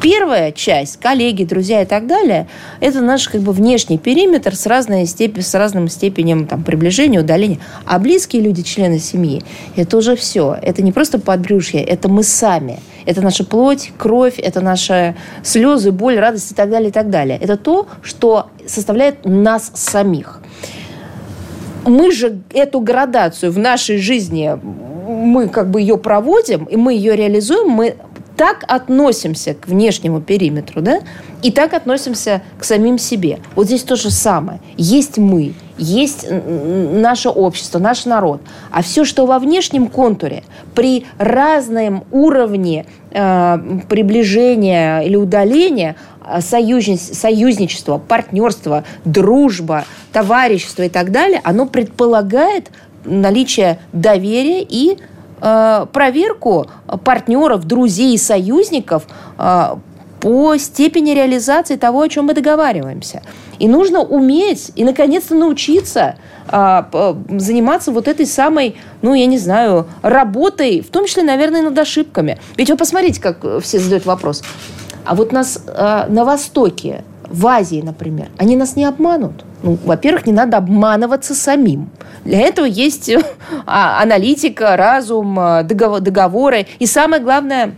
Первая 0.01 0.51
часть, 0.51 0.99
коллеги, 0.99 1.43
друзья 1.43 1.83
и 1.83 1.85
так 1.85 2.07
далее, 2.07 2.47
это 2.79 3.01
наш 3.01 3.29
как 3.29 3.41
бы 3.41 3.51
внешний 3.51 3.99
периметр 3.99 4.55
с, 4.55 4.65
разной 4.65 5.05
степень, 5.05 5.43
с 5.43 5.53
разным 5.53 5.87
степенем 5.89 6.47
там, 6.47 6.63
приближения, 6.63 7.19
удаления. 7.19 7.59
А 7.85 7.99
близкие 7.99 8.41
люди, 8.41 8.63
члены 8.63 8.97
семьи, 8.97 9.43
это 9.75 9.97
уже 9.97 10.15
все. 10.15 10.57
Это 10.59 10.81
не 10.81 10.91
просто 10.91 11.19
подбрюшье, 11.19 11.83
это 11.83 12.09
мы 12.09 12.23
сами. 12.23 12.79
Это 13.05 13.21
наша 13.21 13.43
плоть, 13.43 13.91
кровь, 13.95 14.39
это 14.39 14.59
наши 14.59 15.15
слезы, 15.43 15.91
боль, 15.91 16.17
радость 16.17 16.51
и 16.51 16.55
так 16.55 16.71
далее, 16.71 16.89
и 16.89 16.91
так 16.91 17.11
далее. 17.11 17.37
Это 17.39 17.55
то, 17.55 17.87
что 18.01 18.49
составляет 18.65 19.23
нас 19.25 19.71
самих. 19.75 20.41
Мы 21.85 22.11
же 22.11 22.39
эту 22.53 22.79
градацию 22.79 23.51
в 23.51 23.59
нашей 23.59 23.97
жизни 23.97 24.59
мы 25.11 25.47
как 25.47 25.69
бы 25.69 25.81
ее 25.81 25.97
проводим, 25.97 26.65
и 26.65 26.75
мы 26.75 26.93
ее 26.93 27.15
реализуем, 27.15 27.69
мы 27.69 27.97
так 28.37 28.63
относимся 28.67 29.53
к 29.53 29.67
внешнему 29.67 30.21
периметру, 30.21 30.81
да, 30.81 31.01
и 31.41 31.51
так 31.51 31.73
относимся 31.73 32.41
к 32.59 32.63
самим 32.63 32.97
себе. 32.97 33.39
Вот 33.55 33.65
здесь 33.67 33.83
то 33.83 33.95
же 33.95 34.09
самое. 34.09 34.59
Есть 34.77 35.17
мы, 35.17 35.53
есть 35.77 36.27
наше 36.29 37.29
общество, 37.29 37.79
наш 37.79 38.05
народ. 38.05 38.41
А 38.71 38.81
все, 38.83 39.05
что 39.05 39.25
во 39.25 39.39
внешнем 39.39 39.87
контуре, 39.87 40.43
при 40.75 41.05
разном 41.17 42.03
уровне 42.11 42.85
э, 43.11 43.57
приближения 43.89 45.01
или 45.01 45.15
удаления, 45.15 45.95
союзничество, 46.39 47.97
партнерство, 47.97 48.83
дружба, 49.05 49.85
товарищество 50.13 50.83
и 50.83 50.89
так 50.89 51.11
далее, 51.11 51.41
оно 51.43 51.65
предполагает 51.65 52.69
наличие 53.05 53.79
доверия 53.93 54.61
и 54.61 54.97
э, 55.41 55.85
проверку 55.91 56.67
партнеров, 57.03 57.65
друзей 57.65 58.17
союзников 58.17 59.07
э, 59.37 59.75
по 60.21 60.55
степени 60.57 61.11
реализации 61.11 61.75
того, 61.75 62.01
о 62.01 62.07
чем 62.07 62.25
мы 62.25 62.33
договариваемся. 62.33 63.23
И 63.57 63.67
нужно 63.67 64.01
уметь 64.01 64.71
и, 64.75 64.83
наконец-то, 64.83 65.35
научиться 65.35 66.15
а, 66.47 66.87
заниматься 67.29 67.91
вот 67.91 68.07
этой 68.07 68.25
самой, 68.25 68.77
ну, 69.01 69.13
я 69.13 69.25
не 69.25 69.37
знаю, 69.37 69.87
работой, 70.03 70.81
в 70.81 70.89
том 70.89 71.05
числе, 71.05 71.23
наверное, 71.23 71.63
над 71.63 71.77
ошибками. 71.77 72.39
Ведь 72.55 72.69
вы 72.69 72.77
посмотрите, 72.77 73.19
как 73.19 73.37
все 73.61 73.79
задают 73.79 74.05
вопрос. 74.05 74.43
А 75.05 75.15
вот 75.15 75.31
нас 75.31 75.63
а, 75.67 76.07
на 76.07 76.23
Востоке, 76.23 77.03
в 77.31 77.47
Азии, 77.47 77.81
например, 77.81 78.29
они 78.37 78.55
нас 78.55 78.75
не 78.75 78.85
обманут. 78.85 79.45
Ну, 79.63 79.77
во-первых, 79.85 80.25
не 80.25 80.33
надо 80.33 80.57
обманываться 80.57 81.35
самим. 81.35 81.89
Для 82.25 82.39
этого 82.41 82.65
есть 82.65 83.11
а, 83.65 84.01
аналитика, 84.01 84.75
разум, 84.75 85.39
а, 85.39 85.63
договоры. 85.63 86.67
И 86.79 86.85
самое 86.85 87.21
главное, 87.21 87.75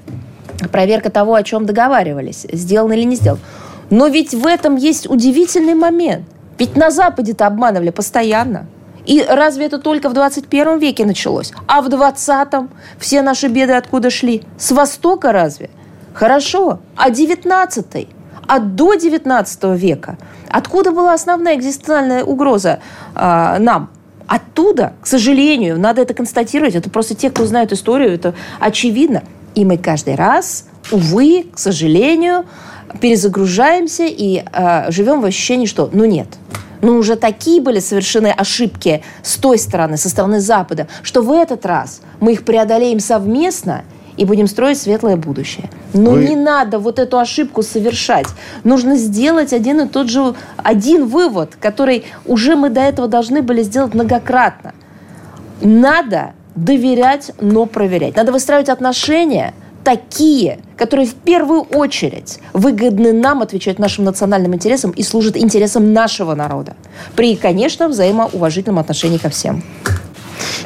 проверка 0.72 1.10
того, 1.10 1.36
о 1.36 1.44
чем 1.44 1.66
договаривались, 1.66 2.46
сделано 2.52 2.94
или 2.94 3.04
не 3.04 3.16
сделано. 3.16 3.42
Но 3.90 4.08
ведь 4.08 4.34
в 4.34 4.48
этом 4.48 4.76
есть 4.76 5.10
удивительный 5.10 5.76
момент. 5.76 6.26
Ведь 6.58 6.76
на 6.76 6.92
Западе-то 6.92 7.48
обманывали 7.48 7.90
постоянно. 7.90 8.68
И 9.06 9.24
разве 9.28 9.66
это 9.66 9.80
только 9.80 10.10
в 10.10 10.14
21 10.14 10.80
веке 10.80 11.06
началось? 11.06 11.52
А 11.68 11.82
в 11.82 11.90
20-м 11.90 12.70
все 12.98 13.22
наши 13.22 13.48
беды 13.48 13.74
откуда 13.74 14.10
шли? 14.10 14.44
С 14.58 14.72
Востока 14.72 15.32
разве? 15.32 15.70
Хорошо. 16.14 16.80
А 16.96 17.10
19-й? 17.10 18.08
А 18.48 18.60
до 18.60 18.96
19 18.96 19.64
века? 19.76 20.18
Откуда 20.50 20.92
была 20.92 21.14
основная 21.14 21.56
экзистенциальная 21.56 22.24
угроза 22.24 22.80
э, 23.16 23.58
нам? 23.60 23.90
Оттуда, 24.28 24.94
к 25.02 25.08
сожалению, 25.08 25.80
надо 25.80 26.02
это 26.02 26.14
констатировать. 26.14 26.76
Это 26.76 26.90
просто 26.90 27.16
те, 27.16 27.30
кто 27.30 27.46
знает 27.46 27.72
историю, 27.72 28.14
это 28.14 28.34
очевидно. 28.60 29.24
И 29.56 29.66
мы 29.66 29.78
каждый 29.78 30.16
раз, 30.16 30.66
увы, 30.92 31.48
к 31.54 31.60
сожалению, 31.60 32.46
перезагружаемся 33.00 34.06
и 34.06 34.44
э, 34.44 34.92
живем 34.92 35.22
в 35.22 35.26
ощущении, 35.26 35.66
что 35.66 35.90
ну 35.92 36.06
нет, 36.06 36.28
ну 36.82 36.98
уже 36.98 37.16
такие 37.16 37.62
были 37.62 37.80
совершены 37.80 38.28
ошибки 38.28 39.04
с 39.24 39.38
той 39.38 39.58
стороны, 39.58 39.98
со 39.98 40.10
стороны 40.10 40.40
Запада, 40.40 40.88
что 41.02 41.22
в 41.22 41.32
этот 41.32 41.66
раз 41.66 42.02
мы 42.20 42.34
их 42.34 42.46
преодолеем 42.46 43.00
совместно 43.00 43.84
и 44.18 44.26
будем 44.26 44.48
строить 44.48 44.78
светлое 44.78 45.16
будущее. 45.16 45.70
Но 45.94 46.12
Вы... 46.12 46.26
не 46.26 46.36
надо 46.36 46.80
вот 46.80 47.00
эту 47.00 47.20
ошибку 47.20 47.64
совершать. 47.64 48.28
Нужно 48.64 48.96
сделать 48.96 49.54
один 49.54 49.82
и 49.82 49.88
тот 49.88 50.10
же, 50.10 50.36
один 50.58 51.06
вывод, 51.06 51.58
который 51.60 52.06
уже 52.26 52.56
мы 52.56 52.70
до 52.70 52.82
этого 52.82 53.08
должны 53.08 53.42
были 53.42 53.64
сделать 53.64 53.94
многократно. 53.94 54.74
Надо 55.62 56.34
доверять, 56.56 57.32
но 57.40 57.66
проверять. 57.66 58.16
Надо 58.16 58.32
выстраивать 58.32 58.70
отношения 58.70 59.54
такие, 59.84 60.60
которые 60.78 61.08
в 61.08 61.14
первую 61.14 61.62
очередь 61.62 62.40
выгодны 62.54 63.12
нам, 63.12 63.42
отвечают 63.42 63.80
нашим 63.80 64.06
национальным 64.06 64.54
интересам 64.56 64.92
и 64.92 65.04
служат 65.04 65.36
интересам 65.36 65.94
нашего 65.94 66.36
народа. 66.36 66.76
При, 67.16 67.36
конечно, 67.36 67.90
взаимоуважительном 67.90 68.80
отношении 68.80 69.18
ко 69.18 69.30
всем. 69.30 69.64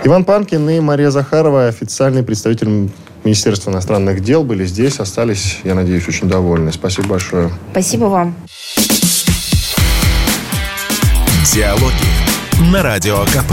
Иван 0.03 0.23
Панкин 0.23 0.69
и 0.69 0.79
Мария 0.79 1.09
Захарова, 1.09 1.67
официальный 1.67 2.23
представитель 2.23 2.89
Министерства 3.27 3.71
иностранных 3.71 4.21
дел, 4.21 4.45
были 4.45 4.65
здесь, 4.65 4.99
остались, 4.99 5.57
я 5.65 5.75
надеюсь, 5.75 6.07
очень 6.07 6.29
довольны. 6.29 6.71
Спасибо 6.71 7.09
большое. 7.09 7.51
Спасибо 7.71 8.05
вам. 8.05 8.33
Диалоги 11.53 12.71
на 12.71 12.81
Радио 12.81 13.25
КП. 13.25 13.51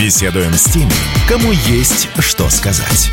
Беседуем 0.00 0.54
с 0.54 0.64
теми, 0.64 0.90
кому 1.28 1.52
есть 1.52 2.08
что 2.18 2.50
сказать. 2.50 3.12